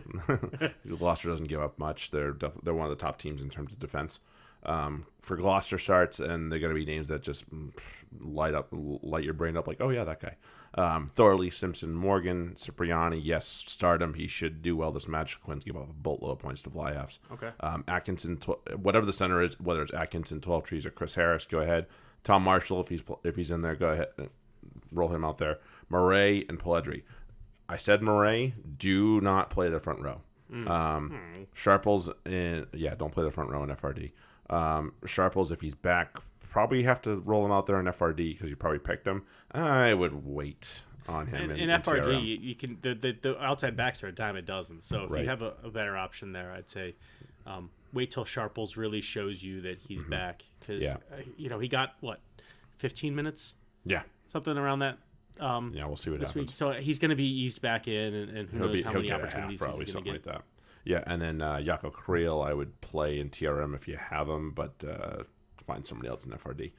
[0.87, 2.11] Gloucester doesn't give up much.
[2.11, 4.19] They're def- they're one of the top teams in terms of defense.
[4.63, 7.71] Um, for Gloucester starts, and they're going to be names that just mm,
[8.19, 9.67] light up, light your brain up.
[9.67, 10.35] Like, oh yeah, that guy.
[10.75, 13.19] Um, Thorley, Simpson, Morgan, Cipriani.
[13.19, 14.13] Yes, start him.
[14.13, 15.41] He should do well this match.
[15.41, 17.19] Quins give up a boatload of points to fly offs.
[17.31, 17.49] Okay.
[17.59, 21.59] Um, Atkinson, tw- whatever the center is, whether it's Atkinson, Twelvetrees, or Chris Harris, go
[21.59, 21.87] ahead.
[22.23, 24.07] Tom Marshall, if he's pl- if he's in there, go ahead,
[24.91, 25.59] roll him out there.
[25.89, 27.03] Murray and Polledri.
[27.69, 30.21] I said Murray, do not play the front row.
[30.67, 34.11] Um, Sharples in yeah, don't play the front row in FRD.
[34.49, 36.17] Um, Sharples, if he's back,
[36.49, 39.23] probably have to roll him out there in FRD because you probably picked him.
[39.53, 43.77] I would wait on him In, in, FRD, you, you can the, the the outside
[43.77, 44.81] backs are a dime a dozen.
[44.81, 45.23] So if Right.
[45.23, 46.95] you have a, a better option there, I'd say
[47.47, 50.97] um, wait till Sharples really shows you that he's back because Yeah.
[51.13, 52.19] uh, you know he got what
[52.77, 53.55] 15 minutes,
[53.85, 54.97] Yeah, something around that.
[55.39, 56.55] Um, yeah, we'll see what this week, happens.
[56.57, 58.91] so he's going to be eased back in, and, and who He'll knows be how
[58.91, 60.25] he'll many a half, opportunities probably he's going to something get.
[60.27, 60.43] like that.
[60.83, 64.51] Yeah, and then uh, Jaco Kriel, I would play in TRM if you have him,
[64.51, 65.23] but uh,
[65.65, 66.71] find somebody else in FRD.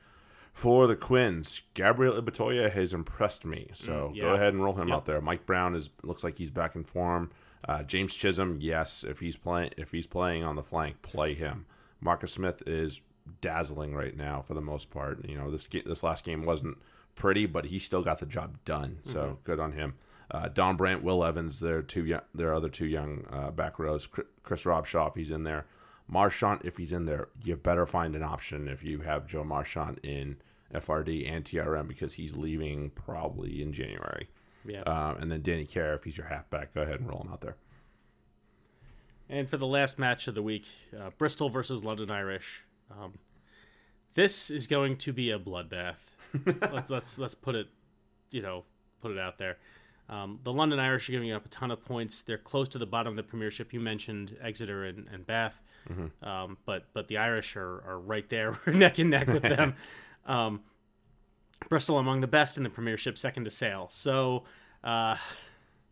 [0.52, 4.88] For the Quins, Gabriel Ibitoye has impressed me, so Mm, go ahead and roll him
[4.88, 4.96] Yep.
[4.96, 5.20] out there.
[5.20, 7.30] Mike Brown is looks like he's back in form.
[7.66, 11.64] Uh, James Chisholm, yes, if he's playing if he's playing on the flank, play him.
[12.00, 13.00] Marcus Smith is
[13.40, 15.24] dazzling right now for the most part.
[15.26, 16.76] You know this this last game wasn't
[17.14, 18.98] pretty, but he still got the job done.
[19.02, 19.34] So Mm-hmm.
[19.44, 19.94] good on him.
[20.30, 24.06] Uh, Dombrandt, Will Evans, they're two young, their other two young uh, back rows.
[24.06, 25.66] Chris- Chris Robshaw, if he's in there.
[26.08, 29.98] Marchant, if he's in there, you better find an option if you have Joe Marchant
[30.02, 30.36] in
[30.74, 34.28] FRD and TRM because he's leaving probably in January.
[34.64, 34.80] Yeah.
[34.82, 37.40] Um, and then Danny Care, if he's your halfback, go ahead and roll him out
[37.40, 37.56] there.
[39.28, 40.66] And for the last match of the week,
[40.98, 42.62] uh, Bristol versus London Irish.
[42.90, 43.14] Um,
[44.14, 45.96] this is going to be a bloodbath.
[46.72, 47.68] let's, let's let's put it,
[48.30, 48.64] you know,
[49.00, 49.58] put it out there.
[50.08, 52.22] Um, the London Irish are giving up a ton of points.
[52.22, 53.72] They're close to the bottom of the Premiership.
[53.72, 55.62] You mentioned Exeter and, and Bath,
[56.22, 59.74] um, but but the Irish are, are right there, neck and neck with them.
[60.26, 60.60] um,
[61.68, 63.88] Bristol among the best in the Premiership, second to Sale.
[63.92, 64.44] So
[64.82, 65.16] uh,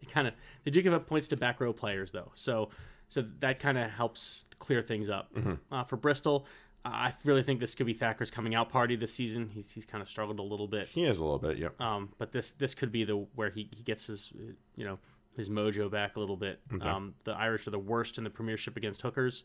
[0.08, 0.34] kind of
[0.64, 2.32] they do give up points to back row players though.
[2.34, 2.70] So
[3.08, 5.32] so that kind of helps clear things up.
[5.72, 6.46] Uh, for Bristol,
[6.84, 9.50] I really think this could be Thacker's coming out party this season.
[9.52, 10.88] He's he's kind of struggled a little bit.
[10.88, 11.58] He is a little bit.
[11.58, 11.80] Yep.
[11.80, 14.32] Um, but this this could be the where he, he gets his
[14.76, 14.98] you know
[15.36, 16.60] his mojo back a little bit.
[16.80, 19.44] Um, the Irish are the worst in the Premiership against hookers.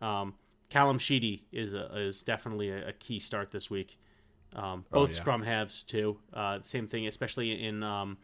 [0.00, 0.34] Um,
[0.70, 3.98] Callum Sheedy is a, is definitely a, a key start this week.
[4.54, 5.16] Um, both yeah.
[5.16, 6.18] scrum halves too.
[6.32, 8.18] Uh, same thing, especially in um,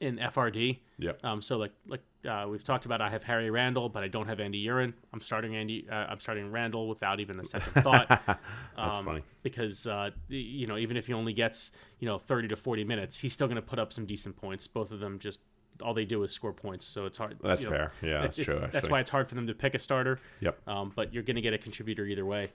[0.00, 0.78] in FRD.
[0.98, 1.24] Yep.
[1.24, 4.26] Um, so like like uh, we've talked about, I have Harry Randall, but I don't
[4.26, 4.92] have Andy Uren.
[5.12, 5.86] I'm starting Andy.
[5.90, 8.08] Uh, I'm starting Randall without even a second thought.
[8.26, 9.22] That's um, funny.
[9.42, 13.16] because uh, you know even if he only gets you know 30 to 40 minutes,
[13.16, 14.66] he's still going to put up some decent points.
[14.66, 15.40] Both of them just
[15.82, 17.36] all they do is score points, so it's hard.
[17.42, 17.90] That's you know, fair.
[18.02, 18.62] Yeah, that's it- true.
[18.72, 20.18] That's why it's hard for them to pick a starter.
[20.40, 20.68] Yep.
[20.68, 22.52] Um, but you're going to get a contributor either way.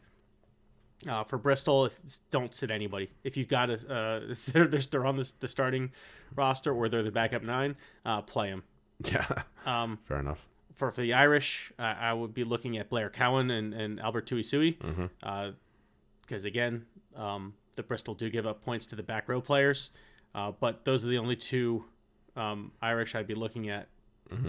[1.08, 2.00] Uh, for Bristol, if,
[2.32, 3.10] don't sit anybody.
[3.24, 5.92] If you've got a, uh, if they're, they're on the, the starting
[6.36, 8.64] roster or they're the backup nine, uh, play them.
[9.12, 9.44] Yeah.
[9.66, 10.48] Um, Fair enough.
[10.74, 14.26] for for the Irish, uh, I would be looking at Blair Cowan and, and Albert
[14.28, 15.10] Tuisue,
[16.22, 16.86] because again,
[17.16, 19.92] um, the Bristol do give up points to the back row players,
[20.34, 21.84] uh, but those are the only two
[22.38, 23.90] um, Irish I'd be looking at.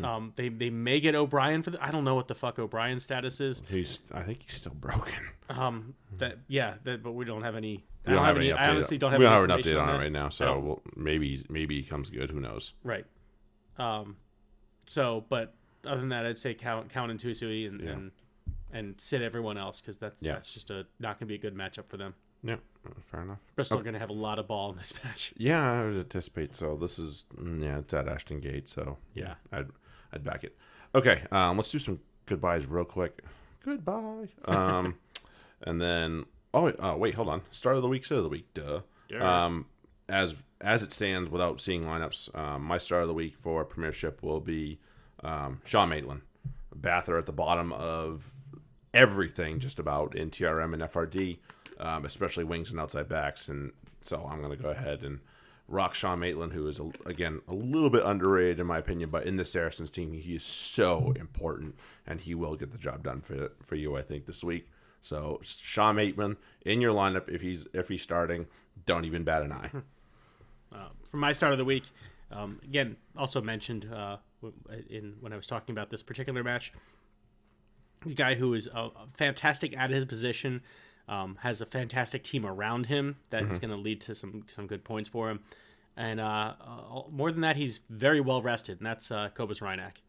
[0.03, 1.85] Um, they they may get O'Brien for the.
[1.85, 3.63] I don't know what the fuck O'Brien's status is.
[3.69, 4.01] He's.
[4.13, 5.15] I think he's still broken.
[5.51, 7.85] Um, that yeah, that, but we don't have any.
[8.07, 8.49] I We don't have any.
[8.49, 8.59] update.
[8.59, 9.21] I honestly don't have.
[9.21, 11.87] We any don't have an update on, it right now, so we'll, maybe maybe he
[11.87, 12.31] comes good.
[12.31, 12.73] Who knows?
[12.83, 13.05] Right.
[13.79, 14.17] Um,
[14.87, 15.55] so, but
[15.87, 17.91] other than that, I'd say count count and Tuisue and, Yeah.
[17.91, 18.11] and
[18.73, 20.33] and sit everyone else because that's Yeah.
[20.33, 22.15] that's just a not going to be a good matchup for them.
[22.43, 22.57] Yeah.
[22.87, 23.39] uh, Fair enough.
[23.55, 25.33] Bristol are going to have a lot of ball in this match.
[25.37, 26.77] Yeah, I would anticipate so.
[26.77, 29.59] This is mm, yeah, it's at Ashton Gate, so yeah, Yeah.
[29.61, 29.67] I'd
[30.13, 30.57] I'd back it.
[30.95, 33.23] Okay, um, let's do some goodbyes real quick.
[33.65, 34.29] Goodbye.
[34.45, 34.95] Um,
[35.63, 37.43] and then oh uh, wait, hold on.
[37.51, 38.53] Start of the week, start of the week.
[38.55, 38.81] Duh.
[39.09, 39.45] Yeah.
[39.47, 39.67] Um,
[40.09, 44.23] as as it stands, without seeing lineups, um, my start of the week for Premiership
[44.23, 44.79] will be
[45.25, 46.23] um, Sean Maitland.
[46.75, 48.31] Bath at the bottom of
[48.95, 51.39] everything just about in TRM and FRD,
[51.79, 53.49] um, especially wings and outside backs.
[53.49, 55.21] And so I'm going to go ahead and
[55.69, 59.27] rock Sean Maitland, who is, a, again, a little bit underrated in my opinion, but
[59.27, 61.77] in the Saracens team, he is so important
[62.07, 64.69] and he will get the job done for, for you, I think, this week.
[65.01, 68.47] So Sean Maitland in your lineup, if he's if he's starting,
[68.87, 69.71] don't even bat an eye.
[70.75, 71.85] Uh, for my start of the week,
[72.33, 74.17] um, again, also mentioned uh,
[74.91, 76.73] in when I was talking about this particular match,
[78.05, 80.61] a guy who is uh, fantastic at his position,
[81.09, 84.67] um, has a fantastic team around him that is going to lead to some some
[84.67, 85.41] good points for him,
[85.97, 90.03] and uh, uh, more than that, he's very well rested, and that's uh, Cobus Reinach.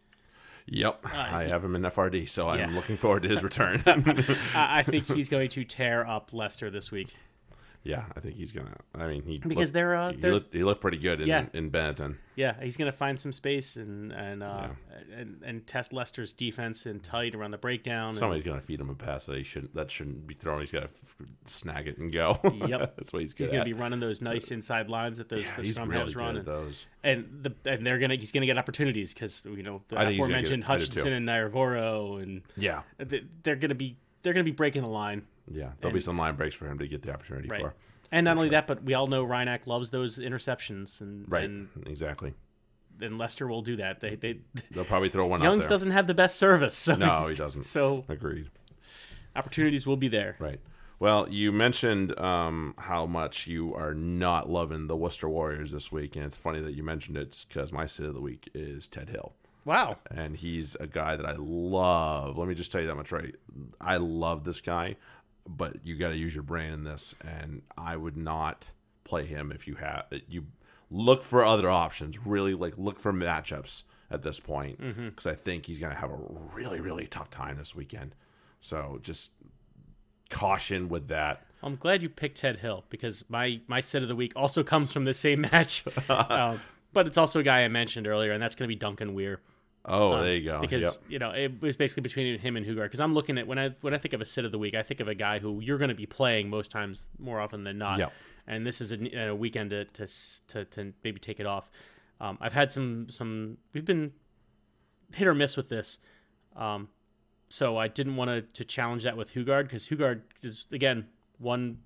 [0.70, 2.66] Yep, I he- have him in FRD, so Yeah.
[2.66, 3.84] I'm looking forward to his return.
[4.54, 7.14] I, I think he's going to tear up Leicester this week
[7.88, 8.76] yeah, I think he's gonna.
[8.94, 11.28] I mean, he because looked, they're, uh, he, they're looked, he looked pretty good in,
[11.28, 11.46] Yeah.
[11.54, 12.18] in Benetton.
[12.36, 14.68] Yeah, he's gonna find some space and and uh,
[15.16, 18.10] and, and test Leicester's defense and tight around the breakdown.
[18.10, 19.74] and- Somebody's gonna feed him a pass that he shouldn't.
[19.74, 20.60] That shouldn't be thrown.
[20.60, 20.90] He's gotta
[21.46, 22.38] snag it and go.
[22.68, 22.96] Yep.
[22.98, 25.56] that's what he's good he's gonna be running those nice inside lines that those yeah,
[25.56, 26.86] the he's scrum really run, at and, those.
[27.04, 30.12] and the and they're gonna he's gonna get opportunities because you know the I think
[30.12, 32.82] he's gonna aforementioned get- I do Hutchinson and Naiyaravoro and Yeah,
[33.44, 35.24] they're gonna be they're gonna be breaking the line.
[35.52, 35.72] Yeah.
[35.80, 37.62] There'll be some line breaks for him to get the opportunity Right.
[37.62, 37.74] for.
[38.12, 41.44] And not only that, but we all know Reinach loves those interceptions, and Right.
[41.46, 42.34] and, exactly.
[43.02, 44.00] and Leicester will do that.
[44.00, 44.40] They they
[44.72, 47.64] They'll probably throw one out Youngs doesn't have the best service, so No, he doesn't.
[47.64, 48.50] So Agreed.
[49.36, 50.36] opportunities will be there.
[50.40, 50.60] Right.
[51.00, 56.16] Well, you mentioned um, how much you are not loving the Worcester Warriors this week,
[56.16, 59.10] and it's funny that you mentioned it because my sit of the week is Ted
[59.10, 59.34] Hill.
[59.64, 59.98] Wow.
[60.10, 62.38] and he's a guy that I love.
[62.38, 63.36] Let me just tell you that much right.
[63.82, 64.96] I love this guy,
[65.48, 68.66] but you got to use your brain in this, and I would not
[69.04, 70.46] play him if you have you
[70.92, 72.26] look for other options.
[72.26, 76.12] Really, like look for matchups at this point because I think he's going to have
[76.12, 76.20] a
[76.54, 78.16] really really tough time this weekend.
[78.60, 79.32] So just
[80.30, 81.46] caution with that.
[81.64, 84.92] I'm glad you picked Ted Hill because my my sit of the week also comes
[84.92, 86.62] from the same match, um,
[86.94, 89.42] but it's also a guy I mentioned earlier, and that's going to be Duncan Weir.
[89.88, 90.56] Oh, there you go.
[90.56, 90.94] Um, Because Yep.
[91.10, 92.90] you know it was basically between him and Hougaard.
[92.90, 94.76] Because I'm looking at when I when I think of a sit of the week,
[94.76, 97.64] I think of a guy who you're going to be playing most times, more often
[97.64, 98.00] than not.
[98.00, 98.14] Yep.
[98.48, 100.08] And this is a, a weekend to, to
[100.48, 101.70] to to maybe take it off.
[102.20, 104.12] Um, I've had some some we've been
[105.16, 106.00] hit or miss with this.
[106.56, 106.90] Um,
[107.50, 111.08] so I didn't want to to challenge that with Hougaard because Hougaard is again
[111.40, 111.78] one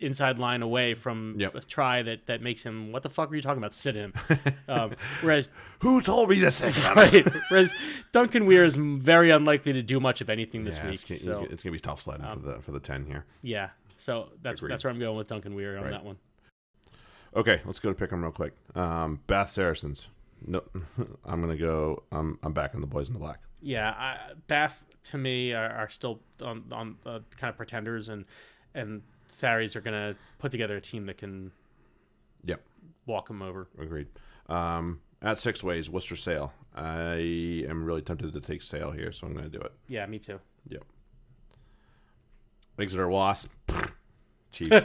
[0.00, 1.54] inside line away from Yep.
[1.54, 2.92] a try that that makes him.
[2.92, 3.74] What the fuck were you talking about?
[3.74, 4.12] Sit him.
[4.68, 5.50] um, whereas
[5.80, 6.96] Who told me to say that?
[6.96, 7.72] right, whereas
[8.12, 11.10] Duncan Weir is very unlikely to do much of anything this Yeah, week.
[11.10, 13.24] it's, so it's, gonna be tough sledding for the for the ten here.
[13.42, 14.72] yeah, so that's Agreed.
[14.72, 15.90] that's where I'm going with Duncan Weir on Right.
[15.92, 16.16] that one.
[17.36, 18.54] Okay, let's go to pick 'em real quick.
[18.74, 20.08] Um, Bath Saracens.
[20.46, 20.62] No,
[21.24, 22.02] I'm gonna go.
[22.12, 23.40] I'm I'm back on the boys in the black.
[23.60, 28.24] Yeah, I, Bath to me are, are still on on uh, kind of pretenders, and
[28.74, 31.52] and Sarries are gonna put together a team that can
[32.44, 32.62] Yep,
[33.06, 33.68] walk them over.
[33.78, 34.06] agreed.
[34.48, 36.52] Um, at six ways, Worcester Sale.
[36.74, 39.72] I am really tempted to take Sale here, so I'm gonna do it.
[39.88, 40.40] Yeah, me too.
[40.68, 40.84] Yep.
[42.78, 43.50] Exeter Wasp.
[44.52, 44.84] Chiefs.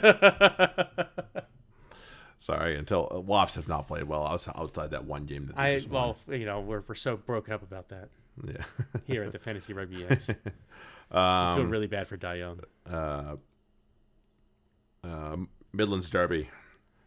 [2.38, 5.80] Sorry, until uh, Wasps have not played well outside, outside that one game that I
[5.88, 8.08] well, you know, we're we're so broken up about that
[8.46, 8.62] Yeah.
[9.06, 10.16] here at the Fantasy Rugby I
[11.54, 12.60] feel um, really bad for Dion.
[12.90, 13.36] uh,
[15.04, 16.48] um, Midlands Derby,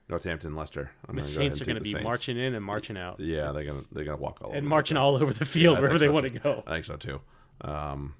[0.09, 0.91] Northampton, Leicester.
[1.07, 3.19] I'm The gonna go Saints are going to be the marching in and marching out.
[3.19, 5.75] Yeah, they're gonna they're gonna walk all over and the marching all over the field
[5.77, 6.63] Yeah, wherever they so want to go.
[6.67, 7.21] I think so too.
[7.61, 8.13] Um,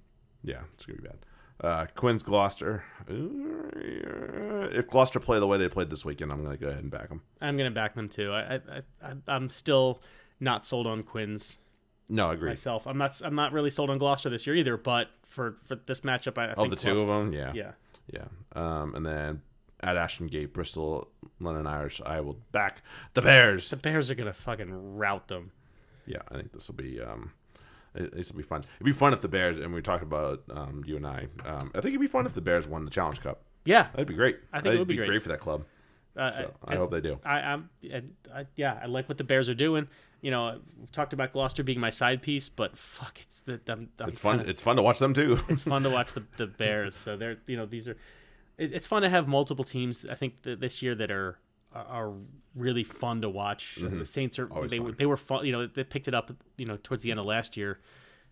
[0.44, 1.18] yeah, it's gonna be bad.
[1.60, 2.84] Uh, Quins Gloucester.
[3.10, 7.10] If Gloucester play the way they played this weekend, I'm gonna go ahead and back
[7.10, 7.22] them.
[7.42, 8.32] I'm going to back them too.
[8.32, 8.60] I, I,
[9.02, 10.02] I I'm still
[10.40, 11.58] not sold on Quins
[12.10, 12.50] No, I agree.
[12.50, 12.86] myself.
[12.88, 14.78] I'm not I'm not really sold on Gloucester this year either.
[14.78, 17.72] But for for this matchup, I, I Of think the two of them, yeah, yeah.
[18.14, 18.26] yeah.
[18.56, 19.42] Um, and then
[19.82, 21.08] at Ashton Gate, Bristol,
[21.40, 22.82] London Irish, I will back
[23.14, 23.70] the Bears.
[23.70, 25.52] The Bears are going to fucking rout them.
[26.06, 27.32] Yeah, I think this will be um,
[27.96, 28.60] it- this will be fun.
[28.60, 31.28] It'd be fun if the Bears and we talked about um, you and I.
[31.46, 33.42] Um, I think it'd be fun if the Bears won the Challenge Cup.
[33.66, 34.38] Yeah, That'd be great.
[34.54, 35.22] I think it That'd would be great.
[35.22, 35.66] for that club.
[36.16, 37.20] uh, So I, hope they do.
[37.26, 37.70] I, I'm,
[38.56, 39.88] yeah, I like what the Bears are doing.
[40.22, 43.90] You know, we've talked about Gloucester being my side piece, but fuck, it's the I'm,
[44.00, 44.38] I'm It's fun.
[44.38, 45.40] kinda- It's fun to watch them too.
[45.50, 46.96] it's fun to watch the, the Bears.
[46.96, 47.98] So they're you know these are
[48.58, 50.06] it, it's fun to have multiple teams.
[50.10, 51.38] I think that this year that are
[51.74, 52.14] are
[52.56, 53.78] really fun to watch.
[53.80, 54.56] The Saints are Mm-hmm.
[54.56, 54.96] Always they fun.
[54.98, 55.46] they were fun.
[55.46, 57.80] You know they picked it up you know towards the end of last year.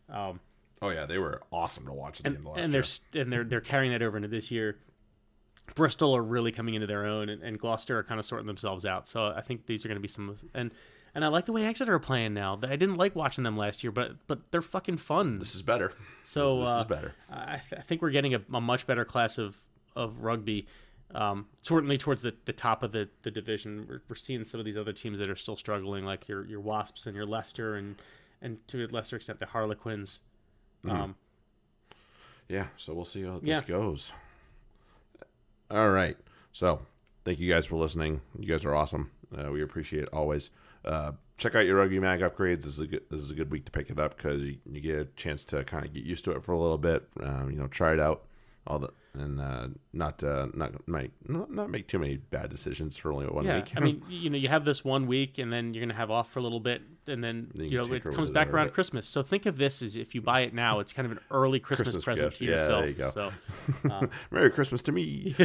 [0.10, 0.40] Um,
[0.82, 2.84] oh yeah, they were awesome to watch at the and, end of last and year.
[3.12, 4.78] they're and they're they're carrying that over into this year.
[5.74, 8.86] Bristol are really coming into their own, and, and Gloucester are kind of sorting themselves
[8.86, 9.08] out.
[9.08, 10.72] So I think these are going to be some and
[11.16, 12.60] and I like the way Exeter are playing now.
[12.64, 15.36] I didn't like watching them last year, but but they're fucking fun.
[15.36, 15.92] This is better.
[16.24, 17.14] So this uh, is better.
[17.32, 19.58] I, th- I think we're getting a, a much better class of
[19.96, 20.68] of rugby.
[21.14, 24.66] Um, certainly towards the, the top of the, the division, we're, we're seeing some of
[24.66, 27.96] these other teams that are still struggling, like your your Wasps and your Leicester, and
[28.42, 30.22] and to a lesser extent the Harlequins.
[30.84, 30.96] Mm-hmm.
[31.02, 31.16] Um,
[32.50, 33.62] Yeah, so we'll see how this Yeah.
[33.62, 34.12] goes.
[35.72, 36.18] All right.
[36.52, 36.82] So
[37.24, 38.22] thank you guys for listening.
[38.38, 39.12] You guys are awesome.
[39.36, 40.52] Uh, we appreciate it always.
[40.84, 42.58] Uh, check out your Rugby Mag upgrades.
[42.64, 44.58] This is a good, this is a good week to pick it up because you,
[44.72, 47.08] you get a chance to kind of get used to it for a little bit.
[47.22, 48.26] Um, you know, try it out.
[48.68, 52.98] All the and uh, not uh, not make not, not make too many bad decisions
[52.98, 53.74] for only one yeah, week.
[53.76, 56.32] I mean, you know, you have this one week, and then you're gonna have off
[56.32, 58.74] for a little bit, and then Then you you know it comes back around bit.
[58.74, 59.08] Christmas.
[59.08, 61.60] So think of this as if you buy it now, it's kind of an early
[61.60, 62.38] Christmas, Christmas present gift.
[62.40, 63.32] to Yeah, yourself.
[63.84, 64.02] there you.
[64.02, 65.36] So Merry Christmas to me.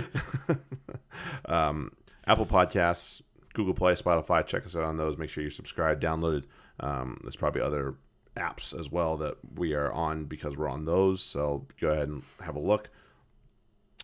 [1.47, 1.93] um,
[2.27, 3.23] Apple Podcasts,
[3.55, 4.47] Google Play, Spotify.
[4.47, 5.19] Check us out on those.
[5.19, 6.45] Make sure you're subscribed, downloaded.
[6.79, 7.95] Um, there's probably other
[8.37, 11.21] apps as well that we are on because we're on those.
[11.21, 12.91] So go ahead and have a look.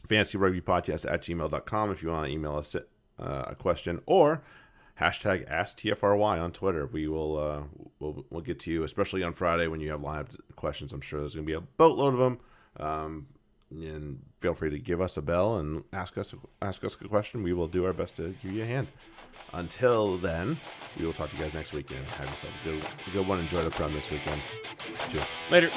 [0.07, 2.81] Fantasy Rugby Podcast at gmail.com if you want to email us uh,
[3.19, 4.43] a question or
[5.01, 6.87] hashtag ask AskTFRY on Twitter.
[6.87, 7.63] We will uh,
[7.99, 10.93] we'll, we'll get to you, especially on Friday when you have live questions.
[10.93, 12.39] I'm sure there's going to be a boatload of them.
[12.79, 13.27] Um,
[13.71, 17.43] and feel free to give us a bell and ask us ask us a question.
[17.43, 18.87] We will do our best to give you a hand.
[19.53, 20.57] Until then,
[20.99, 22.05] we will talk to you guys next weekend.
[22.13, 23.41] Have yourself a good, good one.
[23.41, 24.41] Enjoy the prem this weekend.
[25.11, 25.27] Cheers.
[25.51, 25.71] later.